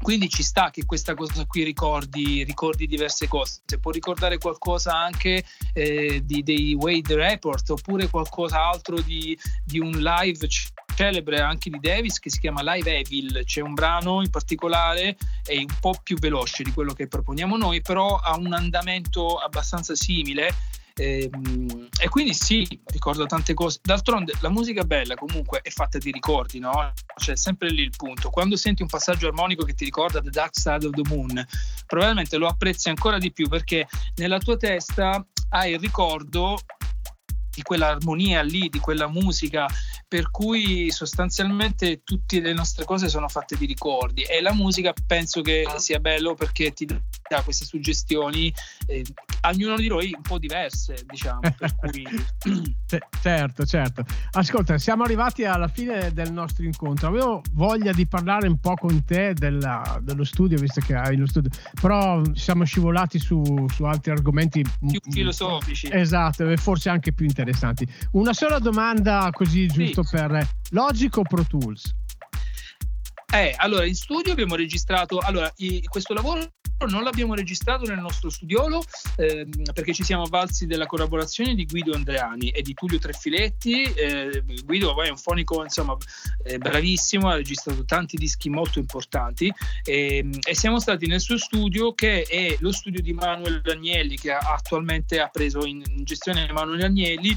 quindi 0.02 0.30
ci 0.30 0.44
sta 0.44 0.70
che 0.70 0.86
questa 0.86 1.16
cosa 1.16 1.46
qui 1.46 1.64
ricordi, 1.64 2.44
ricordi 2.44 2.86
diverse 2.86 3.28
cose. 3.28 3.62
Se 3.66 3.80
può 3.80 3.92
ricordare 3.92 4.38
qualcosa 4.38 4.96
anche 4.96 5.44
eh, 5.74 6.22
di, 6.24 6.44
dei 6.44 6.74
Wade 6.76 7.16
Report 7.16 7.70
oppure 7.72 8.10
qualcos'altro 8.10 9.02
di, 9.02 9.38
di 9.66 9.80
un 9.80 9.92
live 9.92 10.48
celebre 10.96 11.40
anche 11.40 11.70
di 11.70 11.80
Davis 11.80 12.20
che 12.20 12.30
si 12.30 12.40
chiama 12.40 12.62
Live 12.74 12.98
Evil. 12.98 13.44
C'è 13.44 13.62
un 13.62 13.74
brano 13.74 14.22
in 14.22 14.30
particolare, 14.30 15.18
è 15.44 15.58
un 15.58 15.76
po' 15.80 15.96
più 16.02 16.18
veloce 16.18 16.64
di 16.64 16.72
quello 16.72 16.94
che 16.94 17.08
proponiamo 17.08 17.58
noi, 17.58 17.82
però 17.82 18.16
ha 18.18 18.38
un 18.38 18.54
andamento 18.54 19.36
abbastanza 19.36 19.96
simile 19.96 20.54
e, 20.98 21.30
ehm, 21.32 21.88
e, 22.00 22.10
quindi 22.10 22.34
sì, 22.34 22.68
ricordo 22.86 23.26
tante 23.26 23.54
cose. 23.54 23.80
D'altronde 23.84 24.34
la 24.41 24.50
musica 24.50 24.84
bella 24.84 25.14
comunque 25.16 25.62
è 25.62 25.70
fatta 25.70 26.00
di 26.00 26.12
ricordi, 26.12 26.60
no? 26.60 26.91
C'è 27.16 27.36
sempre 27.36 27.70
lì 27.70 27.84
il 27.84 27.93
punto. 27.95 28.30
Quando 28.30 28.56
senti 28.56 28.82
un 28.82 28.88
passaggio 28.88 29.28
armonico 29.28 29.64
che 29.64 29.74
ti 29.74 29.86
ricorda 29.86 30.22
The 30.22 30.32
Dark 30.32 30.58
Side 30.58 30.88
of 30.88 30.93
the 30.93 31.08
Moon, 31.08 31.45
probabilmente 31.86 32.38
lo 32.38 32.48
apprezzi 32.48 32.89
ancora 32.89 33.20
di 33.20 33.32
più 33.32 33.48
perché 33.48 33.88
nella 34.16 34.39
tua 34.39 34.58
testa 34.58 35.24
hai 35.50 35.74
il 35.74 35.80
ricordo 35.80 36.58
di 37.54 37.64
quell'armonia 37.64 38.41
lì, 38.43 38.70
di 38.70 38.80
quella 38.80 39.08
musica, 39.08 39.66
per 40.08 40.32
cui 40.32 40.89
sostanzialmente 40.89 42.01
tutte 42.03 42.39
le 42.39 42.53
nostre 42.53 42.86
cose 42.86 43.10
sono 43.10 43.28
fatte 43.28 43.58
di 43.58 43.66
ricordi 43.66 44.22
e 44.22 44.41
la 44.41 44.53
musica 44.53 44.93
penso 45.05 45.41
che 45.41 45.66
sia 45.78 45.99
bello 45.99 46.34
perché 46.34 46.72
ti 46.72 46.86
dà 46.86 47.41
queste 47.43 47.66
suggestioni, 47.66 48.53
eh, 48.86 49.03
ognuno 49.49 49.76
di 49.76 49.88
noi 49.88 50.14
un 50.16 50.22
po' 50.22 50.38
diverse, 50.38 51.03
diciamo. 51.05 51.41
Cui... 51.78 52.05
certo, 53.22 53.66
certo. 53.66 54.05
Ascolta, 54.32 54.78
siamo 54.78 55.03
arrivati 55.03 55.43
alla 55.43 55.68
fine 55.68 56.14
del 56.14 56.32
nostro 56.32 56.64
incontro. 56.64 57.08
Avevo 57.08 57.41
voglia 57.51 57.91
di 57.91 58.08
parlare 58.08 58.47
un 58.47 58.60
po' 58.60 58.76
con 58.76 59.03
te 59.03 59.34
della, 59.34 59.99
dello 60.01 60.24
studio, 60.24 60.58
visto 60.58 60.80
che 60.82 60.95
hai 60.95 61.18
lo 61.18 61.28
studio, 61.28 61.49
però 61.82 62.22
siamo 62.34 62.64
scivolati 62.64 63.20
su, 63.20 63.66
su 63.74 63.84
altri 63.84 64.12
argomenti 64.12 64.64
più 64.89 64.99
filosofici. 65.12 65.89
Esatto, 65.91 66.47
e 66.47 66.55
forse 66.55 66.89
anche 66.89 67.12
più 67.12 67.26
interessanti. 67.26 67.86
Una 68.12 68.34
sola 68.34 68.60
domanda 68.60 69.30
così 69.32 69.68
giusto 69.68 69.95
sì. 69.95 69.97
Per 70.04 70.48
Logic 70.72 71.16
o 71.18 71.22
Pro 71.24 71.45
Tools? 71.45 71.93
Eh, 73.34 73.54
allora, 73.58 73.86
in 73.86 73.95
studio 73.95 74.32
abbiamo 74.32 74.56
registrato, 74.56 75.20
allora, 75.20 75.52
i, 75.58 75.84
questo 75.84 76.14
lavoro 76.14 76.54
non 76.86 77.04
l'abbiamo 77.04 77.34
registrato 77.34 77.86
nel 77.86 77.98
nostro 77.98 78.30
studiolo 78.30 78.84
eh, 79.16 79.48
perché 79.74 79.93
ci 79.93 80.04
siamo 80.04 80.24
avvalsi 80.24 80.68
della 80.68 80.86
collaborazione 80.86 81.56
di 81.56 81.66
Guido 81.66 81.93
Andreani 81.93 82.50
e 82.50 82.62
di 82.62 82.74
Tullio 82.74 83.00
Trefiletti. 83.00 83.82
Eh, 83.82 84.43
Guido 84.64 85.02
è 85.02 85.10
un 85.10 85.18
fonico 85.18 85.64
insomma, 85.64 85.98
eh, 86.43 86.58
bravissimo, 86.58 87.30
ha 87.30 87.36
registrato 87.36 87.84
tanti 87.84 88.16
dischi 88.16 88.50
molto 88.50 88.80
importanti 88.80 89.52
ehm, 89.84 90.32
e 90.48 90.56
siamo 90.56 90.80
stati 90.80 91.08
nel 91.08 91.20
suo 91.20 91.38
studio 91.38 91.93
che 91.93 92.24
è 92.24 92.56
lo 92.60 92.72
studio 92.72 93.02
di 93.02 93.14
Manuel 93.14 93.62
Agnelli 93.66 94.16
che 94.18 94.32
attualmente 94.32 95.20
ha 95.20 95.28
preso 95.28 95.66
in 95.66 95.84
gestione 96.04 96.52
Manuel 96.52 96.84
Agnelli 96.84 97.36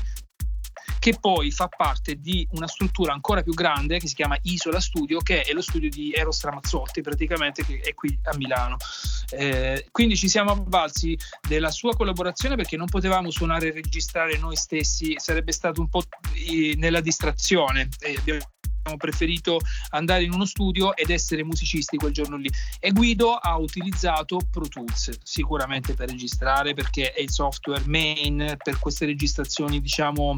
che 1.01 1.17
poi 1.19 1.51
fa 1.51 1.67
parte 1.67 2.21
di 2.21 2.47
una 2.53 2.69
struttura 2.69 3.15
ancora 3.15 3.43
più 3.43 3.55
grande 3.55 3.99
che 3.99 4.07
si 4.07 4.15
chiama 4.15 4.37
Isola 4.43 4.81
Studio, 4.81 5.19
che 5.21 5.41
è 5.41 5.53
lo 5.53 5.63
studio 5.63 5.89
di 5.89 6.13
Eros 6.13 6.45
Ramazzotti, 6.45 7.01
praticamente, 7.01 7.65
che 7.65 7.81
è 7.81 7.95
qui 7.95 8.17
a 8.25 8.37
Milano. 8.37 8.77
Eh, 9.31 9.87
quindi 9.91 10.15
ci 10.15 10.29
siamo 10.29 10.51
avvalsi 10.51 11.17
della 11.49 11.71
sua 11.71 11.97
collaborazione 11.97 12.55
perché 12.55 12.77
non 12.77 12.87
potevamo 12.87 13.31
suonare 13.31 13.69
e 13.69 13.73
registrare 13.73 14.37
noi 14.37 14.57
stessi, 14.57 15.15
sarebbe 15.17 15.53
stato 15.53 15.81
un 15.81 15.89
po' 15.89 16.03
nella 16.77 17.01
distrazione. 17.01 17.89
Eh, 18.01 18.17
abbiamo 18.19 18.45
preferito 18.99 19.59
andare 19.91 20.25
in 20.25 20.35
uno 20.35 20.45
studio 20.45 20.95
ed 20.97 21.09
essere 21.09 21.45
musicisti 21.45 21.97
quel 21.97 22.13
giorno 22.13 22.37
lì. 22.37 22.51
E 22.79 22.91
Guido 22.91 23.33
ha 23.33 23.57
utilizzato 23.57 24.39
Pro 24.51 24.69
Tools 24.69 25.19
sicuramente 25.23 25.95
per 25.95 26.11
registrare 26.11 26.75
perché 26.75 27.13
è 27.13 27.23
il 27.23 27.31
software 27.31 27.85
main 27.87 28.57
per 28.63 28.79
queste 28.79 29.07
registrazioni, 29.07 29.81
diciamo 29.81 30.37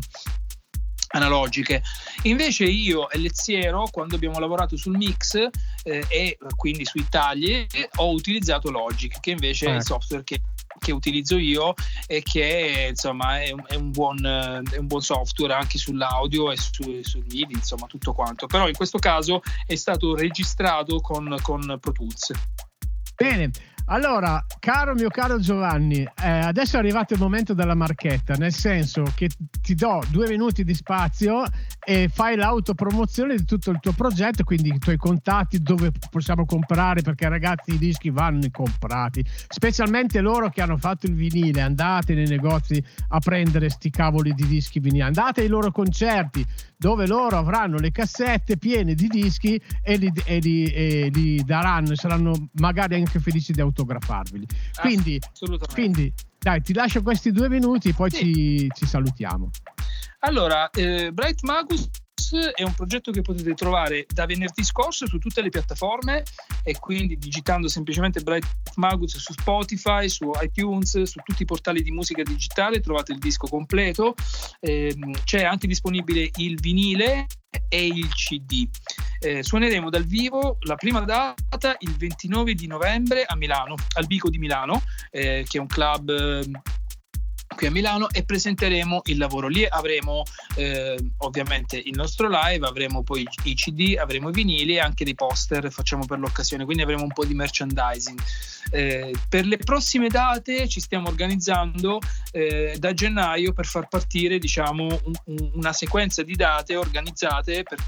analogiche. 1.12 1.82
Invece 2.22 2.64
io 2.64 3.08
e 3.10 3.18
Leziero, 3.18 3.88
quando 3.90 4.16
abbiamo 4.16 4.38
lavorato 4.38 4.76
sul 4.76 4.96
mix 4.96 5.34
eh, 5.82 6.04
e 6.08 6.38
quindi 6.56 6.84
sui 6.84 7.06
tagli, 7.08 7.66
eh, 7.70 7.88
ho 7.96 8.10
utilizzato 8.10 8.70
Logic, 8.70 9.20
che 9.20 9.30
invece 9.30 9.66
eh. 9.66 9.68
è 9.68 9.70
il 9.72 9.76
ecco. 9.76 9.86
software 9.86 10.24
che 10.24 10.40
che 10.78 10.92
utilizzo 10.92 11.36
io 11.36 11.74
e 12.06 12.22
che 12.22 12.86
insomma 12.90 13.40
è 13.40 13.52
un, 13.52 13.62
è 13.66 13.74
un, 13.74 13.90
buon, 13.90 14.24
è 14.24 14.76
un 14.78 14.86
buon, 14.86 15.02
software 15.02 15.54
anche 15.54 15.78
sull'audio 15.78 16.50
e 16.50 16.56
su, 16.56 17.00
sui 17.02 17.22
video, 17.26 17.56
insomma 17.56 17.86
tutto 17.86 18.12
quanto. 18.12 18.46
Però 18.46 18.66
in 18.66 18.74
questo 18.74 18.98
caso 18.98 19.42
è 19.66 19.76
stato 19.76 20.14
registrato 20.14 21.00
con, 21.00 21.36
con 21.42 21.78
Pro 21.80 21.92
Tools. 21.92 22.32
Bene, 23.14 23.50
allora, 23.92 24.42
caro 24.58 24.94
mio 24.94 25.10
caro 25.10 25.38
Giovanni, 25.38 25.98
eh, 26.00 26.26
adesso 26.26 26.76
è 26.76 26.78
arrivato 26.78 27.12
il 27.12 27.20
momento 27.20 27.52
della 27.52 27.74
marchetta, 27.74 28.32
nel 28.36 28.52
senso 28.52 29.04
che 29.14 29.28
ti 29.60 29.74
do 29.74 30.02
due 30.08 30.28
minuti 30.28 30.64
di 30.64 30.72
spazio 30.72 31.44
e 31.84 32.08
fai 32.10 32.36
l'autopromozione 32.36 33.36
di 33.36 33.44
tutto 33.44 33.70
il 33.70 33.80
tuo 33.80 33.92
progetto, 33.92 34.44
quindi 34.44 34.70
i 34.70 34.78
tuoi 34.78 34.96
contatti, 34.96 35.58
dove 35.58 35.92
possiamo 36.10 36.46
comprare, 36.46 37.02
perché 37.02 37.28
ragazzi 37.28 37.74
i 37.74 37.78
dischi 37.78 38.08
vanno 38.08 38.46
comprati, 38.50 39.22
specialmente 39.48 40.22
loro 40.22 40.48
che 40.48 40.62
hanno 40.62 40.78
fatto 40.78 41.04
il 41.04 41.14
vinile, 41.14 41.60
andate 41.60 42.14
nei 42.14 42.26
negozi 42.26 42.82
a 43.08 43.18
prendere 43.18 43.68
sti 43.68 43.90
cavoli 43.90 44.32
di 44.32 44.46
dischi 44.46 44.80
vinile, 44.80 45.04
andate 45.04 45.42
ai 45.42 45.48
loro 45.48 45.70
concerti, 45.70 46.42
dove 46.78 47.06
loro 47.06 47.36
avranno 47.36 47.76
le 47.76 47.92
cassette 47.92 48.56
piene 48.56 48.94
di 48.94 49.06
dischi 49.06 49.60
e 49.82 49.96
li, 49.96 50.10
e 50.24 50.38
li, 50.38 50.64
e 50.64 51.10
li 51.12 51.44
daranno, 51.44 51.94
saranno 51.94 52.48
magari 52.54 52.96
anche 52.96 53.20
felici 53.20 53.52
di 53.52 53.60
autografarveli. 53.82 54.46
Quindi, 54.80 55.20
quindi 55.72 56.12
dai, 56.38 56.60
ti 56.62 56.72
lascio 56.72 57.02
questi 57.02 57.30
due 57.30 57.48
minuti, 57.48 57.92
poi 57.92 58.10
sì. 58.10 58.18
ci, 58.18 58.68
ci, 58.74 58.86
salutiamo. 58.86 59.50
Allora, 60.20 60.70
eh, 60.70 61.10
Bright 61.12 61.42
Magus 61.42 61.88
è 62.38 62.62
un 62.62 62.74
progetto 62.74 63.10
che 63.10 63.22
potete 63.22 63.54
trovare 63.54 64.06
da 64.08 64.26
venerdì 64.26 64.64
scorso 64.64 65.06
su 65.06 65.18
tutte 65.18 65.42
le 65.42 65.48
piattaforme 65.48 66.22
e 66.62 66.78
quindi 66.78 67.16
digitando 67.16 67.68
semplicemente 67.68 68.20
Bright 68.20 68.46
Magus 68.76 69.16
su 69.16 69.32
Spotify, 69.32 70.08
su 70.08 70.30
iTunes, 70.40 71.02
su 71.02 71.20
tutti 71.24 71.42
i 71.42 71.46
portali 71.46 71.82
di 71.82 71.90
musica 71.90 72.22
digitale 72.22 72.80
trovate 72.80 73.12
il 73.12 73.18
disco 73.18 73.46
completo. 73.46 74.14
Eh, 74.60 74.94
c'è 75.24 75.44
anche 75.44 75.66
disponibile 75.66 76.30
il 76.36 76.58
vinile 76.60 77.26
e 77.68 77.86
il 77.86 78.08
CD. 78.08 78.68
Eh, 79.20 79.42
suoneremo 79.42 79.90
dal 79.90 80.04
vivo 80.04 80.56
la 80.60 80.74
prima 80.74 81.00
data 81.00 81.76
il 81.78 81.96
29 81.96 82.54
di 82.54 82.66
novembre 82.66 83.24
a 83.24 83.36
Milano, 83.36 83.74
al 83.94 84.06
Bico 84.06 84.28
di 84.28 84.38
Milano, 84.38 84.82
eh, 85.10 85.44
che 85.48 85.58
è 85.58 85.60
un 85.60 85.66
club 85.66 86.44
qui 87.54 87.66
a 87.66 87.70
Milano 87.70 88.08
e 88.10 88.24
presenteremo 88.24 89.02
il 89.06 89.18
lavoro. 89.18 89.48
Lì 89.48 89.64
avremo 89.64 90.22
eh, 90.56 90.96
ovviamente 91.18 91.76
il 91.76 91.94
nostro 91.94 92.28
live, 92.28 92.66
avremo 92.66 93.02
poi 93.02 93.26
i 93.44 93.54
CD, 93.54 93.96
avremo 93.98 94.28
i 94.28 94.32
vinili 94.32 94.74
e 94.74 94.80
anche 94.80 95.04
dei 95.04 95.14
poster 95.14 95.70
facciamo 95.70 96.04
per 96.06 96.18
l'occasione, 96.18 96.64
quindi 96.64 96.82
avremo 96.82 97.02
un 97.02 97.12
po' 97.12 97.24
di 97.24 97.34
merchandising. 97.34 98.20
Eh, 98.70 99.14
per 99.28 99.44
le 99.46 99.56
prossime 99.58 100.08
date 100.08 100.68
ci 100.68 100.80
stiamo 100.80 101.08
organizzando 101.08 101.98
eh, 102.30 102.76
da 102.78 102.94
gennaio 102.94 103.52
per 103.52 103.66
far 103.66 103.88
partire 103.88 104.38
diciamo 104.38 104.84
un, 104.84 105.12
un, 105.24 105.50
una 105.54 105.72
sequenza 105.72 106.22
di 106.22 106.34
date 106.34 106.76
organizzate 106.76 107.64
per 107.64 107.78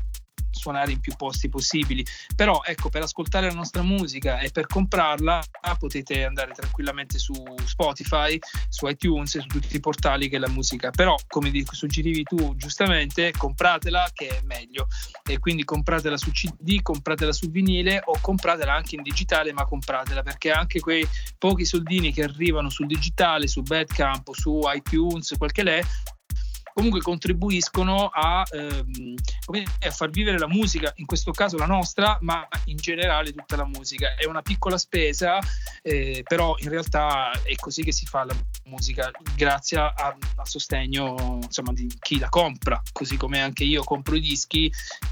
suonare 0.65 0.93
in 0.93 1.01
più 1.01 1.15
posti 1.17 1.49
possibili. 1.51 2.05
Però 2.35 2.63
ecco, 2.65 2.89
per 2.89 3.03
ascoltare 3.03 3.49
la 3.49 3.55
nostra 3.55 3.83
musica 3.83 4.39
e 4.39 4.51
per 4.51 4.67
comprarla 4.67 5.43
potete 5.79 6.25
andare 6.25 6.53
tranquillamente 6.53 7.19
su 7.19 7.35
Spotify, 7.65 8.39
su 8.69 8.87
iTunes, 8.87 9.39
su 9.39 9.47
tutti 9.47 9.77
i 9.77 9.81
portali 9.81 10.29
che 10.29 10.39
la 10.39 10.49
musica. 10.49 10.91
Però, 10.91 11.15
come 11.29 11.53
suggerivi 11.71 12.23
tu 12.23 12.57
giustamente, 12.57 13.33
compratela 13.37 14.09
che 14.13 14.29
è 14.29 14.41
meglio. 14.45 14.87
E 15.29 15.39
quindi 15.39 15.65
compratela 15.65 16.17
su 16.17 16.31
CD, 16.31 16.81
compratela 16.81 17.33
su 17.33 17.51
vinile 17.51 18.01
o 18.05 18.19
compratela 18.21 18.73
anche 18.73 18.97
in 18.97 19.03
digitale, 19.03 19.53
ma 19.53 19.65
compratela 19.65 20.23
perché 20.23 20.51
anche 20.51 20.81
quei 20.81 21.07
pochi 21.37 21.65
soldini 21.65 22.13
che 22.13 22.23
arrivano 22.23 22.71
sul 22.71 22.87
digitale, 22.87 23.47
su 23.49 23.63
Badcamp, 23.63 24.31
su 24.33 24.61
iTunes, 24.73 25.35
quel 25.37 25.53
che 25.53 25.63
l'è, 25.63 25.83
comunque 26.75 27.01
contribuiscono 27.01 28.09
a, 28.13 28.45
ehm, 28.51 29.15
a, 29.81 29.91
far 29.91 30.11
vivere 30.11 30.39
la 30.39 30.49
musica, 30.49 30.93
in 30.97 31.07
questo 31.07 31.31
caso 31.31 31.57
la 31.57 31.67
nostra, 31.67 32.19
ma 32.21 32.47
in 32.65 32.77
generale 32.77 33.33
tutta 33.33 33.57
la 33.57 33.65
musica. 33.65 34.17
È 34.17 34.27
una 34.27 34.43
piccola 34.43 34.77
spesa, 34.77 35.39
eh, 35.83 36.23
però 36.27 36.57
in 36.59 36.69
realtà 36.69 37.31
è 37.43 37.55
così 37.55 37.85
che 37.85 37.93
si 37.93 38.07
fa 38.07 38.25
la 38.25 38.35
musica, 38.65 39.11
grazie 39.37 39.79
al 39.79 40.17
sostegno 40.43 41.39
insomma, 41.43 41.73
di 41.73 41.89
chi 42.01 42.19
la 42.19 42.29
compra, 42.29 42.83
così 42.93 43.17
come 43.17 43.41
anche 43.41 43.63
io 43.63 43.85
compro 43.85 44.17
i 44.17 44.21
dischi, 44.21 44.71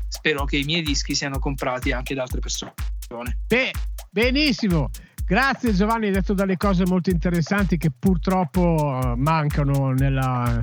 spero 0.09 0.45
che 0.45 0.57
i 0.57 0.65
miei 0.65 0.83
dischi 0.83 1.15
siano 1.15 1.39
comprati 1.39 1.93
anche 1.93 2.15
da 2.15 2.23
altre 2.23 2.41
persone. 2.41 2.75
Beh, 3.47 3.71
benissimo. 4.11 4.91
Grazie 5.25 5.73
Giovanni, 5.73 6.07
hai 6.07 6.13
detto 6.13 6.35
delle 6.35 6.57
cose 6.57 6.85
molto 6.85 7.09
interessanti 7.09 7.79
che 7.79 7.91
purtroppo 7.97 9.01
eh, 9.01 9.15
mancano 9.17 9.93
nella, 9.93 10.63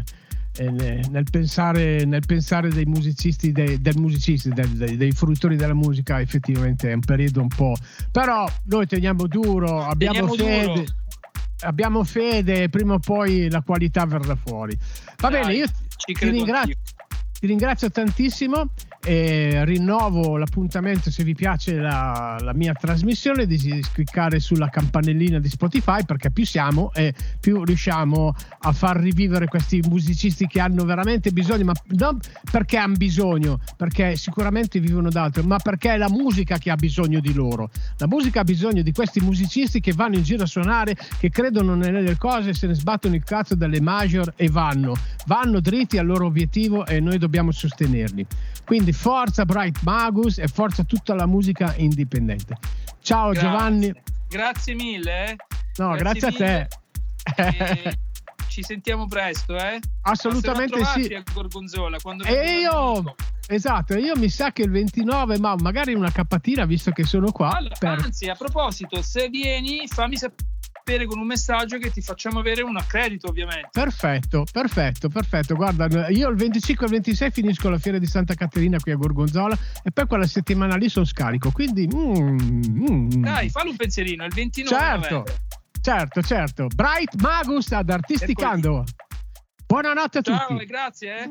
nel 0.58 1.26
pensare, 1.30 2.04
nel 2.06 2.24
pensare 2.26 2.70
dei 2.70 2.86
musicisti, 2.86 3.52
dei, 3.52 3.82
del 3.82 3.98
musicisti 3.98 4.50
dei, 4.50 4.76
dei, 4.76 4.98
dei, 4.98 5.12
fruttori 5.12 5.56
della 5.56 5.74
musica, 5.74 6.20
effettivamente 6.20 6.90
è 6.90 6.94
un 6.94 7.02
periodo 7.02 7.42
un 7.42 7.48
po'. 7.48 7.76
Però 8.12 8.50
noi 8.66 8.86
teniamo 8.88 9.28
duro, 9.28 9.84
abbiamo 9.84 10.28
teniamo 10.28 10.34
fede. 10.36 10.74
Duro. 10.74 10.94
Abbiamo 11.62 12.04
fede, 12.06 12.70
prima 12.70 12.94
o 12.94 13.00
poi 13.00 13.50
la 13.50 13.62
qualità 13.62 14.06
verrà 14.06 14.36
fuori. 14.36 14.78
Va 15.18 15.30
Dai, 15.30 15.42
bene, 15.42 15.54
io 15.56 15.66
ti 16.06 16.16
ringrazio, 16.20 16.76
ti 17.40 17.48
ringrazio 17.48 17.90
tantissimo 17.90 18.70
e 19.02 19.64
rinnovo 19.64 20.36
l'appuntamento 20.36 21.10
se 21.10 21.24
vi 21.24 21.34
piace 21.34 21.78
la, 21.78 22.38
la, 22.42 22.54
mia 22.54 22.74
trasmissione 22.74 23.46
di 23.46 23.82
cliccare 23.94 24.42
sulla 24.42 24.68
campanellina 24.68 25.40
di 25.40 25.48
Spotify 25.48 26.04
perché 26.04 26.32
più 26.32 26.46
siamo 26.46 26.92
e 26.94 27.14
più 27.40 27.64
riusciamo 27.64 28.36
a 28.60 28.72
far 28.74 28.98
rivivere 28.98 29.48
questi 29.48 29.82
musicisti 29.88 30.48
che 30.48 30.60
hanno 30.60 30.84
veramente 30.84 31.32
bisogno 31.32 31.64
ma 31.64 31.74
non 31.92 32.20
perché 32.52 32.76
hanno 32.76 32.98
bisogno 32.98 33.60
perché 33.78 34.18
sicuramente 34.18 34.82
vivono 34.82 35.08
d'altro 35.08 35.42
ma 35.44 35.60
perché 35.60 35.94
è 35.94 35.98
la 35.98 36.10
musica 36.10 36.58
che 36.58 36.72
ha 36.72 36.76
bisogno 36.76 37.22
di 37.22 37.34
loro. 37.34 37.70
La 38.00 38.08
musica 38.08 38.42
ha 38.42 38.44
bisogno 38.44 38.82
di 38.82 38.92
questi 38.92 39.22
musicisti 39.22 39.80
che 39.80 39.94
vanno 39.94 40.16
in 40.16 40.24
giro 40.24 40.44
a 40.44 40.48
suonare 40.48 40.98
che 41.18 41.30
credono 41.30 41.74
nelle 41.74 42.18
cose 42.18 42.54
se 42.54 42.68
ne 42.68 42.74
sbattono 42.74 43.16
il 43.16 43.24
cazzo 43.24 43.56
dalle 43.56 43.80
major 43.80 44.34
e 44.36 44.50
vanno. 44.50 44.94
Vanno 45.26 45.62
dritti 45.62 45.98
al 45.98 46.06
loro 46.06 46.26
obiettivo 46.26 46.86
e 46.86 47.00
noi 47.00 47.12
dobbiamo 47.12 47.28
sostenerli 47.52 48.26
quindi 48.70 48.94
forza 48.94 49.46
Bright 49.46 49.82
Magus 49.82 50.38
e 50.38 50.48
forza 50.48 50.84
tutta 50.84 51.16
la 51.16 51.26
musica 51.26 51.74
indipendente. 51.78 52.56
Ciao 53.02 53.32
grazie. 53.32 53.50
Giovanni. 53.50 54.02
Grazie 54.28 54.76
mille. 54.76 55.36
No, 55.78 55.96
grazie, 55.96 56.20
grazie 56.20 56.70
a 57.24 57.48
te. 57.56 57.98
ci 58.48 58.62
sentiamo 58.62 59.08
presto, 59.08 59.58
eh? 59.58 59.80
Assolutamente 60.04 60.86
sì. 60.86 61.12
A 61.16 61.24
Gorgonzola, 61.34 61.98
e 62.28 62.60
io 62.60 63.16
Esatto, 63.48 63.98
io 63.98 64.16
mi 64.16 64.30
sa 64.30 64.52
che 64.52 64.62
il 64.62 64.70
29, 64.70 65.40
ma 65.40 65.56
magari 65.58 65.96
una 65.96 66.12
capatina 66.12 66.66
visto 66.66 66.92
che 66.92 67.06
sono 67.06 67.32
qua. 67.32 67.56
Allora, 67.56 67.76
per... 67.80 68.02
Anzi, 68.04 68.30
a 68.30 68.36
proposito, 68.36 69.02
se 69.02 69.30
vieni, 69.30 69.88
fammi 69.88 70.16
sapere 70.16 70.46
con 71.06 71.20
un 71.20 71.28
messaggio 71.28 71.78
che 71.78 71.92
ti 71.92 72.02
facciamo 72.02 72.40
avere 72.40 72.64
un 72.64 72.76
accredito 72.76 73.28
ovviamente. 73.28 73.70
Perfetto, 73.72 74.46
perfetto, 74.52 75.10
perfetto. 75.10 75.56
Guarda, 75.56 76.08
io 76.10 76.30
il 76.30 76.36
25 76.36 76.86
e 76.86 76.90
il 76.90 76.96
26 76.96 77.32
finisco 77.32 77.70
la 77.70 77.78
fiera 77.78 77.98
di 77.98 78.06
Santa 78.08 78.34
Caterina 78.34 78.80
qui 78.80 78.92
a 78.92 78.96
Gorgonzola 78.96 79.58
e 79.84 79.92
poi 79.92 80.08
quella 80.08 80.28
settimana 80.28 80.76
lì 80.76 80.90
sono 80.90 81.06
scarico, 81.06 81.52
quindi... 81.52 81.88
Mm, 81.94 82.38
mm. 82.90 83.10
Dai, 83.22 83.50
fallo 83.50 83.70
un 83.70 83.76
pensierino, 83.76 84.26
il 84.26 84.34
29 84.34 84.76
Certo, 84.76 85.10
novembre. 85.10 85.34
certo, 85.82 86.22
certo. 86.22 86.68
Bright 86.68 87.22
Magus 87.22 87.72
ad 87.72 87.90
Artisticando. 87.90 88.84
Buonanotte 89.68 90.18
a 90.18 90.22
Ciao 90.22 90.48
tutti. 90.48 90.58
Ciao, 90.58 90.66
grazie. 90.66 91.30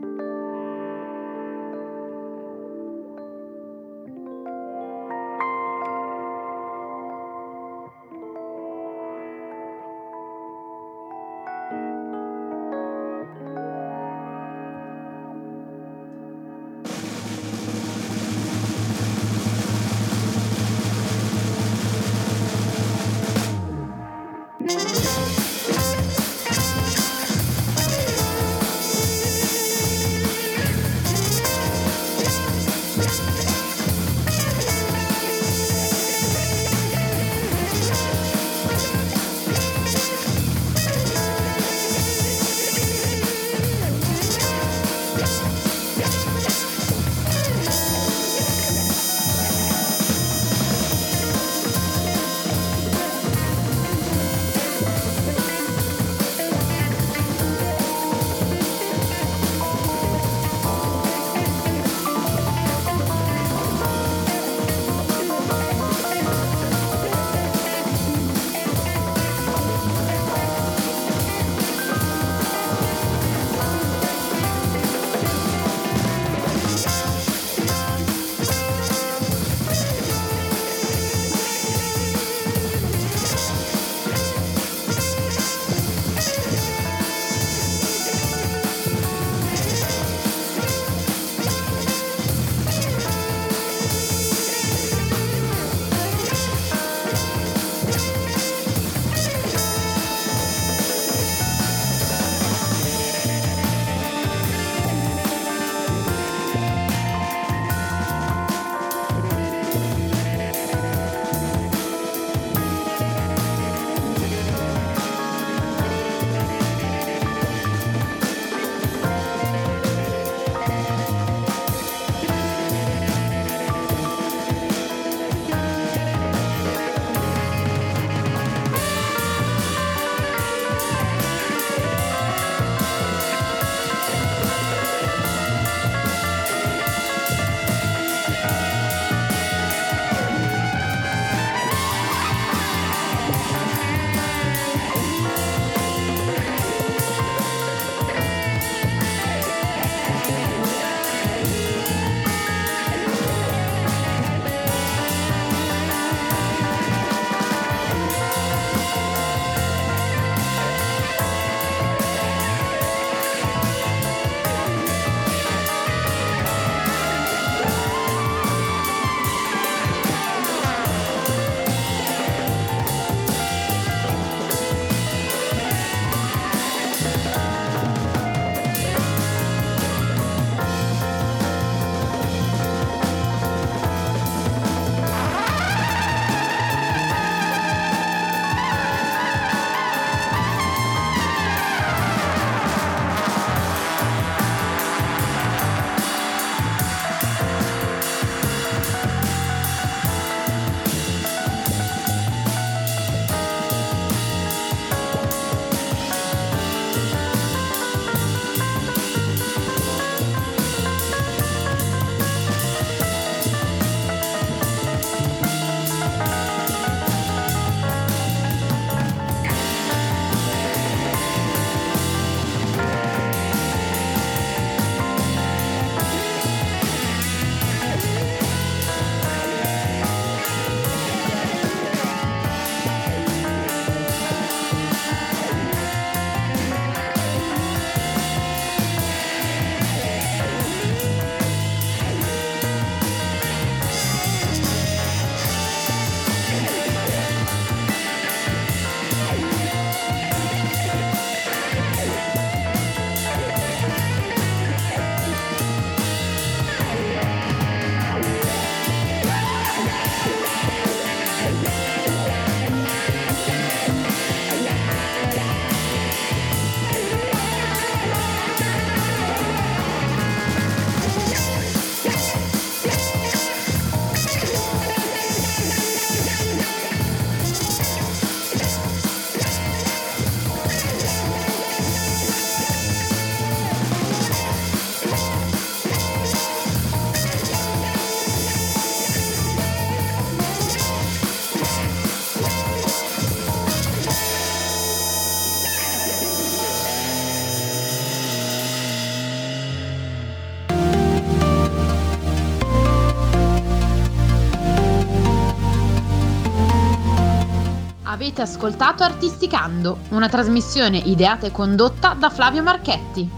Avete 308.18 308.42
ascoltato 308.42 309.04
Artisticando, 309.04 310.00
una 310.08 310.28
trasmissione 310.28 310.98
ideata 310.98 311.46
e 311.46 311.52
condotta 311.52 312.14
da 312.14 312.30
Flavio 312.30 312.64
Marchetti. 312.64 313.37